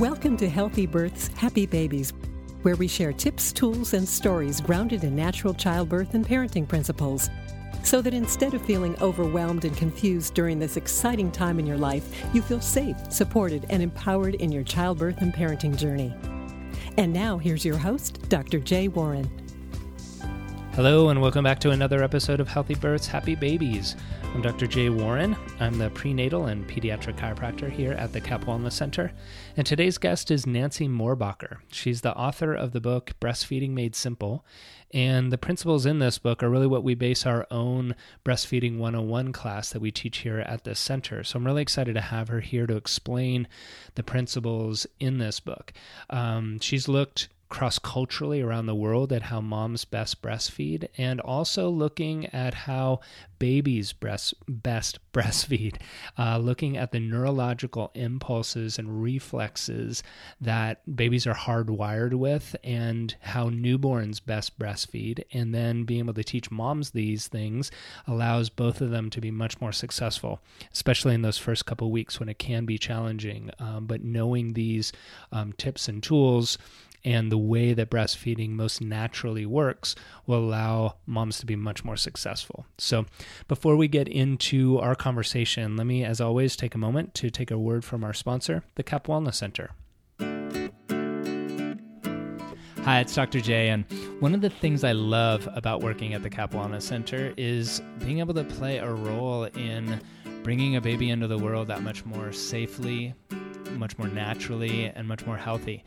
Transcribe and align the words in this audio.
Welcome 0.00 0.36
to 0.38 0.48
Healthy 0.48 0.86
Births, 0.86 1.28
Happy 1.36 1.66
Babies, 1.66 2.12
where 2.62 2.74
we 2.74 2.88
share 2.88 3.12
tips, 3.12 3.52
tools, 3.52 3.94
and 3.94 4.08
stories 4.08 4.60
grounded 4.60 5.04
in 5.04 5.14
natural 5.14 5.54
childbirth 5.54 6.14
and 6.14 6.26
parenting 6.26 6.66
principles. 6.66 7.30
So 7.84 8.02
that 8.02 8.12
instead 8.12 8.54
of 8.54 8.62
feeling 8.66 9.00
overwhelmed 9.00 9.64
and 9.64 9.76
confused 9.76 10.34
during 10.34 10.58
this 10.58 10.76
exciting 10.76 11.30
time 11.30 11.60
in 11.60 11.66
your 11.66 11.76
life, 11.76 12.24
you 12.34 12.42
feel 12.42 12.60
safe, 12.60 12.96
supported, 13.08 13.66
and 13.70 13.84
empowered 13.84 14.34
in 14.34 14.50
your 14.50 14.64
childbirth 14.64 15.18
and 15.18 15.32
parenting 15.32 15.76
journey. 15.76 16.12
And 16.98 17.12
now, 17.12 17.38
here's 17.38 17.64
your 17.64 17.78
host, 17.78 18.28
Dr. 18.28 18.58
Jay 18.58 18.88
Warren. 18.88 19.30
Hello, 20.72 21.10
and 21.10 21.22
welcome 21.22 21.44
back 21.44 21.60
to 21.60 21.70
another 21.70 22.02
episode 22.02 22.40
of 22.40 22.48
Healthy 22.48 22.74
Births, 22.74 23.06
Happy 23.06 23.36
Babies. 23.36 23.94
I'm 24.34 24.42
Dr. 24.42 24.66
Jay 24.66 24.88
Warren. 24.88 25.36
I'm 25.60 25.78
the 25.78 25.90
prenatal 25.90 26.46
and 26.46 26.66
pediatric 26.66 27.16
chiropractor 27.16 27.70
here 27.70 27.92
at 27.92 28.12
the 28.12 28.20
CAP 28.20 28.46
Wellness 28.46 28.72
Center. 28.72 29.12
And 29.56 29.64
today's 29.64 29.96
guest 29.96 30.28
is 30.28 30.44
Nancy 30.44 30.88
Mohrbacher. 30.88 31.58
She's 31.70 32.00
the 32.00 32.16
author 32.16 32.52
of 32.52 32.72
the 32.72 32.80
book 32.80 33.12
Breastfeeding 33.20 33.70
Made 33.70 33.94
Simple. 33.94 34.44
And 34.92 35.30
the 35.32 35.38
principles 35.38 35.86
in 35.86 36.00
this 36.00 36.18
book 36.18 36.42
are 36.42 36.50
really 36.50 36.66
what 36.66 36.82
we 36.82 36.96
base 36.96 37.24
our 37.24 37.46
own 37.52 37.94
Breastfeeding 38.24 38.76
101 38.78 39.32
class 39.32 39.70
that 39.70 39.80
we 39.80 39.92
teach 39.92 40.18
here 40.18 40.40
at 40.40 40.64
the 40.64 40.74
center. 40.74 41.22
So 41.22 41.36
I'm 41.36 41.46
really 41.46 41.62
excited 41.62 41.94
to 41.94 42.00
have 42.00 42.26
her 42.26 42.40
here 42.40 42.66
to 42.66 42.74
explain 42.74 43.46
the 43.94 44.02
principles 44.02 44.84
in 44.98 45.18
this 45.18 45.38
book. 45.38 45.72
Um, 46.10 46.58
she's 46.58 46.88
looked 46.88 47.28
cross 47.48 47.78
culturally 47.78 48.40
around 48.40 48.66
the 48.66 48.74
world 48.74 49.12
at 49.12 49.22
how 49.22 49.40
moms 49.40 49.84
best 49.84 50.22
breastfeed 50.22 50.88
and 50.96 51.20
also 51.20 51.68
looking 51.68 52.26
at 52.26 52.54
how 52.54 53.00
babies 53.38 53.92
breast, 53.92 54.34
best 54.48 54.98
breastfeed, 55.12 55.76
uh, 56.18 56.38
looking 56.38 56.76
at 56.76 56.92
the 56.92 56.98
neurological 56.98 57.90
impulses 57.94 58.78
and 58.78 59.02
reflexes 59.02 60.02
that 60.40 60.80
babies 60.96 61.26
are 61.26 61.34
hardwired 61.34 62.14
with 62.14 62.56
and 62.64 63.14
how 63.20 63.50
newborns 63.50 64.24
best 64.24 64.58
breastfeed. 64.58 65.22
And 65.32 65.54
then 65.54 65.84
being 65.84 66.00
able 66.00 66.14
to 66.14 66.24
teach 66.24 66.50
moms 66.50 66.90
these 66.90 67.28
things 67.28 67.70
allows 68.06 68.48
both 68.48 68.80
of 68.80 68.90
them 68.90 69.10
to 69.10 69.20
be 69.20 69.30
much 69.30 69.60
more 69.60 69.72
successful, 69.72 70.40
especially 70.72 71.14
in 71.14 71.22
those 71.22 71.38
first 71.38 71.66
couple 71.66 71.90
weeks 71.90 72.18
when 72.18 72.28
it 72.28 72.38
can 72.38 72.64
be 72.64 72.78
challenging. 72.78 73.50
Um, 73.58 73.86
but 73.86 74.02
knowing 74.02 74.54
these 74.54 74.92
um, 75.30 75.52
tips 75.52 75.88
and 75.88 76.02
tools 76.02 76.58
and 77.04 77.30
the 77.30 77.38
way 77.38 77.74
that 77.74 77.90
breastfeeding 77.90 78.50
most 78.50 78.80
naturally 78.80 79.44
works 79.44 79.94
will 80.26 80.38
allow 80.38 80.96
moms 81.06 81.38
to 81.38 81.46
be 81.46 81.56
much 81.56 81.84
more 81.84 81.96
successful. 81.96 82.66
So, 82.78 83.06
before 83.46 83.76
we 83.76 83.88
get 83.88 84.08
into 84.08 84.78
our 84.78 84.94
conversation, 84.94 85.76
let 85.76 85.86
me, 85.86 86.04
as 86.04 86.20
always, 86.20 86.56
take 86.56 86.74
a 86.74 86.78
moment 86.78 87.14
to 87.14 87.30
take 87.30 87.50
a 87.50 87.58
word 87.58 87.84
from 87.84 88.04
our 88.04 88.14
sponsor, 88.14 88.62
the 88.76 88.82
CAP 88.82 89.06
Wellness 89.06 89.34
Center. 89.34 89.70
Hi, 92.84 93.00
it's 93.00 93.14
Dr. 93.14 93.40
J, 93.40 93.70
and 93.70 93.86
one 94.20 94.34
of 94.34 94.42
the 94.42 94.50
things 94.50 94.84
I 94.84 94.92
love 94.92 95.48
about 95.54 95.82
working 95.82 96.12
at 96.12 96.22
the 96.22 96.28
CAP 96.28 96.52
Wellness 96.52 96.82
Center 96.82 97.32
is 97.38 97.80
being 98.00 98.18
able 98.18 98.34
to 98.34 98.44
play 98.44 98.76
a 98.76 98.92
role 98.92 99.44
in 99.44 100.00
bringing 100.42 100.76
a 100.76 100.82
baby 100.82 101.08
into 101.08 101.26
the 101.26 101.38
world 101.38 101.68
that 101.68 101.82
much 101.82 102.04
more 102.04 102.30
safely, 102.30 103.14
much 103.70 103.96
more 103.96 104.08
naturally, 104.08 104.92
and 104.94 105.08
much 105.08 105.24
more 105.24 105.38
healthy. 105.38 105.82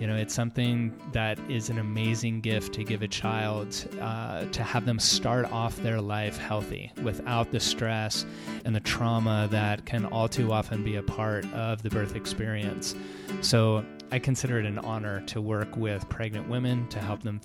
You 0.00 0.08
know, 0.08 0.16
it's 0.16 0.34
something 0.34 0.92
that 1.12 1.38
is 1.48 1.70
an 1.70 1.78
amazing 1.78 2.40
gift 2.40 2.74
to 2.74 2.84
give 2.84 3.02
a 3.02 3.08
child 3.08 3.88
uh, 4.00 4.44
to 4.46 4.62
have 4.62 4.86
them 4.86 4.98
start 4.98 5.50
off 5.52 5.76
their 5.76 6.00
life 6.00 6.36
healthy 6.36 6.92
without 7.02 7.52
the 7.52 7.60
stress 7.60 8.26
and 8.64 8.74
the 8.74 8.80
trauma 8.80 9.48
that 9.50 9.86
can 9.86 10.04
all 10.06 10.28
too 10.28 10.52
often 10.52 10.82
be 10.82 10.96
a 10.96 11.02
part 11.02 11.44
of 11.52 11.82
the 11.82 11.90
birth 11.90 12.16
experience. 12.16 12.94
So 13.40 13.84
I 14.10 14.18
consider 14.18 14.58
it 14.58 14.66
an 14.66 14.78
honor 14.78 15.20
to 15.26 15.40
work 15.40 15.76
with 15.76 16.08
pregnant 16.08 16.48
women 16.48 16.88
to 16.88 16.98
help 17.00 17.22
them 17.22 17.40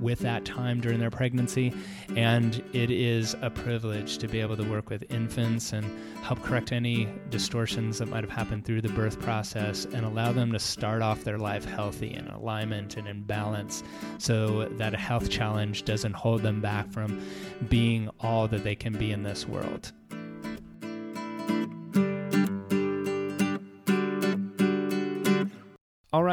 with 0.00 0.20
that 0.20 0.44
time 0.44 0.80
during 0.80 0.98
their 0.98 1.10
pregnancy. 1.10 1.72
And 2.16 2.62
it 2.72 2.90
is 2.90 3.34
a 3.42 3.50
privilege 3.50 4.18
to 4.18 4.28
be 4.28 4.40
able 4.40 4.56
to 4.56 4.64
work 4.64 4.90
with 4.90 5.10
infants 5.10 5.72
and 5.72 5.84
help 6.22 6.42
correct 6.42 6.72
any 6.72 7.08
distortions 7.30 7.98
that 7.98 8.06
might 8.06 8.24
have 8.24 8.30
happened 8.30 8.64
through 8.64 8.82
the 8.82 8.88
birth 8.90 9.20
process 9.20 9.84
and 9.86 10.04
allow 10.04 10.32
them 10.32 10.52
to 10.52 10.58
start 10.58 11.02
off 11.02 11.24
their 11.24 11.38
life 11.38 11.64
healthy 11.64 12.14
in 12.14 12.26
alignment 12.28 12.96
and 12.96 13.08
in 13.08 13.22
balance 13.22 13.82
so 14.18 14.68
that 14.72 14.94
a 14.94 14.98
health 14.98 15.30
challenge 15.30 15.84
doesn't 15.84 16.14
hold 16.14 16.42
them 16.42 16.60
back 16.60 16.90
from 16.90 17.20
being 17.68 18.08
all 18.20 18.46
that 18.48 18.64
they 18.64 18.74
can 18.74 18.92
be 18.92 19.10
in 19.10 19.22
this 19.22 19.46
world. 19.46 19.92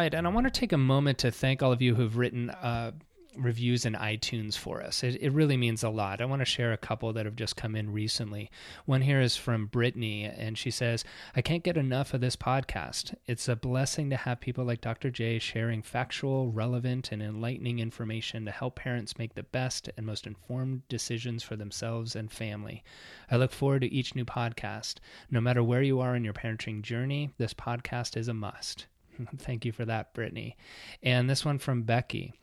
Right, 0.02 0.16
and 0.16 0.26
I 0.26 0.32
want 0.32 0.48
to 0.48 0.60
take 0.60 0.74
a 0.74 0.78
moment 0.78 1.20
to 1.20 1.30
thank 1.30 1.62
all 1.62 1.72
of 1.72 1.80
you 1.80 1.94
who've 1.94 2.18
written 2.18 2.50
uh, 2.50 2.92
reviews 3.38 3.86
in 3.86 3.94
iTunes 3.94 4.58
for 4.58 4.82
us. 4.82 5.04
It, 5.04 5.22
it 5.22 5.32
really 5.32 5.58
means 5.58 5.84
a 5.84 5.90
lot. 5.90 6.22
I 6.22 6.26
want 6.26 6.40
to 6.40 6.46
share 6.46 6.74
a 6.74 6.78
couple 6.78 7.14
that 7.14 7.28
have 7.28 7.36
just 7.36 7.56
come 7.56 7.76
in 7.76 7.94
recently. 7.94 8.50
One 8.86 9.02
here 9.02 9.22
is 9.22 9.38
from 9.38 9.68
Brittany, 9.68 10.24
and 10.24 10.58
she 10.58 10.72
says, 10.72 11.04
I 11.36 11.44
can't 11.44 11.64
get 11.64 11.78
enough 11.78 12.16
of 12.16 12.22
this 12.22 12.36
podcast. 12.36 13.14
It's 13.28 13.48
a 13.48 13.56
blessing 13.56 14.10
to 14.10 14.16
have 14.18 14.42
people 14.42 14.66
like 14.66 14.82
Dr. 14.82 15.12
J 15.12 15.38
sharing 15.38 15.84
factual, 15.84 16.52
relevant, 16.52 17.12
and 17.12 17.22
enlightening 17.22 17.78
information 17.78 18.44
to 18.46 18.52
help 18.52 18.78
parents 18.78 19.20
make 19.20 19.36
the 19.36 19.44
best 19.44 19.88
and 19.98 20.06
most 20.08 20.26
informed 20.26 20.82
decisions 20.90 21.44
for 21.44 21.56
themselves 21.56 22.16
and 22.16 22.32
family. 22.32 22.84
I 23.30 23.38
look 23.38 23.52
forward 23.52 23.82
to 23.82 23.94
each 23.94 24.16
new 24.16 24.26
podcast. 24.26 24.96
No 25.30 25.40
matter 25.40 25.64
where 25.64 25.84
you 25.84 26.00
are 26.00 26.16
in 26.16 26.24
your 26.24 26.34
parenting 26.34 26.82
journey, 26.82 27.30
this 27.38 27.54
podcast 27.54 28.18
is 28.18 28.28
a 28.28 28.34
must. 28.34 28.88
Thank 29.38 29.66
you 29.66 29.72
for 29.72 29.86
that, 29.86 30.14
Brittany. 30.14 30.58
And 31.02 31.30
this 31.30 31.46
one 31.46 31.58
from 31.58 31.84
Becky. 31.84 32.34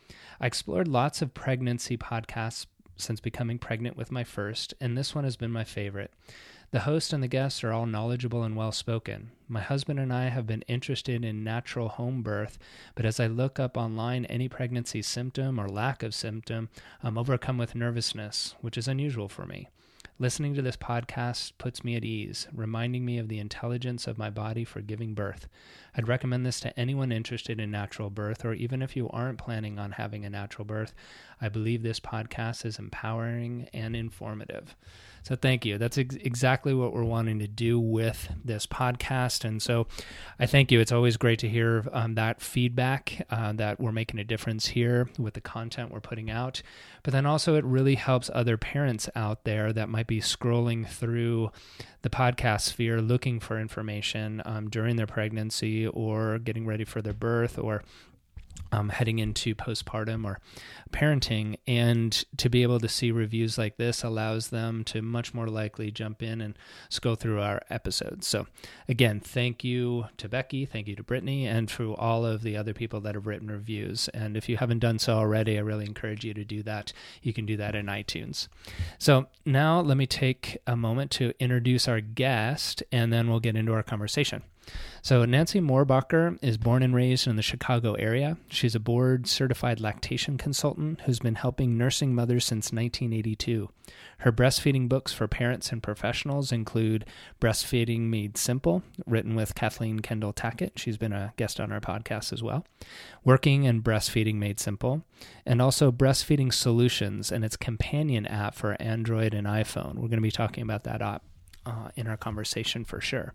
I 0.40 0.46
explored 0.46 0.88
lots 0.88 1.22
of 1.22 1.34
pregnancy 1.34 1.96
podcasts 1.96 2.66
since 2.96 3.20
becoming 3.20 3.58
pregnant 3.58 3.96
with 3.96 4.10
my 4.10 4.24
first, 4.24 4.74
and 4.80 4.96
this 4.96 5.14
one 5.14 5.24
has 5.24 5.36
been 5.36 5.52
my 5.52 5.64
favorite. 5.64 6.12
The 6.70 6.80
host 6.80 7.14
and 7.14 7.22
the 7.22 7.28
guests 7.28 7.64
are 7.64 7.72
all 7.72 7.86
knowledgeable 7.86 8.42
and 8.42 8.54
well 8.54 8.72
spoken. 8.72 9.30
My 9.48 9.60
husband 9.60 9.98
and 9.98 10.12
I 10.12 10.28
have 10.28 10.46
been 10.46 10.62
interested 10.62 11.24
in 11.24 11.42
natural 11.42 11.88
home 11.88 12.22
birth, 12.22 12.58
but 12.94 13.06
as 13.06 13.18
I 13.18 13.26
look 13.26 13.58
up 13.58 13.78
online 13.78 14.26
any 14.26 14.48
pregnancy 14.50 15.00
symptom 15.00 15.58
or 15.58 15.66
lack 15.66 16.02
of 16.02 16.14
symptom, 16.14 16.68
I'm 17.02 17.16
overcome 17.16 17.56
with 17.56 17.74
nervousness, 17.74 18.54
which 18.60 18.76
is 18.76 18.86
unusual 18.86 19.30
for 19.30 19.46
me. 19.46 19.68
Listening 20.20 20.52
to 20.54 20.62
this 20.62 20.76
podcast 20.76 21.52
puts 21.58 21.84
me 21.84 21.94
at 21.94 22.04
ease, 22.04 22.48
reminding 22.52 23.04
me 23.04 23.18
of 23.18 23.28
the 23.28 23.38
intelligence 23.38 24.08
of 24.08 24.18
my 24.18 24.30
body 24.30 24.64
for 24.64 24.80
giving 24.80 25.14
birth. 25.14 25.46
I'd 25.96 26.08
recommend 26.08 26.44
this 26.44 26.58
to 26.60 26.76
anyone 26.76 27.12
interested 27.12 27.60
in 27.60 27.70
natural 27.70 28.10
birth, 28.10 28.44
or 28.44 28.52
even 28.52 28.82
if 28.82 28.96
you 28.96 29.08
aren't 29.10 29.38
planning 29.38 29.78
on 29.78 29.92
having 29.92 30.24
a 30.24 30.30
natural 30.30 30.64
birth. 30.64 30.92
I 31.40 31.48
believe 31.48 31.84
this 31.84 32.00
podcast 32.00 32.64
is 32.64 32.80
empowering 32.80 33.68
and 33.72 33.94
informative. 33.94 34.74
So 35.28 35.36
thank 35.36 35.66
you. 35.66 35.76
That's 35.76 35.98
ex- 35.98 36.14
exactly 36.14 36.72
what 36.72 36.94
we're 36.94 37.04
wanting 37.04 37.38
to 37.40 37.46
do 37.46 37.78
with 37.78 38.30
this 38.42 38.66
podcast. 38.66 39.44
And 39.44 39.60
so 39.60 39.86
I 40.40 40.46
thank 40.46 40.72
you. 40.72 40.80
It's 40.80 40.90
always 40.90 41.18
great 41.18 41.38
to 41.40 41.48
hear 41.50 41.84
um, 41.92 42.14
that 42.14 42.40
feedback 42.40 43.26
uh, 43.28 43.52
that 43.52 43.78
we're 43.78 43.92
making 43.92 44.18
a 44.20 44.24
difference 44.24 44.68
here 44.68 45.10
with 45.18 45.34
the 45.34 45.42
content 45.42 45.92
we're 45.92 46.00
putting 46.00 46.30
out. 46.30 46.62
But 47.02 47.12
then 47.12 47.26
also, 47.26 47.56
it 47.56 47.64
really 47.66 47.96
helps 47.96 48.30
other 48.32 48.56
parents 48.56 49.10
out 49.14 49.44
there 49.44 49.70
that 49.74 49.90
might 49.90 50.06
be 50.06 50.22
scrolling 50.22 50.88
through 50.88 51.50
the 52.00 52.08
podcast 52.08 52.62
sphere 52.62 53.02
looking 53.02 53.38
for 53.38 53.60
information 53.60 54.40
um, 54.46 54.70
during 54.70 54.96
their 54.96 55.06
pregnancy 55.06 55.86
or 55.86 56.38
getting 56.38 56.64
ready 56.64 56.84
for 56.84 57.02
their 57.02 57.12
birth 57.12 57.58
or 57.58 57.82
um, 58.72 58.90
heading 58.90 59.18
into 59.18 59.54
postpartum 59.54 60.24
or 60.24 60.40
parenting. 60.90 61.56
And 61.66 62.24
to 62.36 62.48
be 62.48 62.62
able 62.62 62.80
to 62.80 62.88
see 62.88 63.10
reviews 63.10 63.58
like 63.58 63.76
this 63.76 64.02
allows 64.02 64.48
them 64.48 64.84
to 64.84 65.02
much 65.02 65.34
more 65.34 65.48
likely 65.48 65.90
jump 65.90 66.22
in 66.22 66.40
and 66.40 66.58
go 67.00 67.14
through 67.14 67.40
our 67.40 67.62
episodes. 67.70 68.26
So, 68.26 68.46
again, 68.88 69.20
thank 69.20 69.64
you 69.64 70.06
to 70.16 70.28
Becky, 70.28 70.66
thank 70.66 70.88
you 70.88 70.96
to 70.96 71.02
Brittany, 71.02 71.46
and 71.46 71.69
to 71.70 71.94
all 71.96 72.25
of 72.26 72.43
the 72.43 72.56
other 72.56 72.75
people 72.75 73.00
that 73.02 73.14
have 73.14 73.26
written 73.26 73.50
reviews. 73.50 74.08
And 74.08 74.37
if 74.37 74.48
you 74.48 74.56
haven't 74.56 74.81
done 74.81 74.98
so 74.98 75.14
already, 75.14 75.56
I 75.58 75.60
really 75.60 75.87
encourage 75.87 76.25
you 76.25 76.34
to 76.34 76.44
do 76.44 76.62
that. 76.64 76.93
You 77.22 77.32
can 77.32 77.46
do 77.46 77.56
that 77.56 77.75
in 77.75 77.87
iTunes. 77.87 78.48
So, 78.98 79.28
now 79.44 79.81
let 79.81 79.96
me 79.96 80.06
take 80.06 80.58
a 80.66 80.76
moment 80.76 81.10
to 81.12 81.32
introduce 81.38 81.88
our 81.88 82.00
guest, 82.00 82.82
and 82.90 83.12
then 83.12 83.28
we'll 83.28 83.40
get 83.40 83.56
into 83.56 83.72
our 83.72 83.82
conversation. 83.82 84.43
So, 85.08 85.25
Nancy 85.25 85.58
Mohrbacher 85.58 86.38
is 86.43 86.58
born 86.58 86.82
and 86.82 86.94
raised 86.94 87.26
in 87.26 87.37
the 87.37 87.43
Chicago 87.43 87.94
area. 87.94 88.37
She's 88.50 88.75
a 88.75 88.78
board 88.78 89.26
certified 89.26 89.81
lactation 89.81 90.37
consultant 90.37 91.00
who's 91.00 91.19
been 91.19 91.37
helping 91.37 91.78
nursing 91.78 92.14
mothers 92.14 92.44
since 92.44 92.72
1982. 92.72 93.70
Her 94.19 94.32
breastfeeding 94.32 94.87
books 94.87 95.14
for 95.14 95.26
parents 95.26 95.72
and 95.72 95.82
professionals 95.82 96.52
include 96.52 97.06
Breastfeeding 97.40 98.10
Made 98.10 98.37
Simple, 98.37 98.82
written 99.06 99.34
with 99.34 99.55
Kathleen 99.55 100.00
Kendall 100.00 100.34
Tackett. 100.34 100.72
She's 100.76 100.99
been 100.99 101.14
a 101.14 101.32
guest 101.38 101.58
on 101.58 101.72
our 101.72 101.81
podcast 101.81 102.31
as 102.31 102.43
well. 102.43 102.66
Working 103.25 103.66
and 103.66 103.82
Breastfeeding 103.82 104.34
Made 104.34 104.60
Simple, 104.60 105.05
and 105.46 105.62
also 105.62 105.90
Breastfeeding 105.90 106.52
Solutions 106.52 107.32
and 107.32 107.46
its 107.46 107.56
companion 107.56 108.26
app 108.26 108.55
for 108.55 108.76
Android 108.78 109.32
and 109.32 109.46
iPhone. 109.46 109.94
We're 109.94 110.08
going 110.08 110.19
to 110.19 110.20
be 110.20 110.31
talking 110.31 110.62
about 110.62 110.84
that 110.84 111.00
app 111.00 111.22
uh, 111.64 111.88
in 111.96 112.06
our 112.06 112.19
conversation 112.19 112.84
for 112.84 113.00
sure. 113.00 113.32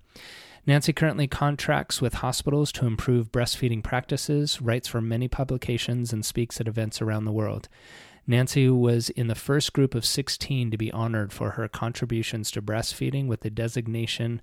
Nancy 0.66 0.94
currently 0.94 1.28
contracts 1.28 2.02
with 2.02 2.16
hospitals 2.16 2.72
to 2.72 2.86
improve 2.86 3.32
breastfeeding 3.32 3.84
practices, 3.84 4.62
writes 4.62 4.88
for 4.88 5.02
many 5.02 5.28
publications, 5.28 6.14
and 6.14 6.26
speaks 6.26 6.62
at 6.62 6.68
events 6.68 7.02
around 7.02 7.26
the 7.26 7.34
world. 7.34 7.68
Nancy 8.26 8.70
was 8.70 9.10
in 9.10 9.28
the 9.28 9.36
first 9.36 9.74
group 9.74 9.94
of 9.94 10.06
16 10.06 10.72
to 10.72 10.78
be 10.78 10.92
honored 10.94 11.34
for 11.34 11.52
her 11.52 11.68
contributions 11.68 12.50
to 12.52 12.62
breastfeeding 12.62 13.28
with 13.28 13.42
the 13.42 13.50
designation 13.50 14.42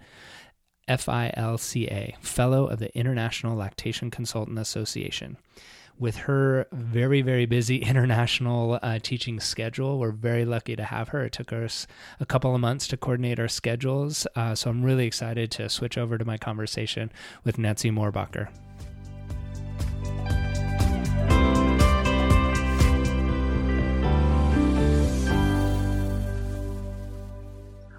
FILCA, 0.87 2.19
Fellow 2.21 2.67
of 2.67 2.79
the 2.81 2.95
International 2.95 3.57
Lactation 3.57 4.11
Consultant 4.11 4.59
Association 4.59 5.39
with 6.01 6.17
her 6.17 6.67
very, 6.73 7.21
very 7.21 7.45
busy 7.47 7.77
international 7.83 8.81
uh, 8.83 8.99
teaching 9.01 9.39
schedule. 9.39 9.99
We're 9.99 10.11
very 10.11 10.45
lucky 10.45 10.75
to 10.75 10.83
have 10.83 11.11
her. 11.11 11.25
It 11.27 11.33
took 11.33 11.53
us 11.53 11.87
a 12.19 12.27
couple 12.27 12.55
of 12.55 12.61
months 12.61 12.89
to 12.89 12.97
coordinate 12.97 13.39
our 13.39 13.49
schedules. 13.49 14.27
Uh, 14.35 14.55
so 14.55 14.71
I'm 14.71 14.83
really 14.83 15.07
excited 15.07 15.51
to 15.53 15.69
switch 15.69 15.99
over 15.99 16.17
to 16.17 16.25
my 16.25 16.39
conversation 16.39 17.13
with 17.45 17.59
Nancy 17.59 17.91
Mohrbacher. 17.91 18.49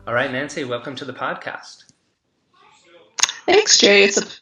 All 0.07 0.15
right, 0.15 0.31
Nancy, 0.31 0.63
welcome 0.65 0.95
to 0.95 1.05
the 1.05 1.13
podcast. 1.13 1.85
Thanks, 3.45 3.77
Jay. 3.77 4.03
It's 4.03 4.17
a 4.17 4.40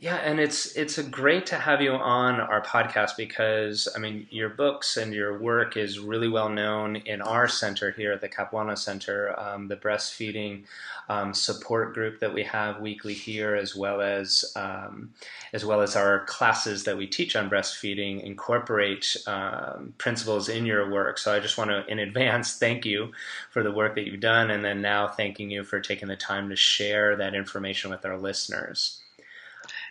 yeah, 0.00 0.14
and 0.18 0.38
it's 0.38 0.76
it's 0.76 0.96
great 1.02 1.46
to 1.46 1.56
have 1.56 1.82
you 1.82 1.90
on 1.90 2.38
our 2.38 2.62
podcast 2.62 3.16
because 3.16 3.88
I 3.96 3.98
mean 3.98 4.28
your 4.30 4.48
books 4.48 4.96
and 4.96 5.12
your 5.12 5.40
work 5.40 5.76
is 5.76 5.98
really 5.98 6.28
well 6.28 6.48
known 6.48 6.94
in 6.94 7.20
our 7.20 7.48
center 7.48 7.90
here 7.90 8.12
at 8.12 8.20
the 8.20 8.28
Capuano 8.28 8.76
Center, 8.76 9.34
um, 9.36 9.66
the 9.66 9.74
breastfeeding 9.74 10.62
um, 11.08 11.34
support 11.34 11.94
group 11.94 12.20
that 12.20 12.32
we 12.32 12.44
have 12.44 12.80
weekly 12.80 13.12
here, 13.12 13.56
as 13.56 13.74
well 13.74 14.00
as 14.00 14.52
um, 14.54 15.12
as 15.52 15.64
well 15.64 15.80
as 15.80 15.96
our 15.96 16.24
classes 16.26 16.84
that 16.84 16.96
we 16.96 17.08
teach 17.08 17.34
on 17.34 17.50
breastfeeding 17.50 18.22
incorporate 18.22 19.16
um, 19.26 19.94
principles 19.98 20.48
in 20.48 20.64
your 20.64 20.88
work. 20.88 21.18
So 21.18 21.34
I 21.34 21.40
just 21.40 21.58
want 21.58 21.70
to 21.70 21.84
in 21.88 21.98
advance 21.98 22.54
thank 22.58 22.86
you 22.86 23.10
for 23.50 23.64
the 23.64 23.72
work 23.72 23.96
that 23.96 24.06
you've 24.06 24.20
done, 24.20 24.52
and 24.52 24.64
then 24.64 24.80
now 24.80 25.08
thanking 25.08 25.50
you 25.50 25.64
for 25.64 25.80
taking 25.80 26.06
the 26.06 26.14
time 26.14 26.50
to 26.50 26.56
share 26.56 27.16
that 27.16 27.34
information 27.34 27.90
with 27.90 28.04
our 28.04 28.16
listeners. 28.16 29.00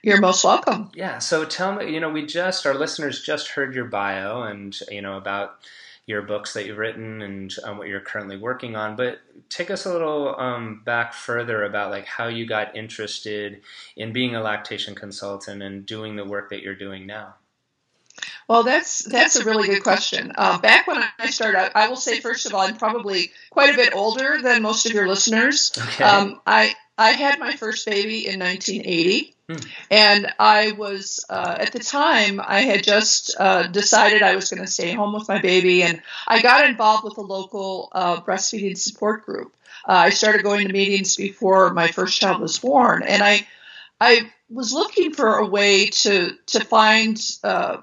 You're 0.03 0.21
most 0.21 0.43
welcome. 0.43 0.91
Yeah. 0.93 1.19
So 1.19 1.45
tell 1.45 1.75
me, 1.75 1.93
you 1.93 1.99
know, 1.99 2.09
we 2.09 2.25
just, 2.25 2.65
our 2.65 2.75
listeners 2.75 3.21
just 3.21 3.49
heard 3.49 3.75
your 3.75 3.85
bio 3.85 4.43
and, 4.43 4.77
you 4.89 5.01
know, 5.01 5.17
about 5.17 5.59
your 6.05 6.21
books 6.21 6.53
that 6.53 6.65
you've 6.65 6.77
written 6.77 7.21
and 7.21 7.53
um, 7.65 7.77
what 7.77 7.89
you're 7.89 7.99
currently 7.99 8.37
working 8.37 8.75
on. 8.75 8.95
But 8.95 9.19
take 9.49 9.69
us 9.69 9.85
a 9.85 9.91
little 9.91 10.39
um, 10.39 10.81
back 10.85 11.13
further 11.13 11.65
about 11.65 11.91
like 11.91 12.05
how 12.05 12.27
you 12.27 12.45
got 12.45 12.75
interested 12.75 13.61
in 13.95 14.13
being 14.13 14.33
a 14.33 14.41
lactation 14.41 14.95
consultant 14.95 15.61
and 15.61 15.85
doing 15.85 16.15
the 16.15 16.25
work 16.25 16.49
that 16.49 16.61
you're 16.61 16.75
doing 16.75 17.05
now. 17.05 17.35
Well, 18.47 18.63
that's 18.63 19.03
that's 19.03 19.35
a 19.35 19.43
really 19.43 19.67
good 19.67 19.83
question. 19.83 20.31
Uh, 20.35 20.57
back 20.57 20.87
when 20.87 21.03
I 21.19 21.29
started, 21.29 21.77
I 21.77 21.89
will 21.89 21.97
say 21.97 22.21
first 22.21 22.45
of 22.45 22.53
all, 22.53 22.61
I'm 22.61 22.77
probably 22.77 23.31
quite 23.51 23.73
a 23.73 23.77
bit 23.77 23.93
older 23.93 24.41
than 24.41 24.61
most 24.61 24.85
of 24.85 24.93
your 24.93 25.07
listeners. 25.07 25.71
Okay. 25.77 26.03
Um, 26.03 26.41
I 26.47 26.73
I 26.97 27.11
had 27.11 27.39
my 27.39 27.53
first 27.53 27.85
baby 27.85 28.27
in 28.27 28.39
1980. 28.39 29.35
Hmm. 29.49 29.55
And 29.89 30.33
I 30.39 30.71
was, 30.73 31.25
uh, 31.29 31.55
at 31.59 31.71
the 31.71 31.79
time, 31.79 32.41
I 32.43 32.61
had 32.61 32.83
just 32.83 33.35
uh, 33.39 33.67
decided 33.67 34.21
I 34.21 34.35
was 34.35 34.49
going 34.49 34.61
to 34.61 34.69
stay 34.69 34.93
home 34.93 35.13
with 35.13 35.29
my 35.29 35.39
baby, 35.39 35.83
and 35.83 36.01
I 36.27 36.41
got 36.41 36.69
involved 36.69 37.05
with 37.05 37.17
a 37.17 37.21
local 37.21 37.89
uh, 37.93 38.19
breastfeeding 38.21 38.77
support 38.77 39.25
group. 39.25 39.55
Uh, 39.87 39.93
I 39.93 40.09
started 40.09 40.43
going 40.43 40.67
to 40.67 40.73
meetings 40.73 41.15
before 41.15 41.73
my 41.73 41.87
first 41.87 42.19
child 42.19 42.41
was 42.41 42.59
born, 42.59 43.03
and 43.03 43.23
I, 43.23 43.47
I 44.01 44.29
was 44.49 44.73
looking 44.73 45.13
for 45.13 45.37
a 45.37 45.45
way 45.45 45.87
to 45.87 46.35
to 46.47 46.59
find, 46.59 47.17
uh, 47.41 47.77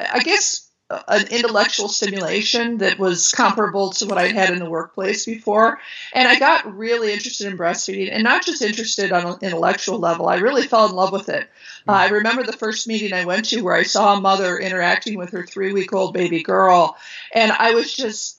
I 0.00 0.18
guess, 0.20 0.65
an 0.88 1.26
intellectual 1.32 1.88
stimulation 1.88 2.78
that 2.78 2.98
was 2.98 3.32
comparable 3.32 3.90
to 3.90 4.06
what 4.06 4.18
I'd 4.18 4.36
had 4.36 4.50
in 4.50 4.60
the 4.60 4.70
workplace 4.70 5.24
before. 5.24 5.80
And 6.14 6.28
I 6.28 6.38
got 6.38 6.76
really 6.76 7.12
interested 7.12 7.48
in 7.48 7.58
breastfeeding 7.58 8.10
and 8.12 8.22
not 8.22 8.44
just 8.44 8.62
interested 8.62 9.10
on 9.10 9.26
an 9.26 9.38
intellectual 9.42 9.98
level. 9.98 10.28
I 10.28 10.36
really 10.36 10.62
fell 10.62 10.86
in 10.86 10.94
love 10.94 11.12
with 11.12 11.28
it. 11.28 11.48
Uh, 11.88 11.92
I 11.92 12.08
remember 12.10 12.44
the 12.44 12.52
first 12.52 12.86
meeting 12.86 13.12
I 13.12 13.24
went 13.24 13.46
to 13.46 13.62
where 13.62 13.74
I 13.74 13.82
saw 13.82 14.16
a 14.16 14.20
mother 14.20 14.58
interacting 14.58 15.18
with 15.18 15.30
her 15.30 15.44
three 15.44 15.72
week 15.72 15.92
old 15.92 16.14
baby 16.14 16.42
girl. 16.42 16.96
And 17.32 17.50
I 17.50 17.72
was 17.72 17.92
just 17.92 18.38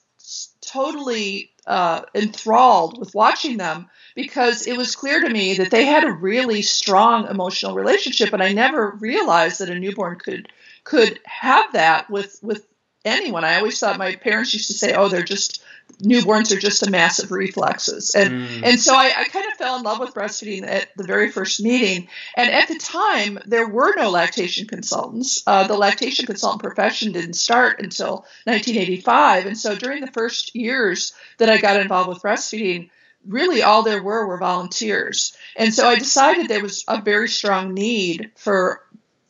totally 0.62 1.50
uh, 1.66 2.02
enthralled 2.14 2.98
with 2.98 3.14
watching 3.14 3.58
them 3.58 3.90
because 4.14 4.66
it 4.66 4.76
was 4.76 4.96
clear 4.96 5.20
to 5.20 5.28
me 5.28 5.54
that 5.58 5.70
they 5.70 5.84
had 5.84 6.04
a 6.04 6.12
really 6.12 6.62
strong 6.62 7.28
emotional 7.28 7.74
relationship. 7.74 8.32
And 8.32 8.42
I 8.42 8.52
never 8.52 8.96
realized 9.00 9.60
that 9.60 9.68
a 9.68 9.78
newborn 9.78 10.18
could 10.18 10.48
could 10.88 11.20
have 11.24 11.74
that 11.74 12.08
with 12.08 12.38
with 12.42 12.66
anyone. 13.04 13.44
I 13.44 13.56
always 13.56 13.78
thought 13.78 13.98
my 13.98 14.16
parents 14.16 14.54
used 14.54 14.68
to 14.68 14.72
say, 14.72 14.94
"Oh, 14.94 15.08
they're 15.08 15.22
just 15.22 15.62
newborns 16.02 16.54
are 16.54 16.60
just 16.60 16.86
a 16.86 16.90
mass 16.90 17.18
of 17.18 17.30
reflexes," 17.30 18.14
and 18.14 18.30
mm. 18.30 18.62
and 18.64 18.80
so 18.80 18.94
I, 18.94 19.12
I, 19.18 19.24
kind 19.24 19.46
of 19.46 19.58
fell 19.58 19.76
in 19.76 19.82
love 19.82 20.00
with 20.00 20.14
breastfeeding 20.14 20.66
at 20.66 20.88
the 20.96 21.04
very 21.04 21.30
first 21.30 21.62
meeting. 21.62 22.08
And 22.36 22.50
at 22.50 22.68
the 22.68 22.78
time, 22.78 23.38
there 23.44 23.68
were 23.68 23.94
no 23.96 24.08
lactation 24.08 24.66
consultants. 24.66 25.42
Uh, 25.46 25.66
the 25.66 25.76
lactation 25.76 26.24
consultant 26.24 26.62
profession 26.62 27.12
didn't 27.12 27.34
start 27.34 27.82
until 27.82 28.24
1985, 28.44 29.44
and 29.44 29.58
so 29.58 29.74
during 29.74 30.00
the 30.00 30.12
first 30.12 30.54
years 30.56 31.12
that 31.36 31.50
I 31.50 31.58
got 31.58 31.80
involved 31.80 32.08
with 32.08 32.22
breastfeeding. 32.22 32.88
Really, 33.26 33.62
all 33.62 33.82
there 33.82 34.02
were 34.02 34.26
were 34.26 34.38
volunteers. 34.38 35.36
And 35.56 35.74
so 35.74 35.86
I 35.86 35.96
decided 35.96 36.48
there 36.48 36.62
was 36.62 36.84
a 36.88 37.02
very 37.02 37.28
strong 37.28 37.74
need 37.74 38.30
for 38.36 38.80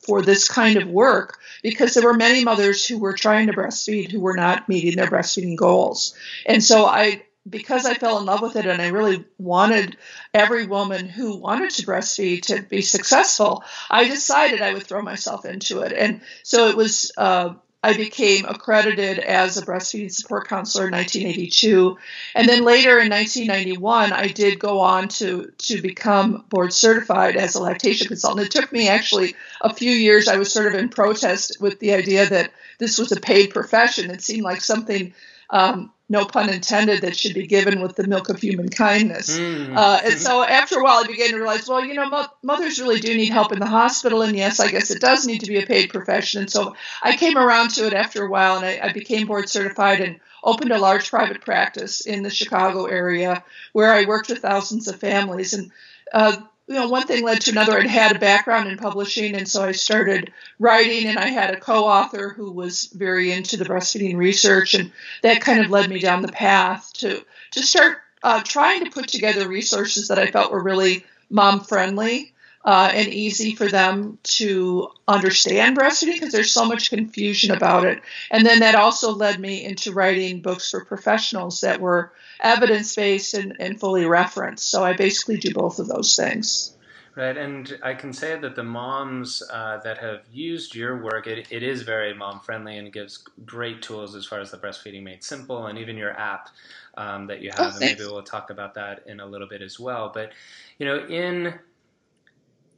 for 0.00 0.22
this 0.22 0.48
kind 0.48 0.76
of 0.76 0.88
work 0.88 1.38
because 1.62 1.94
there 1.94 2.04
were 2.04 2.14
many 2.14 2.44
mothers 2.44 2.84
who 2.86 2.98
were 2.98 3.12
trying 3.12 3.46
to 3.46 3.52
breastfeed 3.52 4.10
who 4.10 4.20
were 4.20 4.36
not 4.36 4.68
meeting 4.68 4.96
their 4.96 5.10
breastfeeding 5.10 5.56
goals. 5.56 6.14
And 6.46 6.62
so 6.62 6.86
I 6.86 7.22
because 7.48 7.86
I 7.86 7.94
fell 7.94 8.18
in 8.18 8.26
love 8.26 8.42
with 8.42 8.56
it 8.56 8.66
and 8.66 8.80
I 8.80 8.88
really 8.88 9.24
wanted 9.38 9.96
every 10.34 10.66
woman 10.66 11.08
who 11.08 11.36
wanted 11.36 11.70
to 11.70 11.86
breastfeed 11.86 12.42
to 12.42 12.62
be 12.62 12.82
successful, 12.82 13.64
I 13.90 14.04
decided 14.04 14.60
I 14.60 14.74
would 14.74 14.86
throw 14.86 15.02
myself 15.02 15.44
into 15.44 15.80
it. 15.80 15.92
And 15.92 16.20
so 16.42 16.68
it 16.68 16.76
was 16.76 17.10
uh, 17.16 17.54
I 17.82 17.96
became 17.96 18.44
accredited 18.44 19.20
as 19.20 19.56
a 19.56 19.64
breastfeeding 19.64 20.12
support 20.12 20.48
counselor 20.48 20.88
in 20.88 20.92
1982. 20.92 21.96
And 22.34 22.48
then 22.48 22.64
later 22.64 22.98
in 22.98 23.08
1991, 23.08 24.12
I 24.12 24.26
did 24.26 24.58
go 24.58 24.80
on 24.80 25.08
to, 25.08 25.52
to 25.58 25.80
become 25.80 26.44
board 26.48 26.72
certified 26.72 27.36
as 27.36 27.54
a 27.54 27.62
lactation 27.62 28.08
consultant. 28.08 28.46
It 28.46 28.50
took 28.60 28.72
me 28.72 28.88
actually 28.88 29.36
a 29.60 29.72
few 29.72 29.92
years. 29.92 30.26
I 30.26 30.38
was 30.38 30.52
sort 30.52 30.74
of 30.74 30.80
in 30.80 30.88
protest 30.88 31.58
with 31.60 31.78
the 31.78 31.94
idea 31.94 32.26
that 32.26 32.50
this 32.78 32.98
was 32.98 33.12
a 33.12 33.20
paid 33.20 33.50
profession. 33.50 34.10
It 34.10 34.22
seemed 34.22 34.42
like 34.42 34.60
something 34.60 35.14
um, 35.50 35.92
no 36.08 36.24
pun 36.24 36.48
intended, 36.48 37.02
that 37.02 37.16
should 37.16 37.34
be 37.34 37.46
given 37.46 37.80
with 37.80 37.96
the 37.96 38.06
milk 38.06 38.30
of 38.30 38.40
human 38.40 38.68
kindness. 38.68 39.38
Mm. 39.38 39.76
Uh, 39.76 40.00
and 40.04 40.18
so 40.18 40.42
after 40.42 40.78
a 40.78 40.82
while, 40.82 41.04
I 41.04 41.06
began 41.06 41.30
to 41.30 41.36
realize, 41.36 41.68
well, 41.68 41.84
you 41.84 41.94
know, 41.94 42.08
mo- 42.08 42.28
mothers 42.42 42.80
really 42.80 43.00
do 43.00 43.14
need 43.14 43.30
help 43.30 43.52
in 43.52 43.58
the 43.58 43.66
hospital, 43.66 44.22
and 44.22 44.34
yes, 44.36 44.58
I 44.60 44.70
guess 44.70 44.90
it 44.90 45.00
does 45.00 45.26
need 45.26 45.40
to 45.40 45.46
be 45.46 45.58
a 45.58 45.66
paid 45.66 45.90
profession. 45.90 46.42
And 46.42 46.50
so 46.50 46.74
I 47.02 47.16
came 47.16 47.36
around 47.36 47.70
to 47.70 47.86
it 47.86 47.92
after 47.92 48.24
a 48.24 48.30
while, 48.30 48.56
and 48.56 48.64
I, 48.64 48.88
I 48.88 48.92
became 48.92 49.26
board 49.26 49.48
certified 49.48 50.00
and 50.00 50.20
opened 50.42 50.72
a 50.72 50.78
large 50.78 51.10
private 51.10 51.40
practice 51.42 52.00
in 52.00 52.22
the 52.22 52.30
Chicago 52.30 52.86
area 52.86 53.44
where 53.72 53.92
I 53.92 54.06
worked 54.06 54.28
with 54.28 54.38
thousands 54.38 54.88
of 54.88 54.96
families. 54.96 55.52
And 55.52 55.70
uh, 56.12 56.36
you 56.68 56.74
know, 56.74 56.88
one 56.88 57.06
thing 57.06 57.24
led 57.24 57.40
to 57.42 57.50
another. 57.50 57.78
I 57.78 57.86
had 57.86 58.14
a 58.14 58.18
background 58.18 58.68
in 58.68 58.76
publishing, 58.76 59.34
and 59.34 59.48
so 59.48 59.64
I 59.64 59.72
started 59.72 60.32
writing, 60.58 61.06
and 61.06 61.18
I 61.18 61.28
had 61.28 61.54
a 61.54 61.60
co-author 61.60 62.28
who 62.28 62.52
was 62.52 62.84
very 62.92 63.32
into 63.32 63.56
the 63.56 63.64
breastfeeding 63.64 64.16
research, 64.16 64.74
and 64.74 64.92
that 65.22 65.40
kind 65.40 65.60
of 65.60 65.70
led 65.70 65.88
me 65.88 65.98
down 65.98 66.20
the 66.20 66.28
path 66.28 66.92
to 66.98 67.24
to 67.52 67.62
start 67.62 67.98
uh, 68.22 68.42
trying 68.42 68.84
to 68.84 68.90
put 68.90 69.08
together 69.08 69.48
resources 69.48 70.08
that 70.08 70.18
I 70.18 70.30
felt 70.30 70.52
were 70.52 70.62
really 70.62 71.06
mom 71.30 71.60
friendly 71.60 72.34
uh, 72.68 72.90
and 72.92 73.08
easy 73.08 73.54
for 73.54 73.66
them 73.66 74.18
to 74.22 74.88
understand 75.08 75.74
breastfeeding 75.74 76.12
because 76.12 76.32
there's 76.32 76.50
so 76.50 76.66
much 76.66 76.90
confusion 76.90 77.50
about 77.50 77.86
it. 77.86 78.02
And 78.30 78.44
then 78.44 78.58
that 78.58 78.74
also 78.74 79.12
led 79.14 79.40
me 79.40 79.64
into 79.64 79.90
writing 79.90 80.42
books 80.42 80.70
for 80.70 80.84
professionals 80.84 81.62
that 81.62 81.80
were 81.80 82.12
evidence 82.40 82.94
based 82.94 83.32
and, 83.32 83.56
and 83.58 83.80
fully 83.80 84.04
referenced. 84.04 84.70
So 84.70 84.84
I 84.84 84.92
basically 84.92 85.38
do 85.38 85.54
both 85.54 85.78
of 85.78 85.88
those 85.88 86.14
things. 86.14 86.76
Right, 87.16 87.38
and 87.38 87.78
I 87.82 87.94
can 87.94 88.12
say 88.12 88.38
that 88.38 88.54
the 88.54 88.62
moms 88.62 89.42
uh, 89.50 89.78
that 89.78 89.96
have 89.98 90.20
used 90.30 90.74
your 90.74 91.02
work, 91.02 91.26
it, 91.26 91.46
it 91.50 91.62
is 91.62 91.80
very 91.82 92.12
mom 92.12 92.38
friendly 92.38 92.76
and 92.76 92.92
gives 92.92 93.24
great 93.46 93.80
tools 93.80 94.14
as 94.14 94.26
far 94.26 94.40
as 94.40 94.50
the 94.50 94.58
breastfeeding 94.58 95.04
made 95.04 95.24
simple, 95.24 95.66
and 95.66 95.78
even 95.78 95.96
your 95.96 96.12
app 96.12 96.50
um, 96.98 97.26
that 97.28 97.40
you 97.40 97.50
have. 97.50 97.60
Oh, 97.60 97.70
and 97.70 97.80
maybe 97.80 98.04
we'll 98.04 98.22
talk 98.22 98.50
about 98.50 98.74
that 98.74 99.04
in 99.06 99.20
a 99.20 99.26
little 99.26 99.48
bit 99.48 99.62
as 99.62 99.80
well. 99.80 100.12
But 100.14 100.32
you 100.78 100.86
know, 100.86 101.06
in 101.06 101.58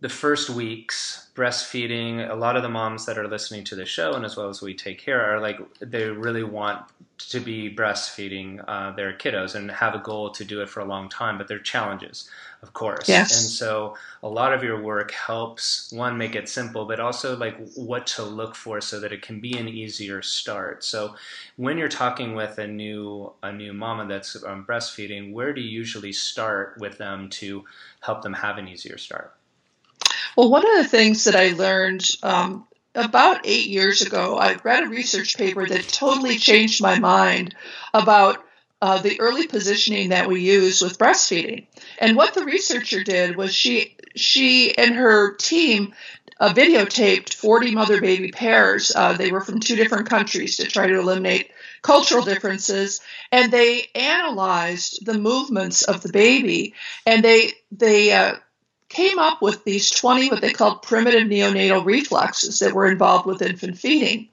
the 0.01 0.09
first 0.09 0.51
weeks 0.51 1.29
breastfeeding 1.35 2.29
a 2.31 2.35
lot 2.35 2.57
of 2.57 2.63
the 2.63 2.69
moms 2.69 3.07
that 3.07 3.19
are 3.19 3.29
listening 3.29 3.65
to 3.65 3.75
the 3.75 3.87
show 3.87 4.15
and 4.15 4.25
as 4.25 4.37
well 4.37 4.49
as 4.49 4.61
we 4.61 4.75
take 4.75 4.99
care 4.99 5.23
are 5.23 5.41
like 5.41 5.59
they 5.81 6.09
really 6.09 6.43
want 6.43 6.83
to 7.19 7.39
be 7.39 7.75
breastfeeding 7.75 8.65
uh, 8.67 8.93
their 8.93 9.13
kiddos 9.13 9.55
and 9.55 9.71
have 9.71 9.95
a 9.95 9.99
goal 9.99 10.31
to 10.31 10.45
do 10.45 10.63
it 10.63 10.69
for 10.69 10.81
a 10.81 10.85
long 10.85 11.09
time 11.09 11.37
but 11.37 11.49
there 11.49 11.59
are 11.59 11.63
challenges 11.63 12.31
of 12.63 12.75
course. 12.75 13.09
Yes. 13.09 13.41
and 13.41 13.51
so 13.51 13.97
a 14.23 14.29
lot 14.29 14.53
of 14.53 14.63
your 14.63 14.83
work 14.83 15.13
helps 15.13 15.91
one 15.93 16.19
make 16.19 16.35
it 16.35 16.49
simple 16.49 16.85
but 16.85 17.01
also 17.01 17.37
like 17.37 17.57
what 17.75 18.07
to 18.07 18.23
look 18.23 18.55
for 18.55 18.81
so 18.81 19.01
that 19.01 19.13
it 19.13 19.23
can 19.23 19.41
be 19.41 19.57
an 19.57 19.69
easier 19.69 20.21
start. 20.21 20.85
So 20.85 21.15
when 21.57 21.79
you're 21.79 21.89
talking 21.89 22.35
with 22.35 22.59
a 22.59 22.67
new 22.67 23.33
a 23.43 23.53
new 23.53 23.73
mama 23.73 24.07
that's 24.07 24.43
um, 24.45 24.67
breastfeeding 24.67 25.33
where 25.33 25.53
do 25.53 25.61
you 25.61 25.71
usually 25.71 26.13
start 26.13 26.77
with 26.79 26.99
them 26.99 27.31
to 27.31 27.65
help 28.01 28.23
them 28.23 28.35
have 28.35 28.59
an 28.59 28.69
easier 28.69 28.99
start 28.99 29.35
well, 30.37 30.51
one 30.51 30.67
of 30.67 30.77
the 30.83 30.89
things 30.89 31.25
that 31.25 31.37
I 31.37 31.53
learned 31.53 32.09
um, 32.23 32.67
about 32.95 33.41
eight 33.45 33.69
years 33.69 34.03
ago, 34.03 34.39
I 34.39 34.57
read 34.63 34.85
a 34.85 34.89
research 34.89 35.37
paper 35.37 35.67
that 35.67 35.89
totally 35.89 36.37
changed 36.37 36.83
my 36.83 36.99
mind 36.99 37.55
about 37.95 38.45
uh, 38.83 39.01
the 39.01 39.21
early 39.21 39.47
positioning 39.47 40.09
that 40.11 40.29
we 40.29 40.41
use 40.41 40.81
with 40.81 40.99
breastfeeding. 40.99 41.67
And 41.99 42.17
what 42.17 42.35
the 42.35 42.45
researcher 42.45 43.05
did 43.05 43.37
was 43.37 43.55
she 43.55 43.97
she 44.17 44.77
and 44.77 44.95
her 44.95 45.35
team 45.37 45.95
uh, 46.41 46.53
videotaped 46.53 47.35
40 47.35 47.73
mother 47.73 48.01
baby 48.01 48.33
pairs. 48.33 48.91
Uh, 48.95 49.13
they 49.13 49.31
were 49.31 49.43
from 49.43 49.61
two 49.61 49.77
different 49.77 50.09
countries 50.09 50.57
to 50.57 50.65
try 50.65 50.87
to 50.87 50.99
eliminate 50.99 51.51
cultural 51.83 52.25
differences, 52.25 53.01
and 53.31 53.53
they 53.53 53.87
analyzed 53.95 55.05
the 55.05 55.19
movements 55.19 55.83
of 55.83 56.03
the 56.03 56.13
baby, 56.13 56.75
and 57.07 57.23
they 57.23 57.53
they 57.71 58.13
uh, 58.13 58.37
came 58.91 59.19
up 59.19 59.41
with 59.41 59.65
these 59.65 59.89
20 59.89 60.29
what 60.29 60.41
they 60.41 60.53
called 60.53 60.83
primitive 60.83 61.29
neonatal 61.29 61.85
reflexes 61.85 62.59
that 62.59 62.75
were 62.75 62.91
involved 62.91 63.25
with 63.25 63.41
infant 63.41 63.79
feeding. 63.79 64.29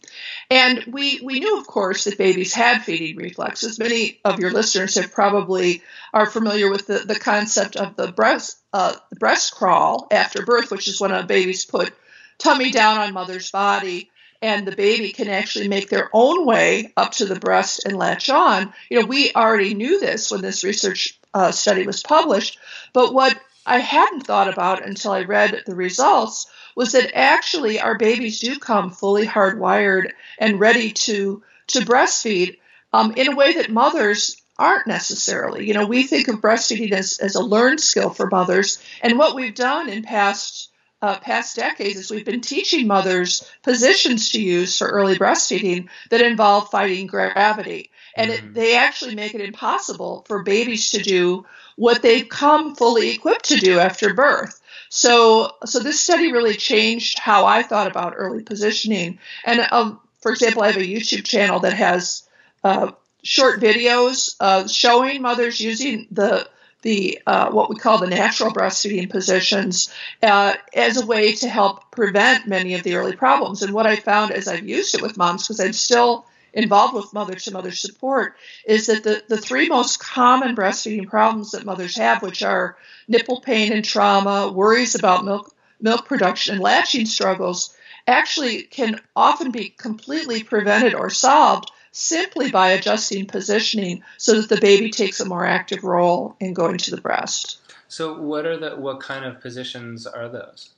And 0.49 0.83
we, 0.87 1.21
we 1.23 1.39
knew, 1.39 1.59
of 1.59 1.67
course, 1.67 2.03
that 2.03 2.17
babies 2.17 2.53
had 2.53 2.83
feeding 2.83 3.17
reflexes. 3.17 3.79
Many 3.79 4.19
of 4.25 4.39
your 4.39 4.51
listeners 4.51 4.95
have 4.95 5.13
probably 5.13 5.83
are 6.13 6.25
familiar 6.25 6.71
with 6.71 6.87
the, 6.87 6.99
the 6.99 7.19
concept 7.19 7.75
of 7.75 7.95
the 7.95 8.11
breast, 8.11 8.57
uh, 8.73 8.95
the 9.11 9.17
breast 9.17 9.53
crawl 9.53 10.07
after 10.11 10.43
birth, 10.43 10.71
which 10.71 10.87
is 10.87 10.99
when 10.99 11.11
a 11.11 11.23
baby's 11.23 11.65
put 11.65 11.93
tummy 12.39 12.71
down 12.71 12.97
on 12.97 13.13
mother's 13.13 13.51
body 13.51 14.09
and 14.41 14.67
the 14.67 14.75
baby 14.75 15.11
can 15.11 15.29
actually 15.29 15.67
make 15.67 15.89
their 15.89 16.09
own 16.13 16.45
way 16.45 16.93
up 16.95 17.11
to 17.11 17.25
the 17.25 17.39
breast 17.39 17.85
and 17.85 17.97
latch 17.97 18.29
on. 18.29 18.73
You 18.89 19.01
know, 19.01 19.07
we 19.07 19.31
already 19.33 19.73
knew 19.73 19.99
this 19.99 20.31
when 20.31 20.41
this 20.41 20.63
research 20.63 21.19
uh, 21.33 21.51
study 21.51 21.85
was 21.85 22.03
published, 22.03 22.59
but 22.93 23.13
what 23.13 23.37
I 23.67 23.79
hadn't 23.79 24.21
thought 24.25 24.47
about 24.47 24.86
until 24.86 25.12
I 25.12 25.24
read 25.24 25.63
the 25.65 25.75
results 25.75 26.47
was 26.74 26.93
that 26.93 27.12
actually 27.13 27.79
our 27.79 27.97
babies 27.97 28.39
do 28.39 28.57
come 28.57 28.91
fully 28.91 29.27
hardwired 29.27 30.12
and 30.39 30.59
ready 30.59 30.91
to 30.91 31.43
to 31.67 31.79
breastfeed 31.81 32.59
um, 32.93 33.12
in 33.17 33.33
a 33.33 33.36
way 33.36 33.55
that 33.55 33.69
mothers 33.69 34.41
aren't 34.57 34.88
necessarily. 34.88 35.67
You 35.67 35.74
know, 35.74 35.86
we 35.86 36.03
think 36.03 36.29
of 36.29 36.39
breastfeeding 36.39 36.93
as, 36.93 37.19
as 37.19 37.36
a 37.36 37.43
learned 37.43 37.81
skill 37.81 38.09
for 38.09 38.27
mothers, 38.27 38.81
and 39.01 39.19
what 39.19 39.36
we've 39.36 39.53
done 39.53 39.89
in 39.89 40.01
past 40.01 40.69
uh, 41.01 41.19
past 41.19 41.57
decades 41.57 42.00
is 42.00 42.09
we've 42.09 42.25
been 42.25 42.41
teaching 42.41 42.88
mothers 42.88 43.47
positions 43.63 44.31
to 44.31 44.41
use 44.41 44.77
for 44.77 44.88
early 44.88 45.15
breastfeeding 45.17 45.89
that 46.09 46.21
involve 46.21 46.71
fighting 46.71 47.05
gravity, 47.05 47.91
and 48.17 48.31
it, 48.31 48.53
they 48.53 48.75
actually 48.75 49.15
make 49.15 49.33
it 49.33 49.41
impossible 49.41 50.24
for 50.27 50.43
babies 50.43 50.91
to 50.91 51.01
do 51.01 51.45
what 51.75 52.01
they 52.01 52.21
come 52.21 52.75
fully 52.75 53.12
equipped 53.12 53.45
to 53.45 53.57
do 53.57 53.79
after 53.79 54.13
birth. 54.13 54.59
So, 54.89 55.51
so 55.65 55.79
this 55.79 56.00
study 56.00 56.31
really 56.31 56.55
changed 56.55 57.19
how 57.19 57.45
I 57.45 57.63
thought 57.63 57.88
about 57.88 58.13
early 58.15 58.43
positioning. 58.43 59.19
And 59.45 59.67
um, 59.71 60.00
for 60.21 60.31
example, 60.31 60.63
I 60.63 60.67
have 60.67 60.77
a 60.77 60.86
YouTube 60.86 61.25
channel 61.25 61.59
that 61.62 61.74
has 61.74 62.27
uh, 62.63 62.91
short 63.24 63.59
videos 63.59 64.36
uh, 64.39 64.67
showing 64.67 65.21
mothers 65.21 65.59
using 65.59 66.07
the 66.12 66.50
the 66.83 67.19
uh, 67.25 67.50
what 67.50 67.69
we 67.69 67.75
call 67.75 67.97
the 67.97 68.07
natural 68.07 68.51
breastfeeding 68.51 69.09
positions 69.09 69.93
uh, 70.21 70.53
as 70.75 71.01
a 71.01 71.05
way 71.05 71.33
to 71.33 71.50
help 71.50 71.91
prevent 71.91 72.47
many 72.47 72.75
of 72.75 72.83
the 72.83 72.95
early 72.95 73.15
problems. 73.15 73.63
And 73.63 73.74
what 73.74 73.88
I 73.88 73.95
found 73.95 74.31
as 74.31 74.47
I've 74.47 74.67
used 74.67 74.95
it 74.95 75.01
with 75.01 75.17
moms, 75.17 75.43
because 75.43 75.59
I'm 75.59 75.74
still 75.74 76.25
involved 76.57 76.95
with 76.95 77.13
mother 77.13 77.35
to 77.35 77.51
mother 77.51 77.71
support 77.71 78.35
is 78.65 78.87
that 78.87 79.03
the, 79.03 79.23
the 79.27 79.37
three 79.37 79.69
most 79.69 79.99
common 79.99 80.55
breastfeeding 80.55 81.07
problems 81.07 81.51
that 81.51 81.63
mothers 81.63 81.95
have, 81.95 82.23
which 82.23 82.41
are 82.41 82.75
nipple 83.07 83.39
pain 83.39 83.71
and 83.71 83.85
trauma, 83.85 84.51
worries 84.51 84.95
about 84.95 85.23
milk, 85.23 85.53
milk 85.79 86.07
production, 86.07 86.55
and 86.55 86.63
latching 86.63 87.05
struggles, 87.05 87.77
actually 88.07 88.63
can 88.63 88.99
often 89.15 89.51
be 89.51 89.69
completely 89.69 90.43
prevented 90.43 90.95
or 90.95 91.11
solved 91.11 91.69
simply 91.91 92.49
by 92.49 92.69
adjusting 92.69 93.27
positioning 93.27 94.01
so 94.17 94.41
that 94.41 94.49
the 94.49 94.59
baby 94.59 94.89
takes 94.89 95.19
a 95.19 95.25
more 95.25 95.45
active 95.45 95.83
role 95.83 96.35
in 96.39 96.55
going 96.55 96.79
to 96.79 96.89
the 96.89 97.01
breast. 97.01 97.59
So 97.87 98.19
what 98.19 98.47
are 98.47 98.57
the 98.57 98.75
what 98.75 98.99
kind 98.99 99.25
of 99.25 99.41
positions 99.41 100.07
are 100.07 100.27
those? 100.27 100.71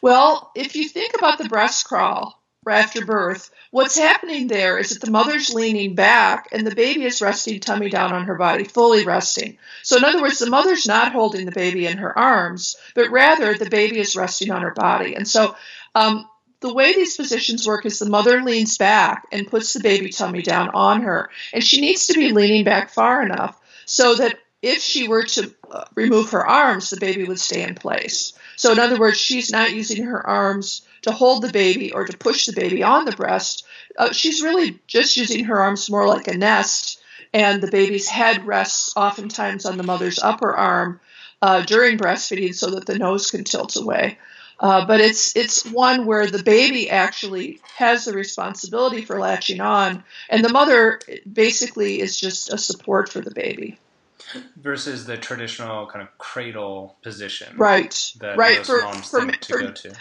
Well, 0.00 0.50
if 0.54 0.74
you 0.74 0.88
think 0.88 1.14
about 1.18 1.36
the 1.36 1.48
breast 1.48 1.86
crawl, 1.86 2.39
after 2.68 3.06
birth, 3.06 3.50
what's 3.70 3.96
happening 3.96 4.46
there 4.46 4.76
is 4.76 4.90
that 4.90 5.00
the 5.00 5.10
mother's 5.10 5.54
leaning 5.54 5.94
back 5.94 6.48
and 6.52 6.66
the 6.66 6.74
baby 6.74 7.04
is 7.04 7.22
resting 7.22 7.58
tummy 7.58 7.88
down 7.88 8.12
on 8.12 8.24
her 8.24 8.34
body, 8.34 8.64
fully 8.64 9.04
resting. 9.04 9.56
So, 9.82 9.96
in 9.96 10.04
other 10.04 10.20
words, 10.20 10.38
the 10.38 10.50
mother's 10.50 10.86
not 10.86 11.12
holding 11.12 11.46
the 11.46 11.52
baby 11.52 11.86
in 11.86 11.96
her 11.98 12.16
arms, 12.18 12.76
but 12.94 13.10
rather 13.10 13.54
the 13.54 13.70
baby 13.70 13.98
is 13.98 14.14
resting 14.14 14.50
on 14.50 14.60
her 14.60 14.72
body. 14.72 15.14
And 15.14 15.26
so, 15.26 15.56
um, 15.94 16.28
the 16.60 16.74
way 16.74 16.92
these 16.92 17.16
positions 17.16 17.66
work 17.66 17.86
is 17.86 17.98
the 17.98 18.10
mother 18.10 18.42
leans 18.42 18.76
back 18.76 19.26
and 19.32 19.48
puts 19.48 19.72
the 19.72 19.80
baby 19.80 20.10
tummy 20.10 20.42
down 20.42 20.68
on 20.74 21.00
her. 21.00 21.30
And 21.54 21.64
she 21.64 21.80
needs 21.80 22.08
to 22.08 22.14
be 22.14 22.32
leaning 22.32 22.64
back 22.64 22.90
far 22.90 23.22
enough 23.22 23.58
so 23.86 24.16
that 24.16 24.38
if 24.60 24.82
she 24.82 25.08
were 25.08 25.22
to 25.22 25.54
uh, 25.70 25.84
remove 25.94 26.32
her 26.32 26.46
arms, 26.46 26.90
the 26.90 27.00
baby 27.00 27.24
would 27.24 27.40
stay 27.40 27.62
in 27.62 27.74
place. 27.74 28.34
So, 28.56 28.72
in 28.72 28.78
other 28.78 28.98
words, 28.98 29.16
she's 29.16 29.50
not 29.50 29.72
using 29.72 30.04
her 30.04 30.26
arms 30.26 30.82
to 31.02 31.12
hold 31.12 31.42
the 31.42 31.52
baby 31.52 31.92
or 31.92 32.06
to 32.06 32.16
push 32.16 32.46
the 32.46 32.52
baby 32.52 32.82
on 32.82 33.04
the 33.04 33.12
breast. 33.12 33.64
Uh, 33.98 34.12
she's 34.12 34.42
really 34.42 34.78
just 34.86 35.16
using 35.16 35.44
her 35.44 35.60
arms 35.60 35.90
more 35.90 36.06
like 36.06 36.28
a 36.28 36.36
nest, 36.36 37.00
and 37.32 37.62
the 37.62 37.70
baby's 37.70 38.08
head 38.08 38.46
rests 38.46 38.92
oftentimes 38.96 39.66
on 39.66 39.76
the 39.76 39.82
mother's 39.82 40.18
upper 40.18 40.52
arm 40.52 41.00
uh, 41.42 41.62
during 41.62 41.98
breastfeeding 41.98 42.54
so 42.54 42.70
that 42.70 42.86
the 42.86 42.98
nose 42.98 43.30
can 43.30 43.44
tilt 43.44 43.76
away. 43.76 44.18
Uh, 44.58 44.86
but 44.86 45.00
it's 45.00 45.34
it's 45.36 45.64
one 45.64 46.04
where 46.04 46.26
the 46.26 46.42
baby 46.42 46.90
actually 46.90 47.60
has 47.76 48.04
the 48.04 48.12
responsibility 48.12 49.02
for 49.02 49.18
latching 49.18 49.60
on, 49.60 50.04
and 50.28 50.44
the 50.44 50.52
mother 50.52 51.00
basically 51.30 52.00
is 52.00 52.20
just 52.20 52.52
a 52.52 52.58
support 52.58 53.08
for 53.08 53.22
the 53.22 53.30
baby 53.30 53.78
versus 54.56 55.06
the 55.06 55.16
traditional 55.16 55.86
kind 55.86 56.02
of 56.02 56.18
cradle 56.18 56.96
position. 57.02 57.56
Right. 57.56 58.12
That 58.20 58.36
right. 58.36 58.64
for, 58.64 58.82
moms 58.82 59.10
for, 59.10 59.20
for, 59.20 59.60
go 59.60 59.70
to. 59.70 59.94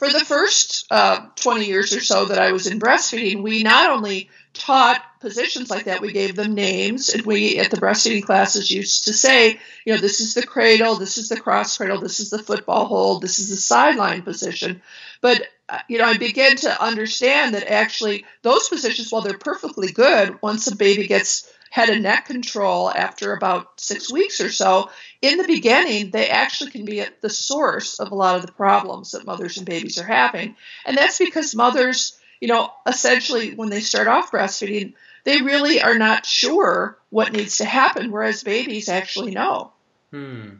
For 0.00 0.08
the 0.08 0.24
first 0.24 0.86
uh, 0.90 1.26
20 1.36 1.66
years 1.66 1.92
or 1.92 2.00
so 2.00 2.24
that 2.24 2.38
I 2.38 2.52
was 2.52 2.66
in 2.66 2.80
breastfeeding, 2.80 3.42
we 3.42 3.62
not 3.62 3.90
only 3.90 4.30
taught 4.54 5.04
positions 5.20 5.68
like 5.68 5.84
that, 5.84 6.00
we 6.00 6.10
gave 6.10 6.34
them 6.34 6.54
names, 6.54 7.10
and 7.10 7.26
we 7.26 7.58
at 7.58 7.70
the 7.70 7.76
breastfeeding 7.76 8.22
classes 8.22 8.70
used 8.70 9.04
to 9.04 9.12
say, 9.12 9.60
you 9.84 9.92
know, 9.92 10.00
this 10.00 10.20
is 10.20 10.32
the 10.32 10.46
cradle, 10.46 10.94
this 10.94 11.18
is 11.18 11.28
the 11.28 11.38
cross 11.38 11.76
cradle, 11.76 12.00
this 12.00 12.18
is 12.18 12.30
the 12.30 12.42
football 12.42 12.86
hold, 12.86 13.20
this 13.20 13.38
is 13.40 13.50
the 13.50 13.56
sideline 13.56 14.22
position. 14.22 14.80
But 15.20 15.42
uh, 15.68 15.80
you 15.86 15.98
know, 15.98 16.06
I 16.06 16.16
began 16.16 16.56
to 16.56 16.82
understand 16.82 17.54
that 17.54 17.70
actually 17.70 18.24
those 18.40 18.70
positions, 18.70 19.12
while 19.12 19.20
they're 19.20 19.36
perfectly 19.36 19.92
good, 19.92 20.40
once 20.40 20.66
a 20.66 20.76
baby 20.76 21.08
gets 21.08 21.46
head 21.70 21.88
and 21.88 22.02
neck 22.02 22.26
control 22.26 22.90
after 22.90 23.32
about 23.32 23.80
six 23.80 24.12
weeks 24.12 24.40
or 24.40 24.50
so, 24.50 24.90
in 25.22 25.38
the 25.38 25.46
beginning, 25.46 26.10
they 26.10 26.28
actually 26.28 26.70
can 26.70 26.84
be 26.84 27.00
at 27.00 27.22
the 27.22 27.30
source 27.30 28.00
of 28.00 28.10
a 28.10 28.14
lot 28.14 28.36
of 28.36 28.44
the 28.44 28.52
problems 28.52 29.12
that 29.12 29.24
mothers 29.24 29.56
and 29.56 29.66
babies 29.66 29.98
are 29.98 30.06
having. 30.06 30.56
And 30.84 30.96
that's 30.96 31.18
because 31.18 31.54
mothers, 31.54 32.18
you 32.40 32.48
know, 32.48 32.70
essentially 32.86 33.54
when 33.54 33.70
they 33.70 33.80
start 33.80 34.08
off 34.08 34.32
breastfeeding, 34.32 34.94
they 35.22 35.42
really 35.42 35.80
are 35.80 35.96
not 35.96 36.26
sure 36.26 36.98
what 37.08 37.32
needs 37.32 37.58
to 37.58 37.64
happen, 37.64 38.10
whereas 38.10 38.42
babies 38.42 38.88
actually 38.88 39.30
know. 39.30 39.72
Hmm. 40.10 40.56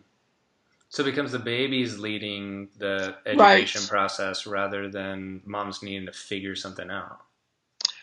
So 0.90 1.02
it 1.02 1.06
becomes 1.06 1.32
the 1.32 1.38
babies 1.38 1.98
leading 1.98 2.68
the 2.78 3.16
education 3.26 3.82
right. 3.82 3.88
process 3.88 4.46
rather 4.46 4.88
than 4.88 5.40
moms 5.44 5.82
needing 5.82 6.06
to 6.06 6.12
figure 6.12 6.54
something 6.54 6.90
out. 6.90 7.20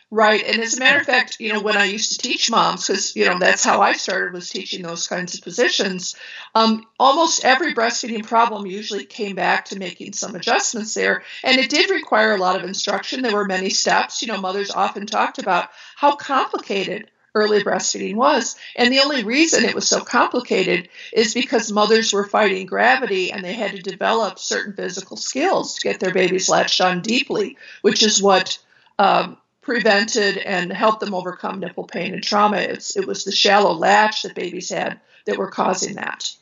Right. 0.10 0.42
And 0.42 0.62
as 0.62 0.78
a 0.78 0.80
matter 0.80 1.00
of 1.00 1.06
fact, 1.06 1.36
you 1.42 1.52
know, 1.52 1.60
when 1.62 1.76
I 1.76 1.84
used 1.84 2.14
to 2.14 2.18
teach 2.20 2.50
moms, 2.50 2.88
because, 2.88 3.14
you 3.14 3.26
know, 3.26 3.40
that's 3.40 3.66
how 3.66 3.82
I 3.82 3.92
started 3.92 4.32
was 4.32 4.50
teaching 4.50 4.82
those 4.82 5.06
kinds 5.06 5.36
of 5.36 5.42
positions, 5.42 6.16
um, 6.56 6.86
almost 6.98 7.44
every 7.44 7.74
breastfeeding 7.74 8.26
problem 8.26 8.66
usually 8.66 9.04
came 9.04 9.36
back 9.36 9.66
to 9.66 9.78
making 9.78 10.14
some 10.14 10.36
adjustments 10.36 10.94
there. 10.94 11.24
And 11.44 11.60
it 11.60 11.70
did 11.70 11.90
require 11.90 12.34
a 12.34 12.38
lot 12.38 12.56
of 12.56 12.64
instruction. 12.64 13.22
There 13.22 13.34
were 13.36 13.44
many 13.44 13.70
steps. 13.70 14.22
You 14.22 14.30
know, 14.30 14.40
mothers 14.40 14.72
often 14.72 15.08
talked 15.08 15.40
about 15.40 15.72
how 15.98 16.16
complicated 16.16 17.12
early 17.36 17.62
breastfeeding 17.62 18.16
was. 18.16 18.56
And 18.78 18.94
the 18.94 19.02
only 19.02 19.26
reason 19.26 19.66
it 19.66 19.76
was 19.76 19.90
so 19.90 20.00
complicated 20.00 20.88
is 21.12 21.34
because 21.34 21.70
mothers 21.70 22.14
were 22.14 22.26
fighting 22.26 22.66
gravity 22.66 23.34
and 23.34 23.44
they 23.44 23.54
had 23.54 23.72
to 23.72 23.82
develop 23.82 24.40
certain 24.40 24.74
physical 24.74 25.18
skills 25.18 25.76
to 25.76 25.82
get 25.82 26.00
their 26.00 26.14
babies 26.14 26.48
latched 26.48 26.80
on 26.80 27.02
deeply, 27.02 27.58
which 27.82 28.04
is 28.04 28.24
what 28.24 28.58
um, 28.98 29.38
prevented 29.68 30.38
and 30.38 30.72
helped 30.72 31.02
them 31.02 31.14
overcome 31.14 31.60
nipple 31.60 31.84
pain 31.84 32.14
and 32.14 32.24
trauma. 32.24 32.56
It's, 32.56 32.96
it 32.96 33.06
was 33.06 33.26
the 33.26 33.34
shallow 33.34 33.74
latch 33.74 34.24
that 34.24 34.34
babies 34.34 34.70
had 34.70 34.98
that 35.26 35.38
were 35.38 35.52
causing 35.52 35.96
that. 35.96 36.34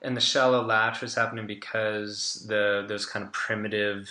And 0.00 0.16
the 0.16 0.22
shallow 0.22 0.64
latch 0.64 1.02
was 1.02 1.14
happening 1.14 1.46
because 1.46 2.46
the 2.48 2.86
those 2.88 3.04
kind 3.04 3.26
of 3.26 3.30
primitive 3.30 4.08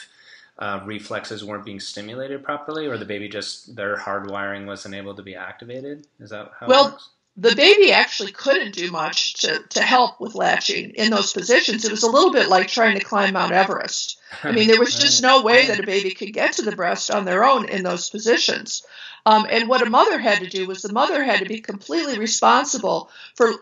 uh, 0.59 0.79
reflexes 0.85 1.43
weren't 1.43 1.65
being 1.65 1.79
stimulated 1.79 2.43
properly, 2.43 2.85
or 2.85 2.97
the 2.97 3.05
baby 3.05 3.27
just 3.27 3.75
their 3.75 3.97
hardwiring 3.97 4.67
wasn't 4.67 4.93
able 4.93 5.15
to 5.15 5.23
be 5.23 5.33
activated. 5.33 6.05
Is 6.19 6.29
that 6.29 6.51
how 6.59 6.67
well, 6.67 6.87
it 6.87 6.91
works? 6.91 7.09
The 7.37 7.55
baby 7.55 7.91
actually 7.91 8.31
couldn't 8.31 8.75
do 8.75 8.91
much 8.91 9.33
to, 9.41 9.63
to 9.69 9.81
help 9.81 10.19
with 10.19 10.35
latching 10.35 10.91
in 10.91 11.09
those 11.09 11.31
positions. 11.31 11.85
It 11.85 11.91
was 11.91 12.03
a 12.03 12.11
little 12.11 12.31
bit 12.31 12.49
like 12.49 12.67
trying 12.67 12.99
to 12.99 13.05
climb 13.05 13.33
Mount 13.33 13.53
Everest. 13.53 14.19
I 14.43 14.51
mean, 14.51 14.67
there 14.67 14.79
was 14.79 14.99
just 14.99 15.21
no 15.21 15.41
way 15.41 15.67
that 15.67 15.79
a 15.79 15.85
baby 15.85 16.11
could 16.11 16.33
get 16.33 16.53
to 16.53 16.61
the 16.61 16.75
breast 16.75 17.09
on 17.09 17.25
their 17.25 17.45
own 17.45 17.69
in 17.69 17.83
those 17.83 18.09
positions. 18.09 18.85
Um, 19.25 19.47
and 19.49 19.69
what 19.69 19.85
a 19.85 19.89
mother 19.89 20.19
had 20.19 20.39
to 20.39 20.49
do 20.49 20.67
was 20.67 20.81
the 20.81 20.91
mother 20.91 21.23
had 21.23 21.39
to 21.39 21.45
be 21.45 21.61
completely 21.61 22.19
responsible 22.19 23.09
for 23.35 23.53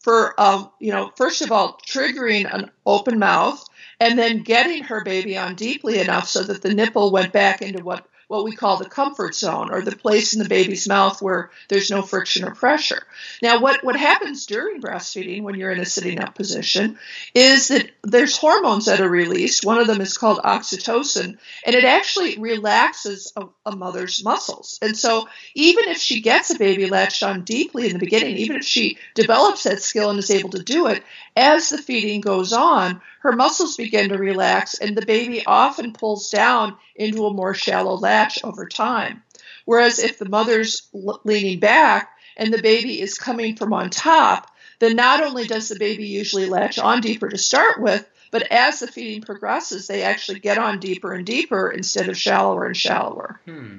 for 0.00 0.40
um, 0.40 0.70
you 0.78 0.92
know 0.92 1.10
first 1.16 1.42
of 1.42 1.50
all 1.50 1.78
triggering 1.86 2.52
an 2.52 2.70
open 2.86 3.18
mouth 3.18 3.64
and 4.00 4.18
then 4.18 4.42
getting 4.42 4.84
her 4.84 5.02
baby 5.02 5.36
on 5.36 5.54
deeply 5.54 5.98
enough 5.98 6.28
so 6.28 6.42
that 6.42 6.62
the 6.62 6.74
nipple 6.74 7.10
went 7.10 7.32
back 7.32 7.62
into 7.62 7.82
what 7.82 8.06
what 8.28 8.44
we 8.44 8.54
call 8.54 8.76
the 8.76 8.88
comfort 8.88 9.34
zone 9.34 9.70
or 9.72 9.80
the 9.80 9.96
place 9.96 10.34
in 10.34 10.42
the 10.42 10.48
baby's 10.48 10.86
mouth 10.86 11.20
where 11.20 11.50
there's 11.68 11.90
no 11.90 12.02
friction 12.02 12.44
or 12.44 12.54
pressure. 12.54 13.02
Now, 13.42 13.60
what, 13.60 13.82
what 13.82 13.96
happens 13.96 14.44
during 14.46 14.82
breastfeeding 14.82 15.42
when 15.42 15.54
you're 15.54 15.72
in 15.72 15.80
a 15.80 15.86
sitting 15.86 16.20
up 16.20 16.34
position 16.34 16.98
is 17.34 17.68
that 17.68 17.90
there's 18.02 18.36
hormones 18.36 18.84
that 18.84 19.00
are 19.00 19.08
released. 19.08 19.64
One 19.64 19.78
of 19.78 19.86
them 19.86 20.02
is 20.02 20.18
called 20.18 20.38
oxytocin, 20.38 21.38
and 21.64 21.74
it 21.74 21.84
actually 21.84 22.38
relaxes 22.38 23.32
a, 23.34 23.46
a 23.64 23.74
mother's 23.74 24.22
muscles. 24.22 24.78
And 24.82 24.96
so, 24.96 25.26
even 25.54 25.88
if 25.88 25.96
she 25.96 26.20
gets 26.20 26.50
a 26.50 26.58
baby 26.58 26.86
latched 26.86 27.22
on 27.22 27.44
deeply 27.44 27.86
in 27.86 27.94
the 27.94 27.98
beginning, 27.98 28.36
even 28.36 28.56
if 28.56 28.64
she 28.64 28.98
develops 29.14 29.62
that 29.62 29.82
skill 29.82 30.10
and 30.10 30.18
is 30.18 30.30
able 30.30 30.50
to 30.50 30.62
do 30.62 30.88
it, 30.88 31.02
as 31.34 31.70
the 31.70 31.78
feeding 31.78 32.20
goes 32.20 32.52
on, 32.52 33.00
her 33.20 33.32
muscles 33.32 33.76
begin 33.76 34.10
to 34.10 34.18
relax, 34.18 34.78
and 34.78 34.96
the 34.96 35.06
baby 35.06 35.44
often 35.46 35.92
pulls 35.92 36.30
down 36.30 36.76
into 36.94 37.26
a 37.26 37.32
more 37.32 37.54
shallow 37.54 37.94
latch 37.94 38.17
over 38.44 38.66
time. 38.66 39.22
Whereas 39.64 39.98
if 39.98 40.18
the 40.18 40.28
mother's 40.28 40.88
leaning 40.92 41.60
back 41.60 42.10
and 42.36 42.52
the 42.52 42.62
baby 42.62 43.00
is 43.00 43.18
coming 43.18 43.56
from 43.56 43.72
on 43.72 43.90
top, 43.90 44.50
then 44.78 44.96
not 44.96 45.22
only 45.22 45.46
does 45.46 45.68
the 45.68 45.78
baby 45.78 46.06
usually 46.06 46.46
latch 46.46 46.78
on 46.78 47.00
deeper 47.00 47.28
to 47.28 47.38
start 47.38 47.80
with, 47.80 48.08
but 48.30 48.50
as 48.50 48.80
the 48.80 48.86
feeding 48.86 49.22
progresses, 49.22 49.86
they 49.86 50.02
actually 50.02 50.38
get 50.38 50.58
on 50.58 50.78
deeper 50.78 51.12
and 51.12 51.26
deeper 51.26 51.70
instead 51.70 52.08
of 52.08 52.16
shallower 52.16 52.64
and 52.66 52.76
shallower. 52.76 53.40
Hmm. 53.44 53.78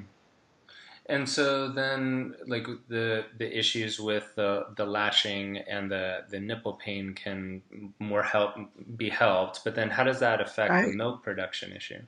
And 1.06 1.28
so 1.28 1.68
then, 1.68 2.36
like 2.46 2.68
the 2.86 3.24
the 3.36 3.58
issues 3.58 3.98
with 3.98 4.32
the 4.36 4.66
the 4.76 4.86
latching 4.86 5.58
and 5.58 5.90
the 5.90 6.24
the 6.28 6.38
nipple 6.38 6.74
pain 6.74 7.14
can 7.14 7.62
more 7.98 8.22
help 8.22 8.54
be 8.96 9.08
helped. 9.08 9.64
But 9.64 9.74
then, 9.74 9.90
how 9.90 10.04
does 10.04 10.20
that 10.20 10.40
affect 10.40 10.70
right. 10.70 10.86
the 10.86 10.96
milk 10.96 11.24
production 11.24 11.72
issue? 11.72 12.02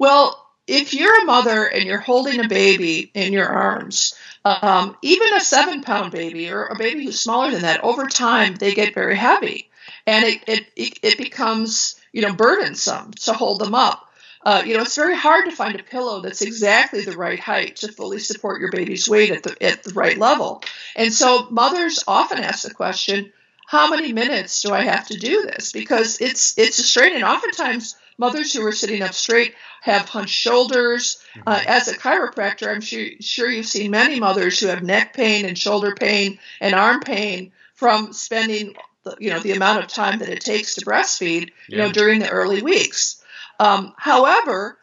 Well, 0.00 0.47
if 0.68 0.92
you're 0.92 1.22
a 1.22 1.24
mother 1.24 1.64
and 1.64 1.84
you're 1.84 1.98
holding 1.98 2.44
a 2.44 2.48
baby 2.48 3.10
in 3.14 3.32
your 3.32 3.48
arms, 3.48 4.14
um, 4.44 4.96
even 5.02 5.34
a 5.34 5.40
seven 5.40 5.82
pound 5.82 6.12
baby 6.12 6.50
or 6.50 6.66
a 6.66 6.76
baby 6.76 7.04
who's 7.04 7.18
smaller 7.18 7.50
than 7.50 7.62
that, 7.62 7.82
over 7.82 8.06
time 8.06 8.54
they 8.54 8.74
get 8.74 8.94
very 8.94 9.16
heavy, 9.16 9.68
and 10.06 10.24
it 10.24 10.42
it 10.76 10.98
it 11.02 11.18
becomes 11.18 11.98
you 12.12 12.22
know 12.22 12.34
burdensome 12.34 13.12
to 13.12 13.32
hold 13.32 13.60
them 13.60 13.74
up. 13.74 14.04
Uh, 14.44 14.62
you 14.64 14.74
know, 14.74 14.82
it's 14.82 14.94
very 14.94 15.16
hard 15.16 15.46
to 15.46 15.56
find 15.56 15.78
a 15.78 15.82
pillow 15.82 16.20
that's 16.20 16.42
exactly 16.42 17.02
the 17.02 17.16
right 17.16 17.40
height 17.40 17.76
to 17.76 17.90
fully 17.90 18.18
support 18.18 18.60
your 18.60 18.70
baby's 18.70 19.08
weight 19.08 19.30
at 19.30 19.42
the 19.42 19.56
at 19.62 19.82
the 19.82 19.94
right 19.94 20.18
level. 20.18 20.62
And 20.94 21.12
so 21.12 21.48
mothers 21.50 22.04
often 22.06 22.38
ask 22.38 22.62
the 22.66 22.74
question, 22.74 23.32
how 23.66 23.90
many 23.90 24.12
minutes 24.12 24.62
do 24.62 24.72
I 24.72 24.82
have 24.82 25.08
to 25.08 25.18
do 25.18 25.42
this? 25.42 25.72
Because 25.72 26.20
it's 26.20 26.56
it's 26.58 26.78
a 26.78 26.82
strain, 26.82 27.14
and 27.14 27.24
oftentimes 27.24 27.96
mothers 28.18 28.52
who 28.52 28.66
are 28.66 28.72
sitting 28.72 29.02
up 29.02 29.14
straight 29.14 29.54
have 29.80 30.08
hunched 30.08 30.34
shoulders. 30.34 31.22
Uh, 31.46 31.56
mm-hmm. 31.56 31.68
as 31.68 31.88
a 31.88 31.96
chiropractor, 31.96 32.68
I'm 32.68 32.80
sure, 32.80 33.06
sure 33.20 33.48
you've 33.48 33.66
seen 33.66 33.90
many 33.90 34.20
mothers 34.20 34.60
who 34.60 34.66
have 34.66 34.82
neck 34.82 35.14
pain 35.14 35.46
and 35.46 35.56
shoulder 35.56 35.94
pain 35.94 36.38
and 36.60 36.74
arm 36.74 37.00
pain 37.00 37.52
from 37.74 38.12
spending 38.12 38.74
the, 39.04 39.16
you 39.20 39.30
know 39.30 39.38
the 39.38 39.52
amount 39.52 39.82
of 39.82 39.88
time 39.88 40.18
that 40.18 40.28
it 40.28 40.40
takes 40.40 40.74
to 40.74 40.84
breastfeed, 40.84 41.50
you 41.68 41.78
know, 41.78 41.92
during 41.92 42.18
the 42.18 42.28
early 42.28 42.60
weeks. 42.60 43.22
Um, 43.60 43.94
however, 43.96 44.78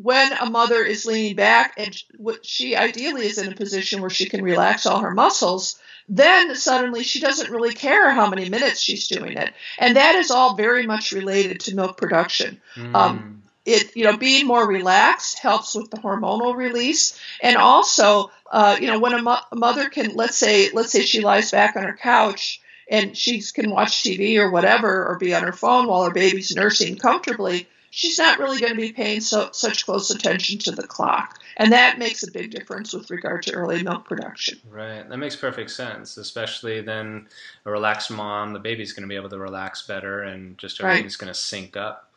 when 0.00 0.32
a 0.32 0.50
mother 0.50 0.82
is 0.82 1.06
leaning 1.06 1.36
back 1.36 1.74
and 1.76 2.02
she 2.42 2.76
ideally 2.76 3.26
is 3.26 3.38
in 3.38 3.52
a 3.52 3.56
position 3.56 4.00
where 4.00 4.10
she 4.10 4.28
can 4.28 4.42
relax 4.42 4.86
all 4.86 5.00
her 5.00 5.12
muscles, 5.12 5.78
then 6.08 6.54
suddenly 6.54 7.02
she 7.02 7.20
doesn't 7.20 7.50
really 7.50 7.72
care 7.72 8.10
how 8.10 8.28
many 8.28 8.48
minutes 8.48 8.80
she's 8.80 9.08
doing 9.08 9.36
it. 9.36 9.52
And 9.78 9.96
that 9.96 10.16
is 10.16 10.30
all 10.30 10.56
very 10.56 10.86
much 10.86 11.12
related 11.12 11.60
to 11.60 11.74
milk 11.74 11.96
production. 11.96 12.60
Mm. 12.76 12.94
Um, 12.94 13.42
it 13.64 13.96
you 13.96 14.04
know 14.04 14.16
being 14.16 14.46
more 14.46 14.66
relaxed 14.66 15.38
helps 15.38 15.74
with 15.74 15.90
the 15.90 15.96
hormonal 15.96 16.54
release 16.54 17.18
and 17.42 17.56
also 17.56 18.30
uh, 18.50 18.76
you 18.78 18.86
know 18.86 18.98
when 18.98 19.14
a, 19.14 19.22
mo- 19.22 19.38
a, 19.50 19.56
mother 19.56 19.88
can 19.88 20.14
let's 20.14 20.36
say 20.36 20.70
let's 20.72 20.92
say 20.92 21.00
she 21.00 21.22
lies 21.22 21.50
back 21.50 21.74
on 21.76 21.82
her 21.82 21.96
couch 21.96 22.60
and 22.90 23.16
she 23.16 23.40
can 23.40 23.70
watch 23.70 24.02
tv 24.02 24.36
or 24.36 24.50
whatever 24.50 25.06
or 25.06 25.18
be 25.18 25.34
on 25.34 25.42
her 25.42 25.52
phone 25.52 25.86
while 25.86 26.04
her 26.04 26.12
baby's 26.12 26.54
nursing 26.54 26.96
comfortably 26.96 27.66
she's 27.94 28.18
not 28.18 28.40
really 28.40 28.60
going 28.60 28.74
to 28.74 28.80
be 28.80 28.92
paying 28.92 29.20
so, 29.20 29.50
such 29.52 29.86
close 29.86 30.10
attention 30.10 30.58
to 30.58 30.72
the 30.72 30.86
clock. 30.86 31.38
And 31.56 31.72
that 31.72 31.96
makes 31.96 32.24
a 32.24 32.30
big 32.32 32.50
difference 32.50 32.92
with 32.92 33.08
regard 33.08 33.44
to 33.44 33.52
early 33.52 33.84
milk 33.84 34.08
production. 34.08 34.58
Right. 34.68 35.08
That 35.08 35.16
makes 35.18 35.36
perfect 35.36 35.70
sense, 35.70 36.16
especially 36.16 36.80
then 36.80 37.28
a 37.64 37.70
relaxed 37.70 38.10
mom, 38.10 38.52
the 38.52 38.58
baby's 38.58 38.92
going 38.92 39.04
to 39.04 39.08
be 39.08 39.14
able 39.14 39.28
to 39.28 39.38
relax 39.38 39.86
better 39.86 40.22
and 40.22 40.58
just 40.58 40.82
everything's 40.82 41.14
right. 41.14 41.26
going 41.26 41.32
to 41.32 41.38
sync 41.38 41.76
up. 41.76 42.10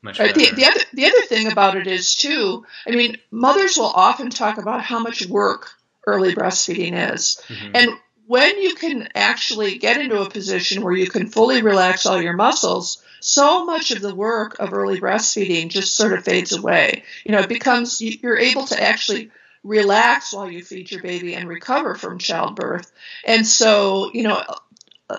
Much 0.00 0.20
right. 0.20 0.32
The, 0.32 0.52
the, 0.54 0.64
other, 0.64 0.80
the 0.92 1.06
other 1.06 1.22
thing 1.22 1.50
about 1.50 1.76
it 1.76 1.88
is, 1.88 2.14
too, 2.14 2.64
I 2.86 2.92
mean, 2.92 3.16
mothers 3.32 3.76
will 3.76 3.86
often 3.86 4.30
talk 4.30 4.58
about 4.58 4.82
how 4.82 5.00
much 5.00 5.26
work 5.26 5.70
early 6.06 6.36
breastfeeding 6.36 7.14
is. 7.14 7.42
Mm-hmm. 7.48 7.70
And 7.74 7.90
when 8.26 8.60
you 8.60 8.74
can 8.74 9.08
actually 9.14 9.78
get 9.78 10.00
into 10.00 10.20
a 10.20 10.30
position 10.30 10.82
where 10.82 10.94
you 10.94 11.08
can 11.08 11.28
fully 11.28 11.62
relax 11.62 12.06
all 12.06 12.20
your 12.20 12.32
muscles, 12.32 13.02
so 13.20 13.64
much 13.64 13.90
of 13.90 14.00
the 14.00 14.14
work 14.14 14.58
of 14.58 14.72
early 14.72 15.00
breastfeeding 15.00 15.68
just 15.68 15.96
sort 15.96 16.12
of 16.12 16.24
fades 16.24 16.52
away. 16.52 17.04
You 17.24 17.32
know, 17.32 17.40
it 17.40 17.48
becomes 17.48 18.00
you're 18.00 18.38
able 18.38 18.66
to 18.66 18.82
actually 18.82 19.30
relax 19.62 20.32
while 20.32 20.50
you 20.50 20.62
feed 20.62 20.90
your 20.90 21.02
baby 21.02 21.34
and 21.34 21.48
recover 21.48 21.94
from 21.94 22.18
childbirth. 22.18 22.90
And 23.24 23.46
so, 23.46 24.10
you 24.12 24.22
know, 24.22 24.42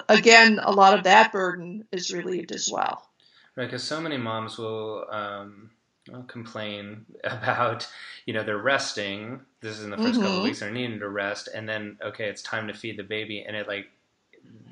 again, 0.09 0.59
a 0.61 0.71
lot 0.71 0.97
of 0.97 1.03
that 1.03 1.31
burden 1.31 1.85
is 1.91 2.13
relieved 2.13 2.51
as 2.51 2.69
well. 2.71 3.03
Right, 3.55 3.65
because 3.65 3.83
so 3.83 3.99
many 3.99 4.17
moms 4.17 4.57
will 4.57 5.05
um, 5.09 5.71
complain 6.27 7.05
about, 7.23 7.87
you 8.25 8.33
know, 8.33 8.43
they're 8.43 8.57
resting. 8.57 9.41
This 9.61 9.77
is 9.77 9.85
in 9.85 9.89
the 9.89 9.97
1st 9.97 10.01
mm-hmm. 10.01 10.21
couple 10.21 10.37
of 10.37 10.43
weeks. 10.43 10.59
They're 10.59 10.71
needing 10.71 10.99
to 10.99 11.09
rest, 11.09 11.49
and 11.53 11.67
then 11.67 11.97
okay, 12.01 12.29
it's 12.29 12.41
time 12.41 12.67
to 12.67 12.73
feed 12.73 12.97
the 12.97 13.03
baby, 13.03 13.43
and 13.47 13.55
it 13.55 13.67
like 13.67 13.87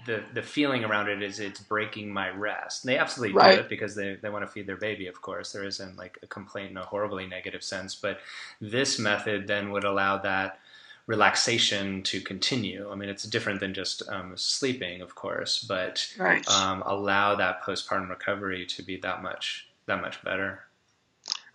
the 0.05 0.23
the 0.33 0.41
feeling 0.41 0.83
around 0.83 1.09
it 1.09 1.21
is 1.23 1.39
it's 1.39 1.59
breaking 1.59 2.11
my 2.11 2.29
rest. 2.29 2.83
And 2.83 2.93
they 2.93 2.97
absolutely 2.97 3.35
right. 3.35 3.55
do 3.55 3.61
it 3.61 3.69
because 3.69 3.95
they, 3.95 4.15
they 4.15 4.29
want 4.29 4.45
to 4.45 4.51
feed 4.51 4.67
their 4.67 4.77
baby, 4.77 5.07
of 5.07 5.21
course. 5.21 5.51
There 5.51 5.63
isn't 5.63 5.97
like 5.97 6.19
a 6.21 6.27
complaint 6.27 6.71
in 6.71 6.77
a 6.77 6.85
horribly 6.85 7.25
negative 7.25 7.63
sense, 7.63 7.95
but 7.95 8.19
this 8.61 8.99
method 8.99 9.47
then 9.47 9.71
would 9.71 9.83
allow 9.83 10.17
that 10.19 10.59
relaxation 11.07 12.01
to 12.03 12.21
continue. 12.21 12.89
I 12.91 12.95
mean, 12.95 13.09
it's 13.09 13.23
different 13.23 13.59
than 13.59 13.73
just 13.73 14.07
um, 14.09 14.33
sleeping, 14.35 15.01
of 15.01 15.15
course, 15.15 15.63
but 15.63 16.07
right. 16.17 16.47
um, 16.49 16.83
allow 16.85 17.35
that 17.35 17.61
postpartum 17.63 18.09
recovery 18.09 18.65
to 18.67 18.83
be 18.83 18.97
that 18.97 19.21
much 19.21 19.67
that 19.87 20.01
much 20.01 20.23
better 20.23 20.64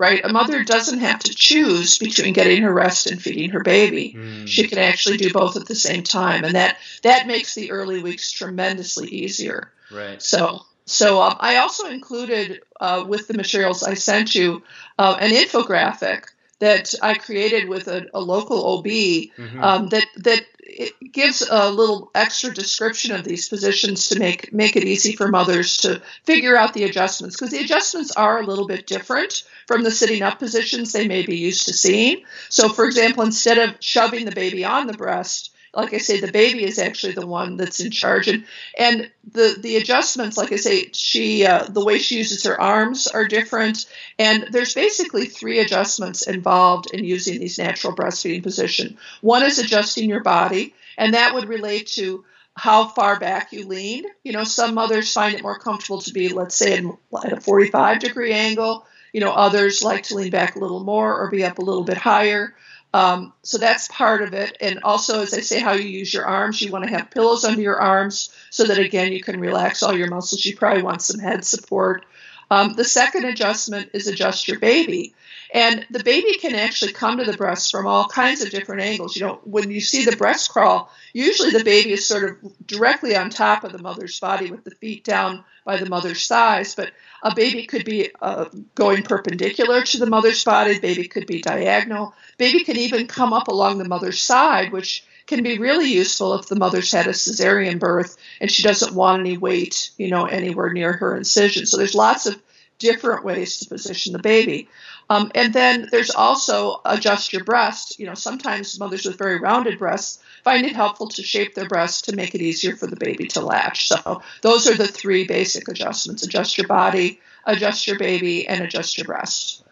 right? 0.01 0.25
A 0.25 0.33
mother 0.33 0.65
doesn't 0.65 1.01
have 1.01 1.21
to 1.21 1.35
choose 1.35 1.99
between 1.99 2.33
getting 2.33 2.63
her 2.63 2.73
rest 2.73 3.11
and 3.11 3.21
feeding 3.21 3.51
her 3.51 3.63
baby. 3.63 4.17
Mm. 4.17 4.49
She 4.49 4.67
can 4.67 4.79
actually 4.79 5.19
do 5.19 5.31
both 5.31 5.57
at 5.57 5.67
the 5.67 5.75
same 5.75 6.03
time, 6.03 6.43
and 6.43 6.55
that 6.55 6.79
that 7.03 7.27
makes 7.27 7.55
the 7.55 7.71
early 7.71 8.03
weeks 8.03 8.33
tremendously 8.33 9.09
easier. 9.09 9.71
Right. 9.93 10.21
So. 10.21 10.65
So 10.87 11.23
um, 11.23 11.37
I 11.39 11.59
also 11.59 11.89
included 11.89 12.63
uh, 12.81 13.05
with 13.07 13.29
the 13.29 13.35
materials 13.35 13.85
I 13.85 13.95
sent 13.95 14.35
you 14.35 14.65
uh, 14.99 15.17
an 15.21 15.31
infographic 15.31 16.25
that 16.61 16.95
I 17.03 17.15
created 17.15 17.69
with 17.69 17.89
a, 17.89 18.07
a 18.15 18.21
local 18.21 18.79
OB 18.79 18.85
mm-hmm. 18.85 19.63
um, 19.63 19.89
that 19.89 20.07
that 20.19 20.45
it 20.61 21.13
gives 21.13 21.43
a 21.43 21.69
little 21.69 22.11
extra 22.15 22.55
description 22.55 23.13
of 23.15 23.25
these 23.25 23.49
positions 23.49 24.09
to 24.09 24.19
make 24.19 24.53
make 24.53 24.77
it 24.77 24.85
easy 24.85 25.17
for 25.17 25.29
mothers 25.29 25.79
to 25.79 26.01
figure 26.25 26.57
out 26.57 26.75
the 26.75 26.85
adjustments 26.85 27.37
because 27.37 27.51
the 27.51 27.59
adjustments 27.59 28.13
are 28.13 28.41
a 28.41 28.47
little 28.47 28.67
bit 28.67 28.87
different 28.87 29.43
from 29.67 29.83
the 29.83 29.91
sitting 29.91 30.23
up 30.23 30.39
positions 30.39 30.93
they 30.93 31.09
may 31.09 31.25
be 31.25 31.37
used 31.37 31.67
to 31.67 31.73
seeing. 31.73 32.23
So, 32.49 32.69
for 32.69 32.85
example, 32.85 33.25
instead 33.25 33.59
of 33.59 33.77
shoving 33.81 34.25
the 34.25 34.33
baby 34.33 34.65
on 34.65 34.87
the 34.87 34.93
breast, 34.93 35.53
like 35.75 35.95
I 35.95 35.99
say, 35.99 36.21
the 36.21 36.33
baby 36.33 36.65
is 36.65 36.79
actually 36.79 37.13
the 37.13 37.27
one 37.27 37.57
that's 37.57 37.81
in 37.81 37.91
charge, 37.91 38.29
and 38.29 38.45
and 38.79 39.11
the 39.33 39.57
the 39.59 39.77
adjustments, 39.77 40.37
like 40.37 40.53
I 40.53 40.57
say, 40.57 40.91
she 40.93 41.47
uh, 41.47 41.65
the 41.65 41.85
way 41.85 41.99
she 41.99 42.17
uses 42.19 42.45
her 42.45 42.61
arms 42.61 43.07
are 43.07 43.27
different, 43.27 43.87
and 44.19 44.49
there's 44.51 44.75
basically 44.75 45.27
three 45.27 45.61
adjustments 45.61 46.23
involved 46.27 46.91
in 46.93 47.05
using 47.05 47.39
these 47.39 47.59
natural 47.59 47.95
breastfeeding 47.95 48.43
position. 48.43 48.99
One 49.21 49.43
is 49.43 49.59
adjusting 49.59 50.09
your 50.09 50.23
body, 50.23 50.75
and 50.99 51.15
that 51.15 51.35
would 51.35 51.49
relate 51.49 51.87
to 51.89 52.25
how 52.57 52.89
far 52.89 53.19
back 53.19 53.53
you 53.53 53.67
lean. 53.67 54.05
You 54.25 54.33
know, 54.33 54.45
some 54.45 54.75
mothers 54.75 55.13
find 55.13 55.35
it 55.35 55.43
more 55.43 55.59
comfortable 55.59 56.01
to 56.03 56.13
be, 56.13 56.29
let's 56.31 56.57
say, 56.57 56.79
at 57.25 57.33
a 57.33 57.41
45 57.41 58.01
degree 58.01 58.33
angle. 58.33 58.87
You 59.13 59.21
know, 59.21 59.33
others 59.33 59.83
like 59.83 60.05
to 60.05 60.15
lean 60.15 60.31
back 60.31 60.57
a 60.57 60.59
little 60.61 60.85
more 60.85 61.17
or 61.19 61.31
be 61.31 61.45
up 61.45 61.59
a 61.59 61.63
little 61.63 61.83
bit 61.85 61.97
higher. 61.97 62.55
Um, 62.93 63.33
so 63.43 63.59
that's 63.59 63.89
part 63.89 64.23
of 64.23 64.35
it. 64.35 64.57
And 64.61 64.81
also, 64.83 65.23
as 65.23 65.33
I 65.33 65.41
say, 65.41 65.61
how 65.61 65.73
you 65.73 65.89
use 65.89 66.13
your 66.13 66.27
arms, 66.27 66.61
you 66.61 66.73
want 66.73 66.85
to 66.85 66.91
have 66.91 67.11
pillows 67.11 67.45
under 67.45 67.61
your 67.61 67.81
arms 67.81 68.35
so 68.51 68.65
that, 68.65 68.79
again, 68.79 69.13
you 69.13 69.23
can 69.23 69.39
relax 69.39 69.83
all 69.83 69.97
your 69.97 70.09
muscles. 70.09 70.45
You 70.45 70.57
probably 70.57 70.83
want 70.83 71.03
some 71.03 71.21
head 71.21 71.45
support. 71.45 72.05
Um, 72.51 72.75
the 72.75 72.85
second 72.85 73.25
adjustment 73.25 73.91
is 73.93 74.09
adjust 74.09 74.49
your 74.49 74.59
baby. 74.59 75.15
And 75.53 75.85
the 75.91 76.03
baby 76.03 76.35
can 76.35 76.55
actually 76.55 76.93
come 76.93 77.19
to 77.19 77.25
the 77.25 77.37
breast 77.37 77.73
from 77.73 77.87
all 77.87 78.07
kinds 78.07 78.43
of 78.43 78.51
different 78.51 78.83
angles. 78.83 79.17
You 79.17 79.27
know, 79.27 79.41
when 79.45 79.71
you 79.71 79.81
see 79.81 80.05
the 80.05 80.17
breast 80.17 80.51
crawl, 80.51 80.91
usually 81.13 81.51
the 81.51 81.65
baby 81.65 81.93
is 81.93 82.07
sort 82.07 82.25
of 82.25 82.67
directly 82.67 83.17
on 83.17 83.31
top 83.31 83.65
of 83.65 83.73
the 83.73 83.83
mother's 83.83 84.19
body 84.21 84.51
with 84.51 84.63
the 84.65 84.71
feet 84.71 85.03
down 85.05 85.45
by 85.65 85.77
the 85.77 85.89
mother's 85.89 86.27
thighs. 86.27 86.75
But 86.77 86.93
a 87.23 87.35
baby 87.35 87.67
could 87.67 87.85
be 87.85 88.11
uh, 88.23 88.47
going 88.75 89.03
perpendicular 89.03 89.83
to 89.83 89.99
the 89.99 90.07
mother's 90.07 90.45
body, 90.45 90.79
baby 90.79 91.09
could 91.09 91.27
be 91.27 91.43
diagonal, 91.43 92.15
baby 92.39 92.65
can 92.65 92.77
even 92.77 93.09
come 93.09 93.33
up 93.33 93.49
along 93.49 93.79
the 93.79 93.89
mother's 93.89 94.23
side, 94.23 94.73
which 94.73 95.05
can 95.31 95.45
be 95.45 95.59
really 95.59 95.89
useful 95.89 96.35
if 96.35 96.49
the 96.49 96.57
mother's 96.57 96.91
had 96.91 97.07
a 97.07 97.11
cesarean 97.11 97.79
birth 97.79 98.17
and 98.41 98.51
she 98.51 98.65
doesn't 98.65 98.95
want 98.95 99.21
any 99.21 99.39
weight, 99.39 99.91
you 99.97 100.11
know, 100.11 100.27
anywhere 100.27 100.73
near 100.73 100.93
her 100.93 101.17
incision. 101.17 101.67
So 101.67 101.77
there's 101.77 101.95
lots 101.95 102.27
of 102.27 102.37
different 102.81 103.25
ways 103.25 103.61
to 103.61 103.69
position 103.69 104.13
the 104.13 104.19
baby. 104.19 104.69
Um, 105.09 105.31
and 105.37 105.53
then 105.53 105.89
there's 105.93 106.11
also 106.11 106.81
adjust 106.85 107.33
your 107.33 107.45
breast. 107.45 108.01
You 108.01 108.07
know, 108.07 108.15
sometimes 108.15 108.79
mothers 108.81 109.05
with 109.05 109.19
very 109.19 109.39
rounded 109.39 109.79
breasts 109.79 110.21
find 110.43 110.67
it 110.67 110.75
helpful 110.75 111.09
to 111.11 111.23
shape 111.23 111.55
their 111.55 111.69
breast 111.69 112.07
to 112.07 112.17
make 112.17 112.35
it 112.35 112.43
easier 112.43 112.75
for 112.75 112.89
the 112.89 112.97
baby 112.97 113.27
to 113.29 113.41
latch. 113.41 113.89
So 113.89 114.23
those 114.43 114.69
are 114.69 114.75
the 114.75 114.89
three 114.89 115.27
basic 115.27 115.69
adjustments: 115.69 116.25
adjust 116.25 116.59
your 116.59 116.67
body, 116.67 117.21
adjust 117.45 117.87
your 117.87 117.99
baby, 117.99 118.49
and 118.49 118.65
adjust 118.65 118.99
your 118.99 119.07
breast. 119.07 119.63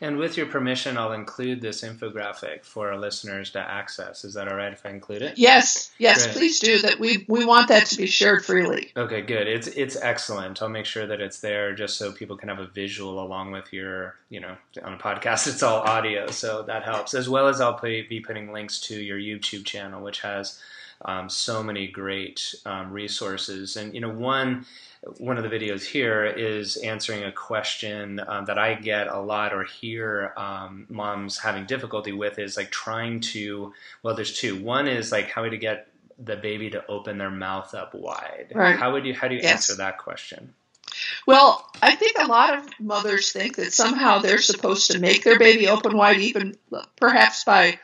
And 0.00 0.16
with 0.16 0.36
your 0.36 0.46
permission, 0.46 0.96
I'll 0.98 1.12
include 1.12 1.60
this 1.60 1.82
infographic 1.82 2.64
for 2.64 2.90
our 2.90 2.98
listeners 2.98 3.50
to 3.52 3.58
access. 3.58 4.24
Is 4.24 4.34
that 4.34 4.48
all 4.48 4.56
right 4.56 4.72
if 4.72 4.84
I 4.84 4.90
include 4.90 5.22
it? 5.22 5.38
Yes, 5.38 5.90
yes, 5.98 6.24
Great. 6.24 6.36
please 6.36 6.60
do. 6.60 6.78
That 6.82 6.98
we 6.98 7.24
we 7.28 7.44
want 7.44 7.68
that 7.68 7.86
to 7.86 7.96
be 7.96 8.06
shared 8.06 8.44
freely. 8.44 8.92
Okay, 8.96 9.22
good. 9.22 9.46
It's 9.46 9.68
it's 9.68 9.96
excellent. 9.96 10.62
I'll 10.62 10.68
make 10.68 10.86
sure 10.86 11.06
that 11.06 11.20
it's 11.20 11.40
there 11.40 11.74
just 11.74 11.96
so 11.96 12.12
people 12.12 12.36
can 12.36 12.48
have 12.48 12.58
a 12.58 12.66
visual 12.66 13.22
along 13.22 13.52
with 13.52 13.72
your, 13.72 14.16
you 14.28 14.40
know, 14.40 14.56
on 14.82 14.94
a 14.94 14.98
podcast 14.98 15.46
it's 15.52 15.62
all 15.62 15.80
audio, 15.80 16.30
so 16.30 16.62
that 16.62 16.82
helps. 16.82 17.14
As 17.14 17.28
well 17.28 17.48
as 17.48 17.60
I'll 17.60 17.80
be 17.80 18.22
putting 18.24 18.52
links 18.52 18.80
to 18.80 19.00
your 19.00 19.18
YouTube 19.18 19.64
channel, 19.64 20.02
which 20.02 20.20
has 20.20 20.60
um, 21.04 21.28
so 21.28 21.62
many 21.62 21.86
great 21.86 22.54
um, 22.64 22.92
resources. 22.92 23.76
And 23.76 23.94
you 23.94 24.00
know, 24.00 24.10
one 24.10 24.66
one 25.18 25.36
of 25.36 25.44
the 25.44 25.50
videos 25.50 25.84
here 25.84 26.24
is 26.24 26.76
answering 26.78 27.24
a 27.24 27.32
question 27.32 28.20
um, 28.26 28.46
that 28.46 28.58
I 28.58 28.74
get 28.74 29.08
a 29.08 29.20
lot 29.20 29.52
or 29.52 29.64
hear 29.64 30.32
um, 30.36 30.86
moms 30.88 31.38
having 31.38 31.66
difficulty 31.66 32.12
with 32.12 32.38
is 32.38 32.56
like 32.56 32.70
trying 32.70 33.20
to, 33.20 33.72
well, 34.02 34.14
there's 34.14 34.38
two. 34.38 34.62
One 34.62 34.88
is 34.88 35.12
like 35.12 35.30
how 35.30 35.48
to 35.48 35.56
get 35.56 35.88
the 36.18 36.36
baby 36.36 36.70
to 36.70 36.86
open 36.86 37.18
their 37.18 37.30
mouth 37.30 37.74
up 37.74 37.94
wide. 37.94 38.52
Right. 38.54 38.76
How 38.76 38.92
would 38.92 39.04
you, 39.04 39.14
how 39.14 39.28
do 39.28 39.34
you 39.34 39.40
yes. 39.42 39.52
answer 39.52 39.74
that 39.76 39.98
question? 39.98 40.54
Well, 41.26 41.68
I 41.82 41.96
think 41.96 42.16
a 42.18 42.26
lot 42.26 42.58
of 42.58 42.68
mothers 42.80 43.32
think 43.32 43.56
that 43.56 43.72
somehow 43.72 44.18
they're 44.20 44.38
supposed 44.38 44.92
to 44.92 45.00
make 45.00 45.24
their 45.24 45.38
baby 45.38 45.68
open 45.68 45.96
wide, 45.96 46.18
even 46.18 46.56
perhaps 46.96 47.44
by 47.44 47.78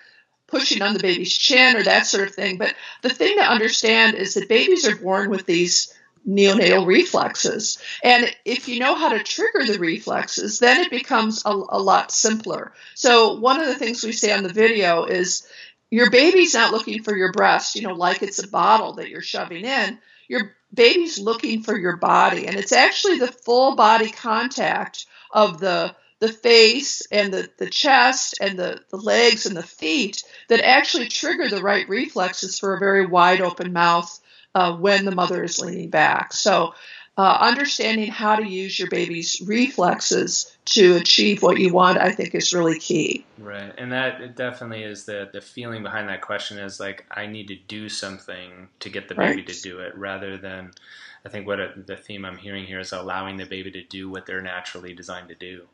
pushing 0.46 0.83
on 0.83 0.94
the 0.94 1.00
baby's 1.00 1.37
chin 1.37 1.76
or 1.76 1.83
that 1.83 2.06
sort 2.06 2.28
of 2.28 2.35
thing. 2.35 2.56
But 2.56 2.74
the 3.02 3.09
thing 3.09 3.37
to 3.37 3.44
understand 3.44 4.16
is 4.16 4.35
that 4.35 4.48
babies 4.48 4.87
are 4.87 4.96
born 4.96 5.30
with 5.30 5.46
these 5.46 5.94
neonatal 6.28 6.87
reflexes. 6.87 7.78
And 8.02 8.35
if 8.44 8.68
you 8.68 8.78
know 8.78 8.94
how 8.94 9.11
to 9.11 9.22
trigger 9.22 9.64
the 9.64 9.78
reflexes, 9.78 10.59
then 10.59 10.80
it 10.80 10.90
becomes 10.90 11.42
a, 11.44 11.50
a, 11.50 11.80
lot 11.80 12.12
simpler. 12.12 12.72
So, 12.94 13.35
one 13.38 13.61
of 13.61 13.66
the 13.66 13.74
things 13.74 14.04
we 14.04 14.12
say 14.12 14.33
on 14.33 14.42
the 14.42 14.52
video 14.52 15.04
is 15.04 15.46
your 15.90 16.11
baby's 16.11 16.54
not 16.54 16.72
looking 16.72 17.02
for 17.02 17.16
your 17.16 17.33
breast, 17.33 17.74
you 17.74 17.83
know, 17.83 17.94
like 17.94 18.22
it's 18.22 18.42
a 18.42 18.48
bottle 18.48 18.94
that 18.94 19.09
you're 19.09 19.22
shoving 19.22 19.64
in. 19.64 19.98
Your 20.28 20.54
baby's 20.72 21.18
looking 21.18 21.62
for 21.62 21.76
your 21.76 21.96
body. 21.96 22.46
And 22.46 22.56
it's 22.56 22.72
actually 22.72 23.18
the 23.18 23.33
full 23.33 23.74
body 23.74 24.11
contact 24.11 25.06
of 25.33 25.59
the 25.59 25.94
the 26.20 26.28
face 26.28 27.02
and 27.11 27.33
the, 27.33 27.48
the 27.56 27.70
chest 27.70 28.37
and 28.42 28.59
the, 28.59 28.78
the 28.90 28.98
legs 28.98 29.46
and 29.46 29.56
the 29.56 29.62
feet 29.62 30.22
that 30.48 30.61
actually 30.61 31.09
trigger 31.09 31.48
the 31.48 31.62
right 31.62 31.88
reflexes 31.88 32.59
for 32.59 32.74
a 32.74 32.78
very 32.78 33.06
wide 33.06 33.40
open 33.40 33.72
mouth 33.72 34.20
uh, 34.54 34.76
when 34.76 35.04
the 35.04 35.14
mother 35.14 35.42
is 35.44 35.60
leaning 35.60 35.90
back. 35.90 36.32
So, 36.32 36.74
uh, 37.16 37.38
understanding 37.40 38.10
how 38.10 38.36
to 38.36 38.46
use 38.46 38.78
your 38.78 38.88
baby's 38.88 39.42
reflexes 39.44 40.56
to 40.64 40.96
achieve 40.96 41.42
what 41.42 41.58
you 41.58 41.72
want, 41.72 41.98
I 41.98 42.12
think, 42.12 42.34
is 42.34 42.54
really 42.54 42.78
key. 42.78 43.26
Right, 43.36 43.74
and 43.76 43.92
that 43.92 44.36
definitely 44.36 44.84
is 44.84 45.04
the 45.04 45.28
the 45.32 45.40
feeling 45.40 45.82
behind 45.82 46.08
that 46.08 46.22
question 46.22 46.58
is 46.58 46.80
like 46.80 47.04
I 47.10 47.26
need 47.26 47.48
to 47.48 47.56
do 47.56 47.88
something 47.88 48.68
to 48.80 48.88
get 48.88 49.08
the 49.08 49.14
baby 49.14 49.42
right. 49.42 49.46
to 49.48 49.62
do 49.62 49.80
it, 49.80 49.96
rather 49.96 50.38
than 50.38 50.72
I 51.24 51.28
think 51.28 51.46
what 51.46 51.60
a, 51.60 51.72
the 51.76 51.96
theme 51.96 52.24
I'm 52.24 52.38
hearing 52.38 52.64
here 52.64 52.80
is 52.80 52.92
allowing 52.92 53.36
the 53.36 53.46
baby 53.46 53.70
to 53.72 53.82
do 53.82 54.08
what 54.08 54.24
they're 54.24 54.40
naturally 54.40 54.94
designed 54.94 55.28
to 55.28 55.34
do. 55.34 55.66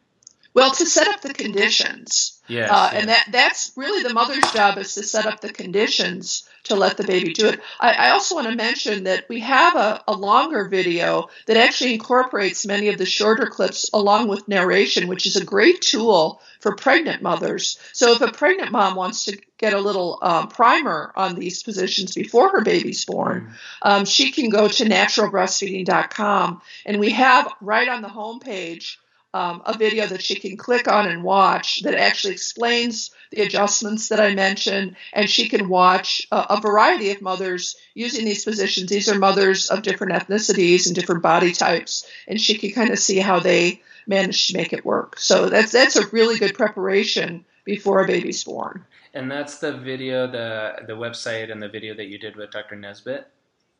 Well, 0.54 0.70
to 0.70 0.86
set 0.86 1.06
up 1.06 1.20
the 1.20 1.34
conditions. 1.34 2.40
Yes, 2.48 2.70
uh, 2.70 2.90
And 2.94 3.10
that 3.10 3.28
that's 3.30 3.72
really 3.76 4.02
the 4.02 4.14
mother's 4.14 4.50
job 4.52 4.78
is 4.78 4.94
to 4.94 5.02
set 5.02 5.26
up 5.26 5.42
the 5.42 5.52
conditions 5.52 6.48
to 6.68 6.76
let 6.76 6.96
the 6.96 7.04
baby 7.04 7.32
do 7.32 7.48
it. 7.48 7.60
I, 7.80 7.92
I 7.92 8.10
also 8.10 8.34
want 8.34 8.48
to 8.48 8.54
mention 8.54 9.04
that 9.04 9.28
we 9.28 9.40
have 9.40 9.76
a, 9.76 10.02
a, 10.08 10.14
longer 10.14 10.68
video 10.68 11.28
that 11.46 11.56
actually 11.56 11.94
incorporates 11.94 12.66
many 12.66 12.88
of 12.88 12.98
the 12.98 13.06
shorter 13.06 13.46
clips 13.46 13.90
along 13.92 14.28
with 14.28 14.48
narration, 14.48 15.08
which 15.08 15.26
is 15.26 15.36
a 15.36 15.44
great 15.44 15.80
tool 15.80 16.40
for 16.60 16.74
pregnant 16.74 17.22
mothers. 17.22 17.78
So 17.92 18.12
if 18.12 18.20
a 18.20 18.32
pregnant 18.32 18.72
mom 18.72 18.94
wants 18.94 19.26
to 19.26 19.38
get 19.58 19.72
a 19.72 19.80
little 19.80 20.18
um, 20.22 20.48
primer 20.48 21.12
on 21.16 21.34
these 21.34 21.62
positions 21.62 22.14
before 22.14 22.50
her 22.50 22.62
baby's 22.62 23.04
born, 23.04 23.48
mm. 23.48 23.56
um, 23.82 24.04
she 24.04 24.32
can 24.32 24.48
go 24.48 24.68
to 24.68 24.84
naturalbreastfeeding.com, 24.84 26.62
and 26.84 27.00
we 27.00 27.10
have 27.10 27.52
right 27.60 27.88
on 27.88 28.02
the 28.02 28.08
homepage 28.08 28.96
um, 29.36 29.60
a 29.66 29.76
video 29.76 30.06
that 30.06 30.22
she 30.22 30.36
can 30.36 30.56
click 30.56 30.88
on 30.88 31.06
and 31.06 31.22
watch 31.22 31.82
that 31.82 31.94
actually 31.94 32.32
explains 32.32 33.10
the 33.30 33.42
adjustments 33.42 34.08
that 34.08 34.18
I 34.18 34.34
mentioned, 34.34 34.96
and 35.12 35.28
she 35.28 35.50
can 35.50 35.68
watch 35.68 36.26
a, 36.32 36.46
a, 36.50 36.60
variety 36.60 37.10
of 37.10 37.20
mothers 37.20 37.76
using 37.92 38.24
these 38.24 38.44
positions. 38.44 38.88
These 38.88 39.10
are 39.10 39.18
mothers 39.18 39.68
of 39.68 39.82
different 39.82 40.14
ethnicities 40.14 40.86
and 40.86 40.94
different 40.94 41.22
body 41.22 41.52
types, 41.52 42.10
and 42.26 42.40
she 42.40 42.56
can 42.56 42.70
kind 42.70 42.90
of 42.90 42.98
see 42.98 43.18
how 43.18 43.38
they 43.40 43.82
manage 44.06 44.46
to 44.46 44.56
make 44.56 44.72
it 44.72 44.86
work. 44.86 45.18
So 45.18 45.50
that's 45.50 45.72
that's 45.72 45.96
a 45.96 46.06
really 46.06 46.38
good 46.38 46.54
preparation 46.54 47.44
before 47.66 48.02
a 48.02 48.06
baby's 48.06 48.42
born. 48.42 48.86
And 49.12 49.30
that's 49.30 49.58
the 49.58 49.76
video, 49.76 50.26
the 50.26 50.86
the 50.86 50.94
website, 50.94 51.52
and 51.52 51.62
the 51.62 51.68
video 51.68 51.94
that 51.94 52.06
you 52.06 52.18
did 52.18 52.36
with 52.36 52.52
Dr. 52.52 52.76
Nesbitt. 52.76 53.28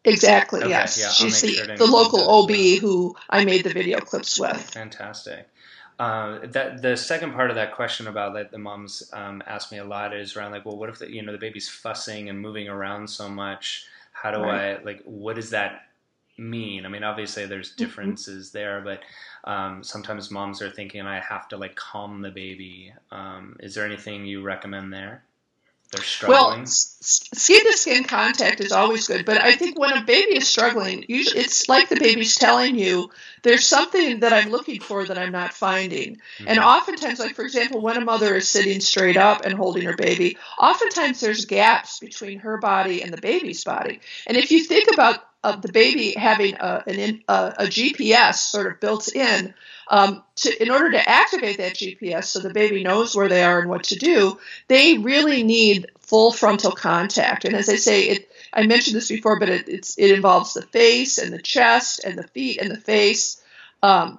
Exactly. 0.06 0.60
Okay, 0.60 0.70
yes, 0.70 0.98
yeah, 0.98 1.08
she's 1.08 1.40
the, 1.40 1.48
sure 1.48 1.76
the 1.76 1.86
local 1.86 2.20
OB 2.20 2.50
well. 2.50 2.76
who 2.78 3.16
I 3.28 3.44
made 3.44 3.64
the 3.64 3.72
video 3.72 3.98
clips 3.98 4.38
with. 4.38 4.70
Fantastic. 4.70 5.48
Uh, 5.98 6.40
that 6.44 6.82
the 6.82 6.96
second 6.96 7.32
part 7.32 7.50
of 7.50 7.56
that 7.56 7.74
question 7.74 8.06
about 8.06 8.34
that 8.34 8.50
the 8.50 8.58
moms 8.58 9.10
um, 9.12 9.42
ask 9.46 9.72
me 9.72 9.78
a 9.78 9.84
lot 9.84 10.14
is 10.14 10.36
around 10.36 10.52
like, 10.52 10.64
well, 10.64 10.76
what 10.76 10.88
if 10.88 10.98
the, 10.98 11.10
you 11.10 11.22
know 11.22 11.32
the 11.32 11.38
baby's 11.38 11.68
fussing 11.68 12.28
and 12.28 12.40
moving 12.40 12.68
around 12.68 13.08
so 13.08 13.28
much? 13.28 13.86
How 14.12 14.30
do 14.30 14.38
right. 14.38 14.78
I 14.78 14.82
like? 14.84 15.02
What 15.04 15.36
does 15.36 15.50
that 15.50 15.88
mean? 16.38 16.86
I 16.86 16.88
mean, 16.88 17.02
obviously 17.02 17.46
there's 17.46 17.70
mm-hmm. 17.70 17.84
differences 17.84 18.48
mm-hmm. 18.48 18.58
there, 18.58 18.80
but 18.82 19.00
um, 19.50 19.82
sometimes 19.82 20.30
moms 20.30 20.62
are 20.62 20.70
thinking 20.70 21.00
I 21.02 21.18
have 21.18 21.48
to 21.48 21.56
like 21.56 21.74
calm 21.74 22.20
the 22.20 22.30
baby. 22.30 22.92
Um, 23.10 23.56
is 23.60 23.74
there 23.74 23.86
anything 23.86 24.24
you 24.24 24.42
recommend 24.42 24.92
there? 24.92 25.24
They're 25.92 26.02
struggling? 26.02 26.58
Well, 26.58 26.66
skin 26.66 27.64
to 27.64 27.78
skin 27.78 28.04
contact 28.04 28.60
is 28.60 28.72
always 28.72 29.06
good, 29.06 29.24
but 29.24 29.40
I 29.40 29.54
think 29.54 29.78
when 29.78 29.92
a 29.92 30.04
baby 30.04 30.36
is 30.36 30.48
struggling, 30.48 31.04
usually 31.08 31.40
it's 31.40 31.68
like 31.68 31.88
the 31.88 31.96
baby's 31.96 32.34
telling 32.34 32.76
you 32.76 33.10
there's 33.42 33.64
something 33.64 34.20
that 34.20 34.32
I'm 34.32 34.50
looking 34.50 34.80
for 34.80 35.04
that 35.04 35.18
I'm 35.18 35.32
not 35.32 35.52
finding. 35.52 36.16
Mm-hmm. 36.16 36.48
And 36.48 36.58
oftentimes, 36.58 37.20
like 37.20 37.36
for 37.36 37.42
example, 37.42 37.80
when 37.80 37.96
a 37.96 38.04
mother 38.04 38.34
is 38.34 38.48
sitting 38.48 38.80
straight 38.80 39.16
up 39.16 39.44
and 39.44 39.54
holding 39.54 39.84
her 39.84 39.96
baby, 39.96 40.36
oftentimes 40.60 41.20
there's 41.20 41.44
gaps 41.44 42.00
between 42.00 42.40
her 42.40 42.58
body 42.58 43.02
and 43.02 43.12
the 43.12 43.20
baby's 43.20 43.62
body. 43.62 44.00
And 44.26 44.36
if 44.36 44.50
you 44.50 44.64
think 44.64 44.92
about 44.92 45.22
of 45.42 45.62
the 45.62 45.72
baby 45.72 46.12
having 46.16 46.54
a, 46.54 46.82
an, 46.86 47.22
a, 47.28 47.54
a 47.58 47.64
GPS 47.66 48.36
sort 48.36 48.66
of 48.66 48.80
built 48.80 49.14
in. 49.14 49.54
Um, 49.88 50.24
to, 50.36 50.62
in 50.62 50.70
order 50.70 50.90
to 50.92 51.08
activate 51.08 51.58
that 51.58 51.74
GPS 51.74 52.24
so 52.24 52.40
the 52.40 52.52
baby 52.52 52.82
knows 52.82 53.14
where 53.14 53.28
they 53.28 53.44
are 53.44 53.60
and 53.60 53.70
what 53.70 53.84
to 53.84 53.96
do, 53.96 54.38
they 54.66 54.98
really 54.98 55.44
need 55.44 55.90
full 56.00 56.32
frontal 56.32 56.72
contact. 56.72 57.44
And 57.44 57.54
as 57.54 57.68
I 57.68 57.76
say, 57.76 58.08
it, 58.08 58.30
I 58.52 58.66
mentioned 58.66 58.96
this 58.96 59.08
before, 59.08 59.38
but 59.38 59.48
it, 59.48 59.68
it 59.68 60.10
involves 60.10 60.54
the 60.54 60.62
face 60.62 61.18
and 61.18 61.32
the 61.32 61.42
chest 61.42 62.04
and 62.04 62.18
the 62.18 62.26
feet 62.26 62.60
and 62.60 62.70
the 62.70 62.80
face. 62.80 63.40
Um, 63.82 64.18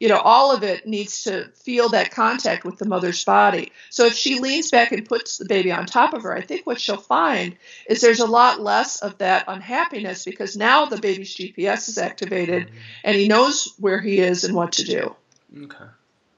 you 0.00 0.08
know, 0.08 0.18
all 0.18 0.54
of 0.54 0.62
it 0.62 0.86
needs 0.86 1.22
to 1.22 1.48
feel 1.54 1.88
that 1.90 2.10
contact 2.10 2.64
with 2.64 2.78
the 2.78 2.84
mother's 2.84 3.24
body. 3.24 3.72
So 3.90 4.06
if 4.06 4.14
she 4.14 4.40
leans 4.40 4.70
back 4.70 4.92
and 4.92 5.08
puts 5.08 5.38
the 5.38 5.44
baby 5.44 5.70
on 5.70 5.86
top 5.86 6.14
of 6.14 6.22
her, 6.24 6.34
I 6.34 6.40
think 6.40 6.66
what 6.66 6.80
she'll 6.80 6.96
find 6.96 7.56
is 7.88 8.00
there's 8.00 8.20
a 8.20 8.26
lot 8.26 8.60
less 8.60 9.00
of 9.02 9.18
that 9.18 9.44
unhappiness 9.46 10.24
because 10.24 10.56
now 10.56 10.86
the 10.86 11.00
baby's 11.00 11.34
GPS 11.34 11.88
is 11.88 11.98
activated 11.98 12.66
mm-hmm. 12.66 12.76
and 13.04 13.16
he 13.16 13.28
knows 13.28 13.72
where 13.78 14.00
he 14.00 14.18
is 14.18 14.44
and 14.44 14.54
what 14.54 14.72
to 14.72 14.84
do. 14.84 15.14
Okay. 15.56 15.84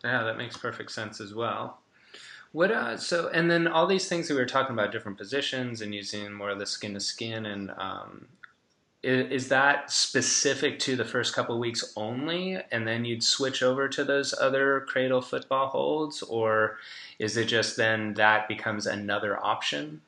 Yeah, 0.04 0.22
that 0.24 0.38
makes 0.38 0.56
perfect 0.56 0.92
sense 0.92 1.20
as 1.20 1.34
well. 1.34 1.80
What 2.52 2.70
uh, 2.70 2.96
so 2.96 3.28
and 3.28 3.50
then 3.50 3.66
all 3.66 3.86
these 3.86 4.08
things 4.08 4.28
that 4.28 4.34
we 4.34 4.40
were 4.40 4.46
talking 4.46 4.72
about, 4.72 4.92
different 4.92 5.18
positions 5.18 5.82
and 5.82 5.94
using 5.94 6.32
more 6.32 6.50
of 6.50 6.58
the 6.58 6.64
skin 6.64 6.94
to 6.94 7.00
skin, 7.00 7.44
and 7.44 7.70
um, 7.76 8.28
is, 9.02 9.48
that 9.48 9.90
specific 9.90 10.78
to 10.80 10.96
the 10.96 11.04
first 11.04 11.34
couple 11.34 11.58
weeks 11.58 11.92
only, 11.96 12.58
and 12.72 12.86
then 12.86 13.04
you'd 13.04 13.22
switch 13.22 13.62
over 13.62 13.88
to 13.88 14.04
those 14.04 14.34
other 14.38 14.84
cradle 14.88 15.20
football 15.20 15.68
holds, 15.68 16.22
or 16.22 16.78
is 17.18 17.36
it 17.36 17.46
just 17.46 17.76
then 17.76 18.14
that 18.14 18.48
becomes 18.48 18.86
another 18.86 19.38
option? 19.42 20.00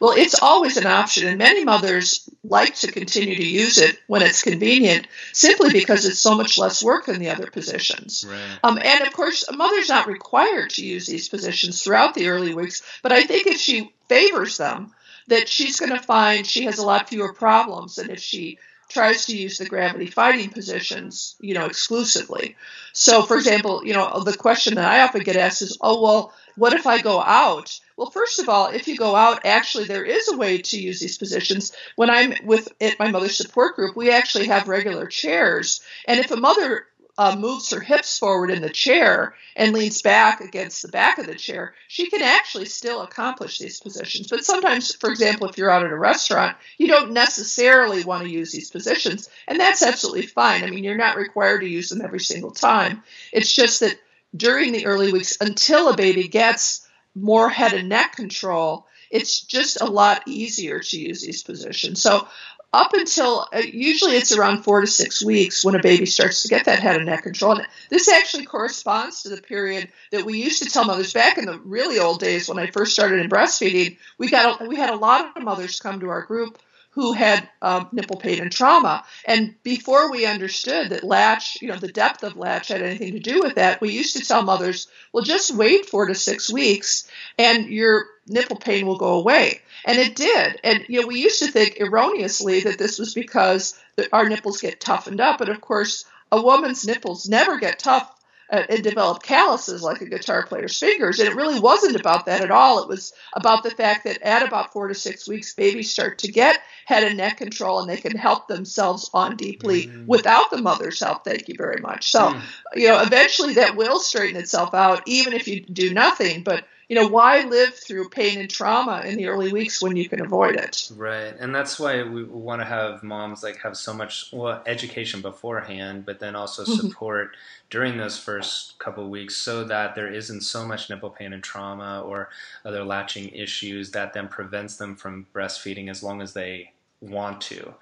Well, 0.00 0.14
it's 0.16 0.40
always 0.40 0.76
an 0.78 0.86
option, 0.86 1.28
and 1.28 1.38
many 1.38 1.64
mothers 1.64 2.28
like 2.42 2.74
to 2.76 2.90
continue 2.90 3.36
to 3.36 3.46
use 3.46 3.78
it 3.78 3.98
when 4.06 4.22
it's 4.22 4.42
convenient, 4.42 5.06
simply 5.32 5.70
because 5.70 6.06
it's 6.06 6.18
so 6.18 6.34
much 6.34 6.56
less 6.58 6.82
work 6.82 7.06
than 7.06 7.18
the 7.18 7.28
other 7.28 7.50
positions. 7.50 8.24
Right. 8.26 8.58
Um, 8.62 8.78
and 8.82 9.06
of 9.06 9.12
course, 9.12 9.46
a 9.46 9.52
mother's 9.52 9.90
not 9.90 10.06
required 10.06 10.70
to 10.70 10.84
use 10.84 11.06
these 11.06 11.28
positions 11.28 11.82
throughout 11.82 12.14
the 12.14 12.28
early 12.28 12.54
weeks, 12.54 12.82
but 13.02 13.12
I 13.12 13.24
think 13.24 13.46
if 13.46 13.60
she 13.60 13.92
favors 14.08 14.56
them, 14.56 14.94
that 15.28 15.48
she's 15.48 15.78
going 15.78 15.92
to 15.92 16.02
find 16.02 16.46
she 16.46 16.64
has 16.64 16.78
a 16.78 16.86
lot 16.86 17.08
fewer 17.08 17.32
problems 17.32 17.96
than 17.96 18.10
if 18.10 18.20
she 18.20 18.58
tries 18.88 19.26
to 19.26 19.36
use 19.36 19.58
the 19.58 19.64
gravity 19.64 20.06
fighting 20.06 20.50
positions, 20.50 21.36
you 21.40 21.54
know, 21.54 21.66
exclusively. 21.66 22.56
So, 22.92 23.22
for 23.22 23.36
example, 23.36 23.82
you 23.84 23.92
know, 23.92 24.22
the 24.22 24.36
question 24.36 24.74
that 24.74 24.84
I 24.84 25.00
often 25.00 25.22
get 25.22 25.36
asked 25.36 25.62
is, 25.62 25.78
oh, 25.80 26.00
well, 26.00 26.32
what 26.56 26.74
if 26.74 26.86
I 26.86 27.00
go 27.00 27.20
out? 27.20 27.80
Well, 27.96 28.10
first 28.10 28.38
of 28.38 28.48
all, 28.48 28.68
if 28.68 28.86
you 28.86 28.96
go 28.96 29.16
out, 29.16 29.44
actually, 29.44 29.84
there 29.84 30.04
is 30.04 30.28
a 30.28 30.36
way 30.36 30.58
to 30.58 30.80
use 30.80 31.00
these 31.00 31.18
positions. 31.18 31.72
When 31.96 32.10
I'm 32.10 32.34
with 32.44 32.72
at 32.80 32.98
my 32.98 33.10
mother's 33.10 33.36
support 33.36 33.74
group, 33.74 33.96
we 33.96 34.10
actually 34.10 34.46
have 34.46 34.68
regular 34.68 35.06
chairs. 35.06 35.80
And 36.06 36.20
if 36.20 36.30
a 36.30 36.36
mother 36.36 36.86
uh, 37.16 37.36
moves 37.36 37.70
her 37.70 37.80
hips 37.80 38.18
forward 38.18 38.50
in 38.50 38.60
the 38.60 38.70
chair 38.70 39.34
and 39.54 39.72
leans 39.72 40.02
back 40.02 40.40
against 40.40 40.82
the 40.82 40.88
back 40.88 41.18
of 41.18 41.26
the 41.26 41.34
chair, 41.34 41.74
she 41.86 42.10
can 42.10 42.22
actually 42.22 42.64
still 42.64 43.02
accomplish 43.02 43.58
these 43.58 43.80
positions. 43.80 44.26
But 44.26 44.44
sometimes, 44.44 44.94
for 44.94 45.10
example, 45.10 45.48
if 45.48 45.56
you're 45.56 45.70
out 45.70 45.84
at 45.84 45.92
a 45.92 45.96
restaurant, 45.96 46.56
you 46.76 46.88
don't 46.88 47.12
necessarily 47.12 48.02
want 48.04 48.24
to 48.24 48.30
use 48.30 48.50
these 48.50 48.70
positions, 48.70 49.28
and 49.46 49.60
that's 49.60 49.82
absolutely 49.82 50.26
fine. 50.26 50.64
I 50.64 50.70
mean, 50.70 50.82
you're 50.82 50.96
not 50.96 51.16
required 51.16 51.60
to 51.60 51.68
use 51.68 51.88
them 51.88 52.02
every 52.02 52.20
single 52.20 52.50
time. 52.50 53.02
It's 53.32 53.54
just 53.54 53.80
that 53.80 53.96
during 54.36 54.72
the 54.72 54.86
early 54.86 55.12
weeks, 55.12 55.36
until 55.40 55.88
a 55.88 55.96
baby 55.96 56.26
gets 56.26 56.86
more 57.14 57.48
head 57.48 57.74
and 57.74 57.88
neck 57.88 58.16
control, 58.16 58.88
it's 59.10 59.40
just 59.40 59.80
a 59.80 59.86
lot 59.86 60.22
easier 60.26 60.80
to 60.80 61.00
use 61.00 61.22
these 61.22 61.44
positions. 61.44 62.02
So 62.02 62.26
up 62.74 62.92
until 62.92 63.46
uh, 63.52 63.58
usually 63.58 64.16
it's 64.16 64.36
around 64.36 64.62
four 64.62 64.80
to 64.80 64.86
six 64.86 65.24
weeks 65.24 65.64
when 65.64 65.76
a 65.76 65.82
baby 65.82 66.06
starts 66.06 66.42
to 66.42 66.48
get 66.48 66.64
that 66.64 66.80
head 66.80 66.96
and 66.96 67.06
neck 67.06 67.22
control. 67.22 67.58
And 67.58 67.66
this 67.88 68.08
actually 68.08 68.44
corresponds 68.44 69.22
to 69.22 69.28
the 69.28 69.40
period 69.40 69.88
that 70.10 70.24
we 70.24 70.42
used 70.42 70.62
to 70.62 70.68
tell 70.68 70.84
mothers 70.84 71.12
back 71.12 71.38
in 71.38 71.46
the 71.46 71.58
really 71.60 71.98
old 71.98 72.20
days 72.20 72.48
when 72.48 72.58
I 72.58 72.70
first 72.70 72.92
started 72.92 73.20
in 73.20 73.30
breastfeeding. 73.30 73.96
We 74.18 74.28
got 74.28 74.66
we 74.66 74.76
had 74.76 74.90
a 74.90 74.96
lot 74.96 75.36
of 75.36 75.42
mothers 75.44 75.80
come 75.80 76.00
to 76.00 76.08
our 76.08 76.22
group 76.22 76.58
who 76.94 77.12
had 77.12 77.48
um, 77.60 77.88
nipple 77.90 78.16
pain 78.16 78.40
and 78.40 78.52
trauma. 78.52 79.04
And 79.24 79.54
before 79.64 80.12
we 80.12 80.26
understood 80.26 80.90
that 80.90 81.02
latch, 81.02 81.60
you 81.60 81.68
know, 81.68 81.76
the 81.76 81.88
depth 81.88 82.22
of 82.22 82.36
latch 82.36 82.68
had 82.68 82.82
anything 82.82 83.12
to 83.14 83.18
do 83.18 83.40
with 83.40 83.56
that, 83.56 83.80
we 83.80 83.90
used 83.90 84.16
to 84.16 84.24
tell 84.24 84.42
mothers, 84.42 84.86
well, 85.12 85.24
just 85.24 85.54
wait 85.54 85.86
four 85.86 86.06
to 86.06 86.14
six 86.14 86.52
weeks 86.52 87.08
and 87.36 87.66
your 87.66 88.06
nipple 88.28 88.56
pain 88.56 88.86
will 88.86 88.96
go 88.96 89.14
away. 89.14 89.60
And 89.84 89.98
it 89.98 90.16
did. 90.16 90.60
And, 90.64 90.84
you 90.88 91.00
know, 91.00 91.06
we 91.06 91.20
used 91.20 91.40
to 91.40 91.50
think 91.50 91.78
erroneously 91.80 92.60
that 92.60 92.78
this 92.78 92.98
was 92.98 93.14
because 93.14 93.78
our 94.12 94.28
nipples 94.28 94.60
get 94.60 94.80
toughened 94.80 95.20
up. 95.20 95.38
But 95.38 95.50
of 95.50 95.60
course, 95.60 96.06
a 96.32 96.42
woman's 96.42 96.86
nipples 96.86 97.28
never 97.28 97.58
get 97.58 97.78
tough 97.78 98.10
uh, 98.50 98.62
and 98.68 98.82
develop 98.82 99.22
calluses 99.22 99.82
like 99.82 100.00
a 100.00 100.06
guitar 100.06 100.46
player's 100.46 100.78
fingers. 100.78 101.18
And 101.18 101.28
it 101.28 101.34
really 101.34 101.60
wasn't 101.60 101.96
about 101.96 102.26
that 102.26 102.42
at 102.42 102.50
all. 102.50 102.82
It 102.82 102.88
was 102.88 103.12
about 103.34 103.62
the 103.62 103.70
fact 103.70 104.04
that 104.04 104.20
at 104.22 104.46
about 104.46 104.72
four 104.72 104.88
to 104.88 104.94
six 104.94 105.28
weeks, 105.28 105.54
babies 105.54 105.90
start 105.90 106.18
to 106.18 106.30
get 106.30 106.60
head 106.86 107.04
and 107.04 107.16
neck 107.16 107.38
control 107.38 107.80
and 107.80 107.88
they 107.88 107.96
can 107.96 108.16
help 108.16 108.48
themselves 108.48 109.10
on 109.14 109.36
deeply 109.36 109.86
mm. 109.86 110.06
without 110.06 110.50
the 110.50 110.60
mother's 110.60 111.00
help. 111.00 111.24
Thank 111.24 111.48
you 111.48 111.54
very 111.56 111.80
much. 111.80 112.10
So, 112.10 112.30
mm. 112.30 112.42
you 112.74 112.88
know, 112.88 113.00
eventually 113.00 113.54
that 113.54 113.76
will 113.76 113.98
straighten 113.98 114.40
itself 114.40 114.74
out, 114.74 115.02
even 115.06 115.32
if 115.32 115.48
you 115.48 115.60
do 115.60 115.94
nothing. 115.94 116.42
But 116.42 116.64
you 116.94 117.00
know, 117.00 117.08
why 117.08 117.42
live 117.42 117.74
through 117.74 118.08
pain 118.08 118.38
and 118.38 118.48
trauma 118.48 119.02
in 119.04 119.16
the 119.16 119.26
early 119.26 119.52
weeks 119.52 119.82
when 119.82 119.96
you 119.96 120.08
can 120.08 120.20
avoid 120.20 120.54
it? 120.54 120.92
Right. 120.94 121.34
And 121.40 121.52
that's 121.52 121.80
why 121.80 122.04
we 122.04 122.22
want 122.22 122.60
to 122.60 122.64
have 122.64 123.02
moms 123.02 123.42
like 123.42 123.58
have 123.62 123.76
so 123.76 123.92
much 123.92 124.30
well 124.32 124.62
education 124.64 125.20
beforehand, 125.20 126.06
but 126.06 126.20
then 126.20 126.36
also 126.36 126.62
mm-hmm. 126.62 126.72
support 126.72 127.32
mm-hmm. 127.32 127.66
during 127.70 127.96
those 127.96 128.16
first 128.16 128.78
couple 128.78 129.10
weeks 129.10 129.36
so 129.36 129.64
that 129.64 129.96
there 129.96 130.06
isn't 130.06 130.42
so 130.42 130.64
much 130.64 130.88
nipple 130.88 131.10
pain 131.10 131.32
and 131.32 131.42
trauma 131.42 132.00
or 132.02 132.28
other 132.64 132.84
latching 132.84 133.28
issues 133.30 133.90
that 133.90 134.12
then 134.12 134.28
prevents 134.28 134.76
them 134.76 134.94
from 134.94 135.26
breastfeeding 135.34 135.90
as 135.90 136.00
long 136.00 136.22
as 136.22 136.32
they 136.32 136.70
want 137.00 137.40
to 137.40 137.74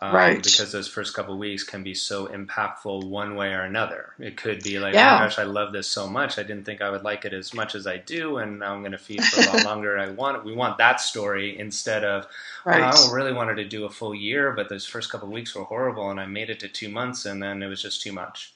um, 0.00 0.14
right. 0.14 0.42
Because 0.42 0.70
those 0.70 0.86
first 0.86 1.14
couple 1.14 1.36
weeks 1.36 1.64
can 1.64 1.82
be 1.82 1.94
so 1.94 2.28
impactful 2.28 3.08
one 3.08 3.34
way 3.34 3.52
or 3.52 3.62
another. 3.62 4.14
It 4.20 4.36
could 4.36 4.62
be 4.62 4.78
like, 4.78 4.94
yeah. 4.94 5.16
oh 5.16 5.18
my 5.18 5.24
gosh, 5.24 5.38
I 5.38 5.42
love 5.42 5.72
this 5.72 5.88
so 5.88 6.06
much. 6.06 6.38
I 6.38 6.44
didn't 6.44 6.64
think 6.64 6.80
I 6.80 6.90
would 6.90 7.02
like 7.02 7.24
it 7.24 7.32
as 7.32 7.52
much 7.52 7.74
as 7.74 7.86
I 7.86 7.96
do, 7.96 8.36
and 8.36 8.60
now 8.60 8.74
I'm 8.74 8.80
going 8.80 8.92
to 8.92 8.98
feed 8.98 9.24
for 9.24 9.40
a 9.40 9.46
lot 9.46 9.64
longer. 9.64 9.98
I 9.98 10.10
want 10.10 10.36
it. 10.36 10.44
we 10.44 10.54
want 10.54 10.78
that 10.78 11.00
story 11.00 11.58
instead 11.58 12.04
of, 12.04 12.28
right. 12.64 12.92
oh, 12.94 13.10
I 13.10 13.14
really 13.14 13.32
wanted 13.32 13.56
to 13.56 13.64
do 13.64 13.86
a 13.86 13.90
full 13.90 14.14
year, 14.14 14.52
but 14.52 14.68
those 14.68 14.86
first 14.86 15.10
couple 15.10 15.28
weeks 15.28 15.54
were 15.54 15.64
horrible, 15.64 16.10
and 16.10 16.20
I 16.20 16.26
made 16.26 16.50
it 16.50 16.60
to 16.60 16.68
two 16.68 16.88
months, 16.88 17.26
and 17.26 17.42
then 17.42 17.62
it 17.62 17.66
was 17.66 17.82
just 17.82 18.00
too 18.00 18.12
much. 18.12 18.54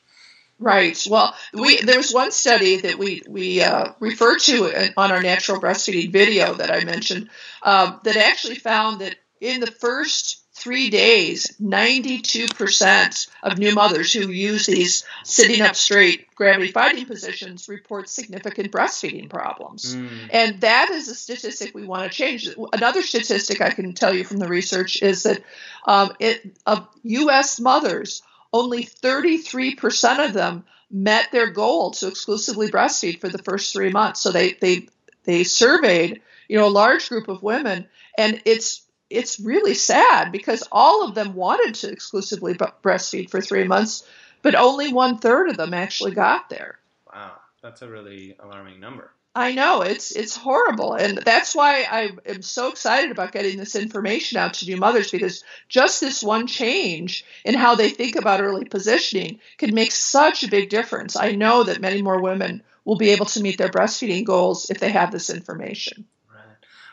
Right. 0.61 1.05
Well, 1.11 1.35
we 1.53 1.81
there 1.81 1.97
was 1.97 2.13
one 2.13 2.31
study 2.31 2.83
that 2.83 2.97
we 2.97 3.23
we 3.27 3.63
uh, 3.63 3.95
referred 3.99 4.39
to 4.41 4.93
on 4.97 5.11
our 5.11 5.21
natural 5.21 5.61
breastfeeding 5.61 6.13
video 6.13 6.55
that 6.55 6.71
I 6.71 6.85
mentioned 6.85 7.31
um, 7.63 7.99
that 8.05 8.17
actually 8.17 8.55
found 8.55 9.01
that 9.01 9.17
in 9.41 9.59
the 9.59 9.67
first 9.67 10.42
three 10.55 10.91
days, 10.91 11.57
92% 11.63 13.29
of 13.43 13.59
new 13.59 13.75
mothers 13.75 14.13
who 14.13 14.31
use 14.31 14.67
these 14.67 15.05
sitting 15.25 15.63
up 15.63 15.75
straight 15.75 16.35
gravity 16.35 16.71
fighting 16.71 17.07
positions 17.07 17.69
report 17.69 18.09
significant 18.09 18.71
breastfeeding 18.71 19.31
problems. 19.31 19.97
Mm. 19.97 20.29
And 20.31 20.61
that 20.61 20.91
is 20.91 21.09
a 21.09 21.15
statistic 21.15 21.75
we 21.75 21.85
want 21.85 22.11
to 22.11 22.17
change. 22.17 22.49
Another 22.73 23.03
statistic 23.03 23.61
I 23.61 23.71
can 23.71 23.95
tell 23.95 24.15
you 24.15 24.25
from 24.25 24.39
the 24.39 24.49
research 24.49 25.03
is 25.03 25.23
that 25.23 25.43
um, 25.87 26.13
it, 26.21 26.57
of 26.67 26.87
U.S. 27.03 27.59
mothers, 27.59 28.23
only 28.53 28.85
33% 28.85 30.27
of 30.27 30.35
them 30.35 30.65
met 30.91 31.33
their 31.33 31.51
goal 31.51 31.93
to 31.93 32.09
exclusively 32.09 32.71
breastfeed 32.71 33.21
for 33.21 33.31
the 33.31 33.43
first 33.43 33.73
three 33.73 33.91
months. 33.91 34.21
So 34.21 34.31
they, 34.31 34.53
they, 34.53 34.89
they 35.25 35.45
surveyed 35.45 36.21
you 36.49 36.59
know 36.59 36.67
a 36.67 36.69
large 36.69 37.09
group 37.09 37.29
of 37.29 37.43
women 37.43 37.87
and 38.19 38.43
it's 38.45 38.82
it's 39.13 39.41
really 39.41 39.75
sad 39.75 40.33
because 40.33 40.67
all 40.73 41.07
of 41.07 41.15
them 41.15 41.35
wanted 41.35 41.75
to 41.77 41.91
exclusively 41.91 42.55
breastfeed 42.55 43.31
for 43.31 43.41
three 43.41 43.65
months, 43.65 44.05
but 44.43 44.55
only 44.55 44.93
one 44.93 45.19
third 45.19 45.51
of 45.51 45.57
them 45.57 45.75
actually 45.75 46.13
got 46.13 46.49
there. 46.49 46.79
Wow, 47.13 47.33
that's 47.63 47.83
a 47.83 47.89
really 47.89 48.37
alarming 48.41 48.81
number. 48.81 49.13
I 49.35 49.53
know 49.53 49.81
it's 49.81 50.13
it's 50.13 50.37
horrible, 50.37 50.93
and 50.93 51.17
that's 51.17 51.55
why 51.55 51.87
I 51.91 52.11
am 52.27 52.43
so 52.43 52.69
excited 52.69 53.11
about 53.11 53.33
getting 53.33 53.57
this 53.57 53.75
information 53.75 54.37
out 54.37 54.55
to 54.55 54.67
new 54.67 54.77
mothers 54.77 55.11
because 55.11 55.43
just 55.69 56.03
this 56.03 56.23
one 56.23 56.47
change 56.47 57.25
in 57.43 57.55
how 57.55 57.75
they 57.75 57.89
think 57.89 58.17
about 58.17 58.43
early 58.43 58.67
positioning 58.67 59.41
can 59.57 59.75
make 59.75 59.93
such 59.93 60.43
a 60.43 60.51
big 60.51 60.69
difference. 60.69 61.17
I 61.17 61.33
know 61.33 61.65
that 61.65 61.81
many 61.81 62.03
more 62.03 62.21
women 62.21 62.63
will 62.85 62.97
be 62.97 63.11
able 63.11 63.27
to 63.27 63.41
meet 63.41 63.57
their 63.57 63.71
breastfeeding 63.71 64.25
goals 64.25 64.69
if 64.69 64.81
they 64.81 64.91
have 64.91 65.13
this 65.13 65.31
information. 65.31 66.05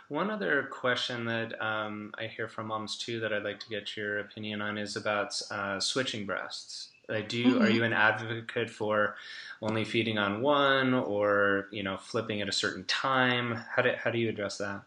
One 0.09 0.31
other 0.31 0.63
question 0.71 1.25
that 1.25 1.61
um, 1.61 2.13
I 2.17 2.25
hear 2.25 2.47
from 2.47 2.67
moms 2.67 2.97
too 2.97 3.19
that 3.19 3.31
I'd 3.31 3.43
like 3.43 3.59
to 3.59 3.69
get 3.69 3.95
your 3.95 4.19
opinion 4.19 4.59
on 4.59 4.79
is 4.79 4.95
about 4.95 5.39
uh, 5.51 5.79
switching 5.79 6.25
breasts. 6.25 6.89
Like, 7.07 7.29
do 7.29 7.37
you, 7.37 7.45
mm-hmm. 7.53 7.61
are 7.61 7.69
you 7.69 7.83
an 7.83 7.93
advocate 7.93 8.71
for 8.71 9.15
only 9.61 9.85
feeding 9.85 10.17
on 10.17 10.41
one, 10.41 10.93
or 10.95 11.67
you 11.71 11.83
know, 11.83 11.97
flipping 11.97 12.41
at 12.41 12.49
a 12.49 12.51
certain 12.51 12.83
time? 12.85 13.63
How 13.69 13.83
do 13.83 13.91
how 13.97 14.09
do 14.09 14.17
you 14.17 14.29
address 14.29 14.57
that? 14.57 14.81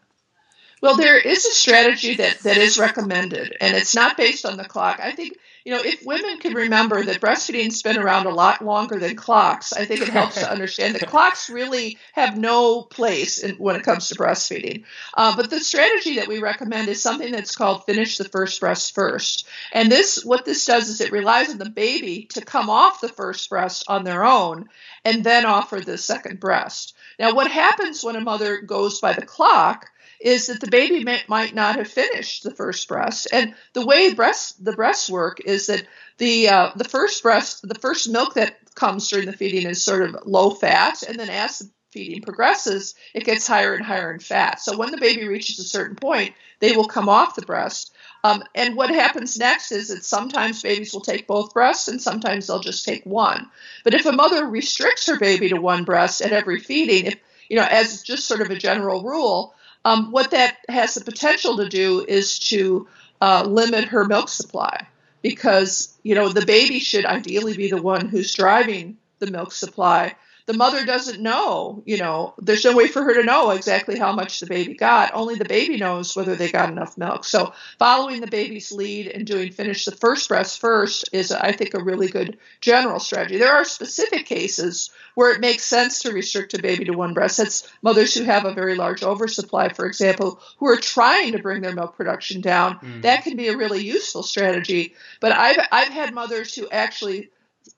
Well, 0.83 0.97
there 0.97 1.17
is 1.17 1.45
a 1.45 1.51
strategy 1.51 2.15
that, 2.15 2.39
that 2.39 2.57
is 2.57 2.77
recommended, 2.77 3.55
and 3.61 3.73
it's 3.73 3.95
not 3.95 4.17
based 4.17 4.45
on 4.45 4.57
the 4.57 4.65
clock. 4.65 4.99
I 5.01 5.13
think, 5.13 5.37
you 5.63 5.73
know, 5.73 5.81
if 5.81 6.05
women 6.05 6.39
can 6.39 6.55
remember 6.55 7.01
that 7.01 7.21
breastfeeding's 7.21 7.81
been 7.81 7.97
around 7.97 8.25
a 8.25 8.33
lot 8.33 8.61
longer 8.61 8.99
than 8.99 9.15
clocks, 9.15 9.71
I 9.71 9.85
think 9.85 10.01
it 10.01 10.09
helps 10.09 10.35
to 10.35 10.51
understand 10.51 10.95
that 10.95 11.07
clocks 11.07 11.49
really 11.49 11.99
have 12.11 12.37
no 12.37 12.81
place 12.81 13.39
in, 13.39 13.55
when 13.55 13.77
it 13.77 13.83
comes 13.83 14.09
to 14.09 14.15
breastfeeding. 14.15 14.83
Uh, 15.13 15.33
but 15.37 15.49
the 15.49 15.61
strategy 15.61 16.17
that 16.17 16.27
we 16.27 16.39
recommend 16.39 16.89
is 16.89 17.01
something 17.01 17.31
that's 17.31 17.55
called 17.55 17.85
finish 17.85 18.17
the 18.17 18.25
first 18.25 18.59
breast 18.59 18.93
first. 18.93 19.47
And 19.71 19.89
this, 19.89 20.25
what 20.25 20.43
this 20.43 20.65
does 20.65 20.89
is 20.89 20.99
it 20.99 21.13
relies 21.13 21.49
on 21.49 21.59
the 21.59 21.69
baby 21.69 22.27
to 22.33 22.43
come 22.43 22.69
off 22.69 22.99
the 22.99 23.07
first 23.07 23.49
breast 23.49 23.85
on 23.87 24.03
their 24.03 24.25
own 24.25 24.67
and 25.05 25.23
then 25.23 25.45
offer 25.45 25.79
the 25.79 25.97
second 25.97 26.41
breast. 26.41 26.93
Now, 27.17 27.33
what 27.33 27.49
happens 27.49 28.03
when 28.03 28.17
a 28.17 28.21
mother 28.21 28.57
goes 28.57 28.99
by 28.99 29.13
the 29.13 29.25
clock 29.25 29.89
is 30.23 30.47
that 30.47 30.61
the 30.61 30.71
baby 30.71 31.03
may, 31.03 31.21
might 31.27 31.53
not 31.53 31.75
have 31.75 31.87
finished 31.87 32.43
the 32.43 32.55
first 32.55 32.87
breast. 32.87 33.27
And 33.33 33.53
the 33.73 33.85
way 33.85 34.13
breast 34.13 34.63
the 34.63 34.71
breasts 34.71 35.09
work 35.09 35.41
is 35.41 35.67
that 35.67 35.85
the 36.17 36.47
uh, 36.49 36.71
the 36.75 36.85
first 36.85 37.21
breast, 37.21 37.67
the 37.67 37.75
first 37.75 38.09
milk 38.09 38.35
that 38.35 38.57
comes 38.73 39.09
during 39.09 39.25
the 39.25 39.33
feeding 39.37 39.69
is 39.69 39.83
sort 39.83 40.01
of 40.01 40.25
low 40.25 40.51
fat, 40.51 41.03
and 41.03 41.19
then 41.19 41.29
as 41.29 41.59
the 41.59 41.69
feeding 41.91 42.21
progresses, 42.21 42.95
it 43.13 43.25
gets 43.25 43.45
higher 43.45 43.75
and 43.75 43.85
higher 43.85 44.11
in 44.11 44.19
fat. 44.19 44.61
So 44.61 44.77
when 44.77 44.91
the 44.91 44.97
baby 44.97 45.27
reaches 45.27 45.59
a 45.59 45.63
certain 45.63 45.97
point, 45.97 46.33
they 46.59 46.75
will 46.75 46.87
come 46.87 47.09
off 47.09 47.35
the 47.35 47.45
breast. 47.45 47.93
Um, 48.23 48.43
and 48.55 48.77
what 48.77 48.89
happens 48.89 49.37
next 49.37 49.73
is 49.73 49.89
that 49.89 50.05
sometimes 50.05 50.63
babies 50.63 50.93
will 50.93 51.01
take 51.01 51.27
both 51.27 51.53
breasts 51.53 51.89
and 51.89 52.01
sometimes 52.01 52.47
they'll 52.47 52.59
just 52.59 52.85
take 52.85 53.03
one. 53.03 53.51
But 53.83 53.93
if 53.93 54.05
a 54.05 54.13
mother 54.13 54.47
restricts 54.47 55.05
her 55.07 55.19
baby 55.19 55.49
to 55.49 55.59
one 55.59 55.83
breast 55.83 56.21
at 56.21 56.31
every 56.31 56.61
feeding, 56.61 57.07
if 57.07 57.15
you 57.49 57.57
know, 57.57 57.67
as 57.69 58.01
just 58.01 58.25
sort 58.25 58.41
of 58.41 58.49
a 58.49 58.55
general 58.55 59.03
rule, 59.03 59.53
um, 59.85 60.11
what 60.11 60.31
that 60.31 60.57
has 60.69 60.95
the 60.95 61.03
potential 61.03 61.57
to 61.57 61.69
do 61.69 62.05
is 62.07 62.39
to 62.39 62.87
uh, 63.21 63.43
limit 63.43 63.85
her 63.85 64.05
milk 64.05 64.29
supply 64.29 64.87
because 65.21 65.97
you 66.03 66.15
know 66.15 66.29
the 66.29 66.45
baby 66.45 66.79
should 66.79 67.05
ideally 67.05 67.55
be 67.55 67.69
the 67.69 67.81
one 67.81 68.07
who's 68.07 68.33
driving 68.33 68.97
the 69.19 69.31
milk 69.31 69.51
supply 69.51 70.15
the 70.45 70.53
mother 70.53 70.85
doesn't 70.85 71.21
know, 71.21 71.81
you 71.85 71.97
know, 71.97 72.33
there's 72.37 72.65
no 72.65 72.75
way 72.75 72.87
for 72.87 73.01
her 73.01 73.13
to 73.13 73.23
know 73.23 73.51
exactly 73.51 73.97
how 73.97 74.11
much 74.11 74.39
the 74.39 74.45
baby 74.45 74.73
got. 74.73 75.13
Only 75.13 75.35
the 75.35 75.45
baby 75.45 75.77
knows 75.77 76.15
whether 76.15 76.35
they 76.35 76.51
got 76.51 76.69
enough 76.69 76.97
milk. 76.97 77.23
So 77.23 77.53
following 77.79 78.19
the 78.19 78.27
baby's 78.27 78.71
lead 78.71 79.07
and 79.07 79.25
doing 79.25 79.51
finish 79.53 79.85
the 79.85 79.95
first 79.95 80.27
breast 80.27 80.59
first 80.59 81.09
is, 81.13 81.31
I 81.31 81.53
think, 81.53 81.73
a 81.73 81.83
really 81.83 82.09
good 82.09 82.37
general 82.59 82.99
strategy. 82.99 83.37
There 83.37 83.53
are 83.53 83.63
specific 83.63 84.25
cases 84.25 84.91
where 85.15 85.31
it 85.33 85.39
makes 85.39 85.63
sense 85.63 85.99
to 85.99 86.11
restrict 86.11 86.53
a 86.55 86.61
baby 86.61 86.85
to 86.85 86.93
one 86.93 87.13
breast. 87.13 87.37
That's 87.37 87.71
mothers 87.81 88.13
who 88.13 88.25
have 88.25 88.43
a 88.43 88.53
very 88.53 88.75
large 88.75 89.01
oversupply, 89.01 89.69
for 89.69 89.85
example, 89.85 90.41
who 90.57 90.67
are 90.67 90.77
trying 90.77 91.31
to 91.33 91.39
bring 91.39 91.61
their 91.61 91.75
milk 91.75 91.95
production 91.95 92.41
down. 92.41 92.79
Mm. 92.79 93.01
That 93.03 93.23
can 93.23 93.37
be 93.37 93.47
a 93.47 93.55
really 93.57 93.83
useful 93.83 94.23
strategy. 94.23 94.95
But 95.21 95.31
I've 95.31 95.59
I've 95.71 95.93
had 95.93 96.13
mothers 96.13 96.53
who 96.53 96.67
actually 96.69 97.29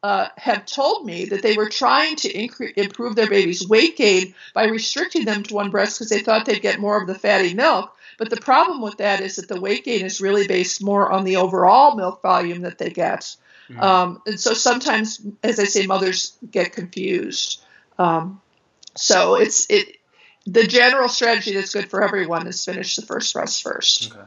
uh, 0.05 0.29
have 0.37 0.67
told 0.67 1.03
me 1.03 1.25
that 1.25 1.41
they 1.41 1.57
were 1.57 1.67
trying 1.67 2.15
to 2.15 2.31
incre- 2.31 2.77
improve 2.77 3.15
their 3.15 3.27
baby's 3.27 3.67
weight 3.67 3.97
gain 3.97 4.35
by 4.53 4.65
restricting 4.65 5.25
them 5.25 5.41
to 5.41 5.55
one 5.55 5.71
breast 5.71 5.97
because 5.97 6.09
they 6.09 6.19
thought 6.19 6.45
they'd 6.45 6.61
get 6.61 6.79
more 6.79 7.01
of 7.01 7.07
the 7.07 7.17
fatty 7.17 7.55
milk. 7.55 7.91
But 8.19 8.29
the 8.29 8.37
problem 8.37 8.83
with 8.83 8.97
that 8.97 9.19
is 9.21 9.37
that 9.37 9.47
the 9.47 9.59
weight 9.59 9.83
gain 9.83 10.05
is 10.05 10.21
really 10.21 10.47
based 10.47 10.83
more 10.83 11.11
on 11.11 11.23
the 11.23 11.37
overall 11.37 11.95
milk 11.95 12.21
volume 12.21 12.61
that 12.61 12.77
they 12.77 12.91
get. 12.91 13.35
Mm-hmm. 13.67 13.81
Um, 13.81 14.21
and 14.27 14.39
so 14.39 14.53
sometimes, 14.53 15.25
as 15.41 15.59
I 15.59 15.63
say, 15.63 15.87
mothers 15.87 16.37
get 16.51 16.73
confused. 16.73 17.63
Um, 17.97 18.41
so 18.95 19.33
it's 19.33 19.67
it. 19.71 19.97
The 20.45 20.67
general 20.67 21.09
strategy 21.09 21.55
that's 21.55 21.73
good 21.73 21.89
for 21.89 22.03
everyone 22.03 22.45
is 22.45 22.63
finish 22.63 22.95
the 22.95 23.01
first 23.01 23.33
breast 23.33 23.63
first. 23.63 24.11
Okay 24.13 24.25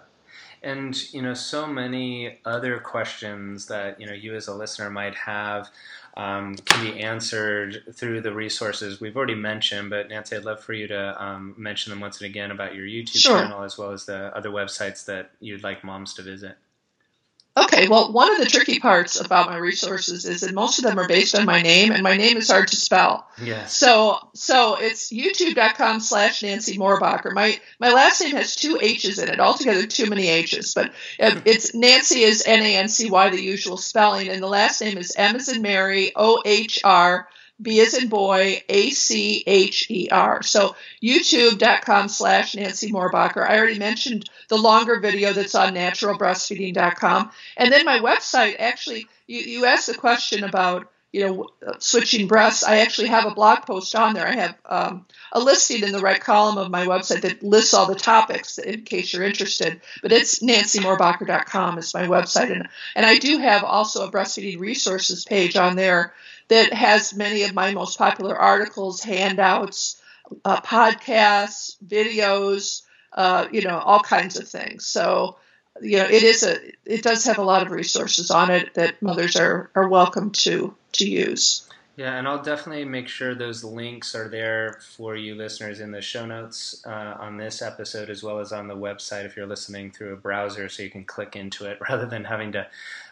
and 0.62 1.12
you 1.12 1.22
know 1.22 1.34
so 1.34 1.66
many 1.66 2.38
other 2.44 2.78
questions 2.78 3.66
that 3.66 4.00
you 4.00 4.06
know 4.06 4.12
you 4.12 4.34
as 4.34 4.48
a 4.48 4.54
listener 4.54 4.90
might 4.90 5.14
have 5.14 5.70
um, 6.16 6.56
can 6.56 6.84
be 6.84 7.00
answered 7.00 7.84
through 7.94 8.20
the 8.20 8.32
resources 8.32 9.00
we've 9.00 9.16
already 9.16 9.36
mentioned. 9.36 9.88
But 9.90 10.08
Nancy, 10.08 10.36
I'd 10.36 10.44
love 10.44 10.60
for 10.60 10.72
you 10.72 10.88
to 10.88 11.22
um, 11.24 11.54
mention 11.56 11.90
them 11.90 12.00
once 12.00 12.20
and 12.20 12.26
again 12.26 12.50
about 12.50 12.74
your 12.74 12.84
YouTube 12.84 13.20
sure. 13.20 13.38
channel 13.38 13.62
as 13.62 13.78
well 13.78 13.92
as 13.92 14.06
the 14.06 14.36
other 14.36 14.50
websites 14.50 15.04
that 15.06 15.30
you'd 15.40 15.62
like 15.62 15.84
moms 15.84 16.14
to 16.14 16.22
visit. 16.22 16.56
Okay, 17.64 17.88
well, 17.88 18.12
one 18.12 18.32
of 18.32 18.38
the 18.38 18.46
tricky 18.46 18.78
parts 18.78 19.20
about 19.20 19.50
my 19.50 19.56
resources 19.56 20.24
is 20.24 20.42
that 20.42 20.54
most 20.54 20.78
of 20.78 20.84
them 20.84 20.98
are 20.98 21.08
based 21.08 21.36
on 21.36 21.44
my 21.44 21.60
name, 21.60 21.92
and 21.92 22.02
my 22.02 22.16
name 22.16 22.36
is 22.36 22.50
hard 22.50 22.68
to 22.68 22.76
spell. 22.76 23.26
Yes. 23.42 23.76
So, 23.76 24.18
so 24.34 24.76
it's 24.76 25.12
youtube.com 25.12 26.00
slash 26.00 26.42
Nancy 26.42 26.78
Mohrbacher. 26.78 27.32
My 27.32 27.60
my 27.80 27.92
last 27.92 28.20
name 28.20 28.36
has 28.36 28.54
two 28.54 28.78
H's 28.80 29.18
in 29.18 29.28
it, 29.28 29.40
altogether 29.40 29.86
too 29.86 30.06
many 30.06 30.28
H's, 30.28 30.74
but 30.74 30.92
uh, 31.20 31.32
hmm. 31.32 31.38
it's 31.44 31.74
Nancy 31.74 32.20
is 32.20 32.44
N 32.46 32.62
A 32.62 32.76
N 32.76 32.88
C 32.88 33.10
Y, 33.10 33.30
the 33.30 33.42
usual 33.42 33.76
spelling, 33.76 34.28
and 34.28 34.42
the 34.42 34.48
last 34.48 34.80
name 34.80 34.98
is 34.98 35.16
in 35.16 35.62
Mary, 35.62 36.12
O 36.14 36.42
H 36.44 36.80
R 36.84 37.28
B 37.60 37.80
as 37.80 37.94
in 37.94 38.08
boy, 38.08 38.62
A 38.68 38.90
C 38.90 39.42
H 39.46 39.90
E 39.90 40.08
R. 40.10 40.42
So 40.42 40.76
youtube.com 41.02 42.08
slash 42.08 42.54
Nancy 42.54 42.92
Mohrbacher. 42.92 43.48
I 43.48 43.58
already 43.58 43.78
mentioned 43.78 44.30
the 44.48 44.56
longer 44.56 45.00
video 45.00 45.32
that's 45.32 45.54
on 45.54 45.74
naturalbreastfeeding.com. 45.74 47.30
And 47.56 47.72
then 47.72 47.84
my 47.84 47.98
website, 47.98 48.56
actually, 48.58 49.08
you, 49.26 49.40
you 49.40 49.64
asked 49.64 49.88
a 49.88 49.94
question 49.94 50.44
about, 50.44 50.88
you 51.12 51.26
know, 51.26 51.48
switching 51.80 52.28
breasts. 52.28 52.62
I 52.62 52.78
actually 52.78 53.08
have 53.08 53.26
a 53.26 53.34
blog 53.34 53.62
post 53.62 53.94
on 53.96 54.14
there. 54.14 54.28
I 54.28 54.34
have 54.36 54.54
um, 54.64 55.06
a 55.32 55.40
listing 55.40 55.82
in 55.82 55.90
the 55.90 56.00
right 56.00 56.20
column 56.20 56.58
of 56.58 56.70
my 56.70 56.86
website 56.86 57.22
that 57.22 57.42
lists 57.42 57.74
all 57.74 57.86
the 57.86 57.96
topics 57.96 58.58
in 58.58 58.82
case 58.82 59.12
you're 59.12 59.24
interested. 59.24 59.80
But 60.00 60.12
it's 60.12 60.40
nancymohrbacher.com 60.40 61.78
is 61.78 61.92
my 61.92 62.06
website. 62.06 62.52
And, 62.52 62.68
and 62.94 63.04
I 63.04 63.18
do 63.18 63.38
have 63.38 63.64
also 63.64 64.06
a 64.06 64.12
breastfeeding 64.12 64.60
resources 64.60 65.24
page 65.24 65.56
on 65.56 65.74
there 65.74 66.12
that 66.48 66.72
has 66.72 67.14
many 67.14 67.42
of 67.44 67.54
my 67.54 67.72
most 67.72 67.98
popular 67.98 68.36
articles, 68.36 69.02
handouts, 69.02 70.00
uh, 70.44 70.60
podcasts, 70.60 71.76
videos, 71.86 72.82
uh, 73.12 73.46
you 73.52 73.62
know, 73.62 73.78
all 73.78 74.00
kinds 74.00 74.38
of 74.38 74.48
things. 74.48 74.86
So, 74.86 75.36
you 75.80 75.98
know, 75.98 76.06
it 76.06 76.22
is 76.22 76.42
a, 76.42 76.58
it 76.84 77.02
does 77.02 77.24
have 77.24 77.38
a 77.38 77.44
lot 77.44 77.62
of 77.62 77.70
resources 77.70 78.30
on 78.30 78.50
it 78.50 78.74
that 78.74 79.00
mothers 79.00 79.36
are, 79.36 79.70
are 79.74 79.88
welcome 79.88 80.30
to 80.30 80.74
to 80.92 81.08
use. 81.08 81.68
Yeah, 81.98 82.16
and 82.16 82.28
I'll 82.28 82.40
definitely 82.40 82.84
make 82.84 83.08
sure 83.08 83.34
those 83.34 83.64
links 83.64 84.14
are 84.14 84.28
there 84.28 84.78
for 84.96 85.16
you 85.16 85.34
listeners 85.34 85.80
in 85.80 85.90
the 85.90 86.00
show 86.00 86.26
notes 86.26 86.80
uh, 86.86 87.16
on 87.18 87.36
this 87.38 87.60
episode 87.60 88.08
as 88.08 88.22
well 88.22 88.38
as 88.38 88.52
on 88.52 88.68
the 88.68 88.76
website 88.76 89.24
if 89.24 89.36
you're 89.36 89.48
listening 89.48 89.90
through 89.90 90.12
a 90.12 90.16
browser 90.16 90.68
so 90.68 90.84
you 90.84 90.90
can 90.90 91.04
click 91.04 91.34
into 91.34 91.64
it 91.64 91.76
rather 91.90 92.06
than 92.06 92.22
having 92.22 92.52
to 92.52 92.68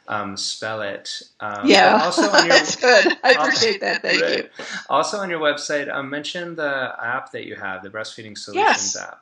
um, 0.08 0.36
spell 0.36 0.82
it. 0.82 1.22
Um, 1.40 1.66
yeah, 1.66 2.00
also 2.02 2.22
on 2.22 2.46
your, 2.46 2.54
that's 2.54 2.76
good. 2.76 3.16
I 3.22 3.32
appreciate 3.32 3.80
that. 3.80 4.02
Thank 4.02 4.22
right. 4.22 4.38
you. 4.44 4.64
Also 4.88 5.18
on 5.18 5.30
your 5.30 5.40
website, 5.40 5.92
um, 5.92 6.10
mention 6.10 6.54
the 6.54 6.94
app 7.00 7.32
that 7.32 7.46
you 7.46 7.54
have, 7.56 7.82
the 7.82 7.90
Breastfeeding 7.90 8.36
Solutions 8.36 8.94
yes. 8.94 8.96
app. 8.96 9.20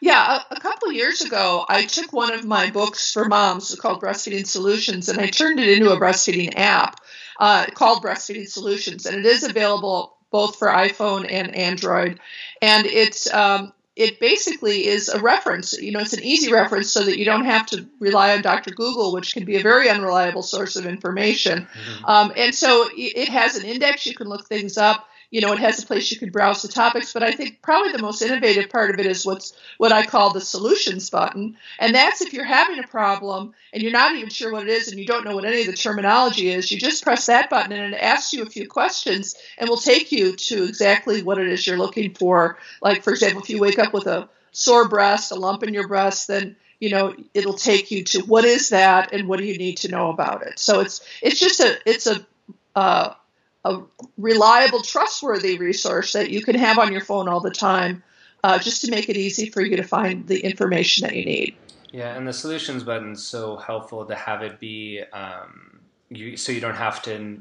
Yeah, 0.00 0.40
a, 0.50 0.54
a 0.54 0.60
couple 0.60 0.92
years 0.92 1.22
ago, 1.22 1.64
I 1.68 1.86
took 1.86 2.12
one 2.12 2.32
of 2.32 2.44
my 2.44 2.70
books 2.70 3.12
for 3.12 3.24
moms 3.24 3.74
called 3.76 4.02
Breastfeeding 4.02 4.46
Solutions, 4.46 5.08
and 5.08 5.18
I 5.18 5.28
turned 5.28 5.58
it 5.58 5.68
into 5.68 5.90
a 5.90 5.98
breastfeeding 5.98 6.52
app 6.56 7.00
uh, 7.40 7.66
called 7.74 8.02
Breastfeeding 8.02 8.48
Solutions, 8.48 9.06
and 9.06 9.16
it 9.16 9.26
is 9.26 9.42
available 9.42 10.16
both 10.30 10.58
for 10.58 10.68
iPhone 10.68 11.26
and 11.30 11.54
Android. 11.54 12.20
And 12.60 12.86
it's 12.86 13.32
um, 13.32 13.72
it 13.96 14.20
basically 14.20 14.86
is 14.86 15.08
a 15.08 15.18
reference. 15.20 15.72
You 15.72 15.90
know, 15.90 16.00
it's 16.00 16.12
an 16.12 16.22
easy 16.22 16.52
reference 16.52 16.92
so 16.92 17.02
that 17.02 17.18
you 17.18 17.24
don't 17.24 17.46
have 17.46 17.64
to 17.68 17.86
rely 17.98 18.36
on 18.36 18.42
Dr. 18.42 18.70
Google, 18.70 19.12
which 19.12 19.32
can 19.32 19.46
be 19.46 19.56
a 19.56 19.62
very 19.62 19.88
unreliable 19.88 20.42
source 20.42 20.76
of 20.76 20.84
information. 20.84 21.62
Mm-hmm. 21.62 22.04
Um, 22.04 22.32
and 22.36 22.54
so 22.54 22.88
it 22.94 23.30
has 23.30 23.56
an 23.56 23.64
index. 23.64 24.04
You 24.06 24.14
can 24.14 24.28
look 24.28 24.46
things 24.46 24.76
up 24.76 25.08
you 25.30 25.40
know, 25.40 25.52
it 25.52 25.58
has 25.58 25.82
a 25.82 25.86
place 25.86 26.10
you 26.10 26.18
can 26.18 26.30
browse 26.30 26.62
the 26.62 26.68
topics, 26.68 27.12
but 27.12 27.22
I 27.22 27.32
think 27.32 27.60
probably 27.62 27.92
the 27.92 28.02
most 28.02 28.22
innovative 28.22 28.70
part 28.70 28.90
of 28.90 29.00
it 29.00 29.06
is 29.06 29.26
what's 29.26 29.56
what 29.78 29.92
I 29.92 30.06
call 30.06 30.32
the 30.32 30.40
solutions 30.40 31.10
button. 31.10 31.56
And 31.78 31.94
that's 31.94 32.20
if 32.20 32.32
you're 32.32 32.44
having 32.44 32.78
a 32.78 32.86
problem 32.86 33.54
and 33.72 33.82
you're 33.82 33.92
not 33.92 34.14
even 34.14 34.30
sure 34.30 34.52
what 34.52 34.62
it 34.62 34.68
is 34.68 34.88
and 34.88 34.98
you 34.98 35.06
don't 35.06 35.24
know 35.24 35.34
what 35.34 35.44
any 35.44 35.62
of 35.62 35.66
the 35.66 35.72
terminology 35.72 36.50
is, 36.50 36.70
you 36.70 36.78
just 36.78 37.02
press 37.02 37.26
that 37.26 37.50
button 37.50 37.72
and 37.72 37.94
it 37.94 38.00
asks 38.00 38.32
you 38.32 38.42
a 38.42 38.50
few 38.50 38.68
questions 38.68 39.34
and 39.58 39.68
will 39.68 39.76
take 39.76 40.12
you 40.12 40.36
to 40.36 40.64
exactly 40.64 41.22
what 41.22 41.38
it 41.38 41.48
is 41.48 41.66
you're 41.66 41.78
looking 41.78 42.14
for. 42.14 42.58
Like 42.80 43.02
for 43.02 43.10
example, 43.10 43.42
if 43.42 43.50
you 43.50 43.60
wake 43.60 43.78
up 43.78 43.92
with 43.92 44.06
a 44.06 44.28
sore 44.52 44.88
breast, 44.88 45.32
a 45.32 45.34
lump 45.34 45.62
in 45.62 45.74
your 45.74 45.88
breast, 45.88 46.28
then 46.28 46.56
you 46.78 46.90
know 46.90 47.14
it'll 47.34 47.54
take 47.54 47.90
you 47.90 48.04
to 48.04 48.20
what 48.22 48.44
is 48.44 48.68
that 48.68 49.12
and 49.12 49.28
what 49.28 49.38
do 49.38 49.44
you 49.44 49.58
need 49.58 49.78
to 49.78 49.88
know 49.88 50.10
about 50.10 50.46
it. 50.46 50.58
So 50.58 50.80
it's 50.80 51.06
it's 51.22 51.40
just 51.40 51.60
a 51.60 51.78
it's 51.84 52.06
a 52.06 52.26
uh, 52.74 53.14
a 53.66 53.82
reliable, 54.16 54.82
trustworthy 54.82 55.58
resource 55.58 56.12
that 56.12 56.30
you 56.30 56.42
can 56.42 56.54
have 56.54 56.78
on 56.78 56.92
your 56.92 57.00
phone 57.00 57.28
all 57.28 57.40
the 57.40 57.50
time, 57.50 58.02
uh, 58.44 58.58
just 58.58 58.84
to 58.84 58.90
make 58.90 59.08
it 59.08 59.16
easy 59.16 59.48
for 59.48 59.60
you 59.62 59.76
to 59.76 59.82
find 59.82 60.26
the 60.26 60.40
information 60.40 61.06
that 61.06 61.16
you 61.16 61.24
need. 61.24 61.56
Yeah, 61.92 62.14
and 62.14 62.26
the 62.26 62.32
solutions 62.32 62.82
button 62.82 63.12
is 63.12 63.24
so 63.24 63.56
helpful 63.56 64.04
to 64.04 64.14
have 64.14 64.42
it 64.42 64.60
be 64.60 65.02
um, 65.12 65.80
you, 66.10 66.36
so 66.36 66.52
you 66.52 66.60
don't 66.60 66.76
have 66.76 67.02
to 67.02 67.40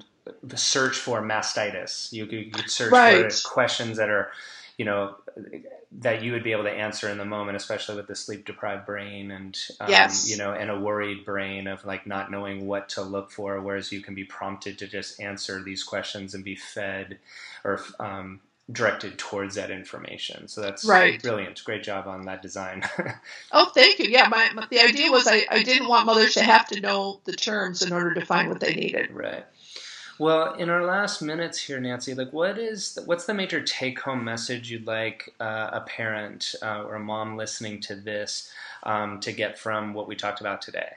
search 0.56 0.98
for 0.98 1.22
mastitis. 1.22 2.12
You 2.12 2.26
could, 2.26 2.40
you 2.40 2.52
could 2.52 2.70
search 2.70 2.92
right. 2.92 3.32
for 3.32 3.50
questions 3.50 3.98
that 3.98 4.10
are 4.10 4.32
you 4.78 4.86
know 4.86 5.16
that 6.00 6.24
you 6.24 6.32
would 6.34 6.44
be 6.44 6.52
able 6.52 6.64
to 6.64 6.72
answer 6.72 7.10
in 7.10 7.18
the 7.18 7.26
moment, 7.26 7.56
especially 7.56 7.96
with 7.96 8.08
the 8.08 8.16
sleep 8.16 8.46
deprived 8.46 8.86
brain 8.86 9.32
and 9.32 9.58
um, 9.80 9.90
yes. 9.90 10.30
you 10.30 10.38
know, 10.38 10.52
and 10.52 10.70
a 10.70 10.80
worried 10.80 11.26
brain 11.26 11.68
of 11.68 11.86
like 11.86 12.06
not 12.06 12.32
knowing 12.32 12.68
what 12.68 12.90
to 12.90 13.02
look 13.02 13.32
for. 13.32 13.62
Whereas 13.62 13.92
you 13.92 14.02
can 14.02 14.16
be 14.16 14.24
prompted 14.24 14.78
to 14.80 14.88
just 14.88 15.20
answer 15.20 15.62
these 15.62 15.84
questions 15.84 16.34
and 16.34 16.44
be 16.44 16.56
fed 16.56 17.20
or 17.64 17.82
um, 18.00 18.42
directed 18.72 19.18
towards 19.18 19.56
that 19.56 19.70
information. 19.70 20.48
So 20.48 20.62
that's 20.62 20.86
right. 20.86 21.22
brilliant. 21.22 21.64
Great 21.64 21.84
job 21.84 22.08
on 22.08 22.26
that 22.26 22.42
design. 22.42 22.84
oh, 23.52 23.72
thank 23.74 24.00
you. 24.00 24.10
Yeah, 24.10 24.28
my, 24.28 24.50
my, 24.54 24.66
the 24.70 24.82
idea 24.82 25.12
was 25.12 25.28
I, 25.28 25.46
I 25.50 25.64
didn't 25.64 25.88
want 25.88 26.08
mothers 26.08 26.34
to 26.34 26.44
have 26.44 26.68
to 26.70 26.82
know 26.82 27.22
the 27.26 27.34
terms 27.34 27.82
in 27.82 27.94
order 27.94 28.14
to 28.16 28.26
find 28.26 28.50
what 28.50 28.60
they 28.60 28.74
needed. 28.74 29.12
Right. 29.12 29.46
Well, 30.18 30.54
in 30.54 30.70
our 30.70 30.86
last 30.86 31.22
minutes 31.22 31.60
here, 31.60 31.80
Nancy, 31.80 32.14
like 32.14 32.32
what 32.32 32.58
is 32.58 32.98
what's 33.06 33.26
the 33.26 33.34
major 33.34 33.62
take-home 33.62 34.24
message 34.24 34.72
you'd 34.72 34.88
like 34.88 35.34
uh, 35.42 35.72
a 35.74 35.82
parent 35.82 36.56
uh, 36.62 36.84
or 36.84 36.96
a 36.96 37.00
mom 37.00 37.36
listening 37.36 37.82
to 37.82 37.96
this 37.96 38.50
um, 38.84 39.20
to 39.22 39.34
get 39.34 39.60
from 39.60 39.94
what 39.94 40.08
we 40.08 40.16
talked 40.16 40.40
about 40.40 40.62
today? 40.62 40.94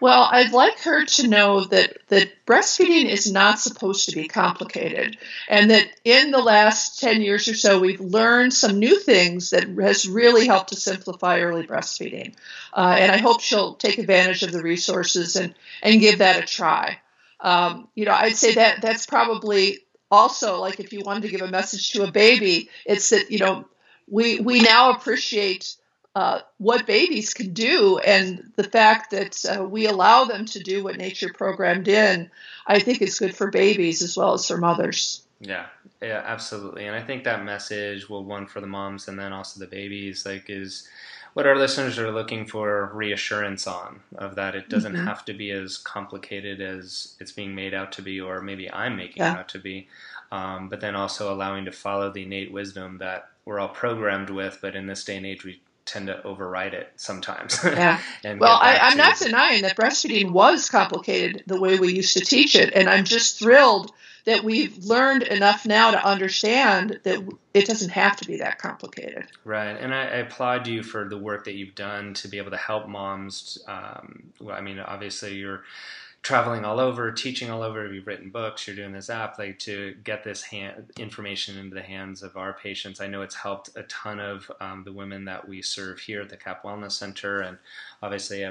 Well, 0.00 0.26
I'd 0.32 0.52
like 0.52 0.80
her 0.80 1.04
to 1.04 1.28
know 1.28 1.64
that 1.64 1.98
that 2.08 2.46
breastfeeding 2.46 3.08
is 3.08 3.30
not 3.30 3.60
supposed 3.60 4.08
to 4.08 4.16
be 4.16 4.26
complicated, 4.26 5.18
and 5.46 5.70
that 5.70 5.86
in 6.02 6.30
the 6.30 6.40
last 6.40 6.98
ten 6.98 7.20
years 7.20 7.46
or 7.46 7.54
so, 7.54 7.78
we've 7.78 8.00
learned 8.00 8.54
some 8.54 8.78
new 8.78 8.98
things 8.98 9.50
that 9.50 9.68
has 9.68 10.08
really 10.08 10.46
helped 10.46 10.70
to 10.70 10.76
simplify 10.76 11.40
early 11.40 11.66
breastfeeding. 11.66 12.34
Uh, 12.72 12.96
and 12.98 13.12
I 13.12 13.18
hope 13.18 13.42
she'll 13.42 13.74
take 13.74 13.98
advantage 13.98 14.42
of 14.42 14.50
the 14.50 14.62
resources 14.62 15.36
and 15.36 15.54
and 15.82 16.00
give 16.00 16.18
that 16.18 16.42
a 16.42 16.46
try. 16.46 16.98
Um, 17.42 17.88
you 17.94 18.04
know, 18.04 18.12
I'd 18.12 18.36
say 18.36 18.54
that 18.54 18.80
that's 18.80 19.04
probably 19.04 19.80
also 20.10 20.60
like 20.60 20.78
if 20.80 20.92
you 20.92 21.02
wanted 21.04 21.22
to 21.22 21.28
give 21.28 21.42
a 21.42 21.48
message 21.50 21.90
to 21.92 22.04
a 22.04 22.10
baby, 22.10 22.70
it's 22.86 23.10
that 23.10 23.30
you 23.30 23.38
know 23.38 23.66
we 24.08 24.40
we 24.40 24.60
now 24.60 24.92
appreciate 24.92 25.76
uh, 26.14 26.40
what 26.58 26.86
babies 26.86 27.34
can 27.34 27.52
do 27.52 27.98
and 27.98 28.52
the 28.56 28.64
fact 28.64 29.10
that 29.10 29.44
uh, 29.46 29.64
we 29.64 29.86
allow 29.86 30.24
them 30.24 30.44
to 30.44 30.60
do 30.60 30.84
what 30.84 30.96
nature 30.96 31.32
programmed 31.32 31.88
in. 31.88 32.30
I 32.66 32.78
think 32.78 33.02
is 33.02 33.18
good 33.18 33.34
for 33.34 33.50
babies 33.50 34.02
as 34.02 34.16
well 34.16 34.34
as 34.34 34.46
for 34.46 34.56
mothers. 34.56 35.22
Yeah, 35.40 35.66
yeah, 36.00 36.22
absolutely. 36.24 36.86
And 36.86 36.94
I 36.94 37.02
think 37.02 37.24
that 37.24 37.44
message, 37.44 38.08
well, 38.08 38.22
one 38.22 38.46
for 38.46 38.60
the 38.60 38.66
moms 38.66 39.08
and 39.08 39.18
then 39.18 39.32
also 39.32 39.58
the 39.58 39.66
babies, 39.66 40.24
like 40.24 40.44
is 40.48 40.88
what 41.34 41.46
our 41.46 41.56
listeners 41.56 41.98
are 41.98 42.10
looking 42.10 42.46
for 42.46 42.90
reassurance 42.94 43.66
on 43.66 44.00
of 44.16 44.34
that 44.34 44.54
it 44.54 44.68
doesn't 44.68 44.92
mm-hmm. 44.92 45.06
have 45.06 45.24
to 45.24 45.32
be 45.32 45.50
as 45.50 45.78
complicated 45.78 46.60
as 46.60 47.16
it's 47.20 47.32
being 47.32 47.54
made 47.54 47.74
out 47.74 47.92
to 47.92 48.02
be 48.02 48.20
or 48.20 48.40
maybe 48.40 48.70
i'm 48.72 48.96
making 48.96 49.22
yeah. 49.22 49.34
it 49.34 49.38
out 49.38 49.48
to 49.48 49.58
be 49.58 49.88
um, 50.30 50.70
but 50.70 50.80
then 50.80 50.96
also 50.96 51.32
allowing 51.32 51.64
to 51.66 51.72
follow 51.72 52.10
the 52.10 52.22
innate 52.22 52.52
wisdom 52.52 52.98
that 52.98 53.28
we're 53.44 53.60
all 53.60 53.68
programmed 53.68 54.30
with 54.30 54.58
but 54.62 54.76
in 54.76 54.86
this 54.86 55.04
day 55.04 55.16
and 55.16 55.26
age 55.26 55.44
we 55.44 55.60
tend 55.84 56.06
to 56.06 56.22
override 56.22 56.74
it 56.74 56.92
sometimes. 56.96 57.58
Yeah. 57.64 58.00
well, 58.38 58.58
I, 58.60 58.90
am 58.92 58.96
not 58.96 59.18
denying 59.18 59.62
that 59.62 59.76
breastfeeding 59.76 60.30
was 60.30 60.68
complicated 60.68 61.44
the 61.46 61.60
way 61.60 61.78
we 61.78 61.94
used 61.94 62.16
to 62.16 62.24
teach 62.24 62.54
it, 62.54 62.72
and 62.74 62.88
I'm 62.88 63.04
just 63.04 63.38
thrilled 63.38 63.92
that 64.24 64.44
we've 64.44 64.78
learned 64.84 65.24
enough 65.24 65.66
now 65.66 65.90
to 65.90 66.06
understand 66.06 67.00
that 67.02 67.28
it 67.54 67.66
doesn't 67.66 67.90
have 67.90 68.16
to 68.16 68.26
be 68.26 68.36
that 68.36 68.58
complicated. 68.58 69.26
Right, 69.44 69.72
and 69.72 69.92
I, 69.92 70.02
I 70.02 70.16
applaud 70.18 70.68
you 70.68 70.82
for 70.82 71.08
the 71.08 71.18
work 71.18 71.44
that 71.46 71.54
you've 71.54 71.74
done 71.74 72.14
to 72.14 72.28
be 72.28 72.38
able 72.38 72.52
to 72.52 72.56
help 72.56 72.88
moms. 72.88 73.58
Um, 73.66 74.32
well, 74.40 74.56
I 74.56 74.60
mean, 74.60 74.78
obviously 74.78 75.34
you're 75.34 75.64
traveling 76.22 76.64
all 76.64 76.78
over, 76.78 77.10
teaching 77.10 77.50
all 77.50 77.62
over. 77.62 77.92
You've 77.92 78.06
written 78.06 78.30
books. 78.30 78.66
You're 78.66 78.76
doing 78.76 78.92
this 78.92 79.10
app, 79.10 79.38
like 79.38 79.58
to 79.60 79.94
get 80.04 80.22
this 80.22 80.42
hand, 80.42 80.92
information 80.96 81.58
into 81.58 81.74
the 81.74 81.82
hands 81.82 82.22
of 82.22 82.36
our 82.36 82.52
patients. 82.52 83.00
I 83.00 83.08
know 83.08 83.22
it's 83.22 83.34
helped 83.34 83.70
a 83.76 83.82
ton 83.84 84.20
of 84.20 84.50
um, 84.60 84.84
the 84.84 84.92
women 84.92 85.24
that 85.24 85.46
we 85.46 85.62
serve 85.62 85.98
here 85.98 86.22
at 86.22 86.28
the 86.28 86.36
CAP 86.36 86.62
Wellness 86.62 86.92
Center, 86.92 87.40
and 87.40 87.58
obviously 88.02 88.46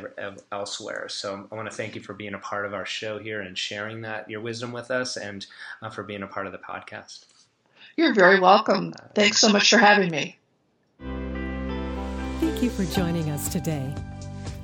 elsewhere. 0.51 1.07
So 1.07 1.47
I 1.49 1.55
want 1.55 1.69
to 1.71 1.75
thank 1.75 1.95
you 1.95 2.01
for 2.01 2.13
being 2.13 2.33
a 2.33 2.39
part 2.39 2.65
of 2.65 2.73
our 2.73 2.85
show 2.85 3.19
here 3.19 3.41
and 3.41 3.57
sharing 3.57 4.01
that 4.01 4.29
your 4.29 4.41
wisdom 4.41 4.73
with 4.73 4.91
us, 4.91 5.15
and 5.15 5.45
uh, 5.81 5.89
for 5.89 6.03
being 6.03 6.23
a 6.23 6.27
part 6.27 6.47
of 6.47 6.51
the 6.51 6.57
podcast. 6.57 7.25
You're 7.95 8.13
very 8.13 8.39
welcome. 8.39 8.93
Thanks 9.15 9.39
so 9.39 9.49
much 9.49 9.69
for 9.69 9.77
having 9.77 10.11
me. 10.11 10.37
Thank 12.39 12.63
you 12.63 12.69
for 12.69 12.83
joining 12.85 13.29
us 13.29 13.49
today. 13.49 13.93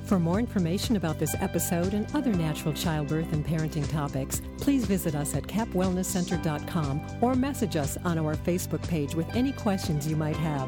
For 0.08 0.18
more 0.18 0.38
information 0.38 0.96
about 0.96 1.18
this 1.18 1.36
episode 1.38 1.92
and 1.92 2.06
other 2.16 2.32
natural 2.32 2.72
childbirth 2.72 3.30
and 3.34 3.44
parenting 3.44 3.86
topics, 3.90 4.40
please 4.56 4.86
visit 4.86 5.14
us 5.14 5.34
at 5.34 5.42
capwellnesscenter.com 5.42 7.18
or 7.20 7.34
message 7.34 7.76
us 7.76 7.98
on 8.06 8.16
our 8.16 8.34
Facebook 8.34 8.80
page 8.88 9.14
with 9.14 9.28
any 9.36 9.52
questions 9.52 10.08
you 10.08 10.16
might 10.16 10.36
have. 10.36 10.66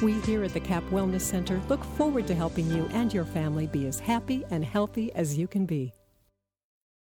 We 0.00 0.14
here 0.20 0.44
at 0.44 0.54
the 0.54 0.60
CAP 0.60 0.82
Wellness 0.84 1.20
Center 1.20 1.60
look 1.68 1.84
forward 1.84 2.26
to 2.26 2.34
helping 2.34 2.70
you 2.70 2.88
and 2.92 3.12
your 3.12 3.26
family 3.26 3.66
be 3.66 3.86
as 3.86 4.00
happy 4.00 4.46
and 4.50 4.64
healthy 4.64 5.12
as 5.12 5.36
you 5.36 5.46
can 5.46 5.66
be. 5.66 5.92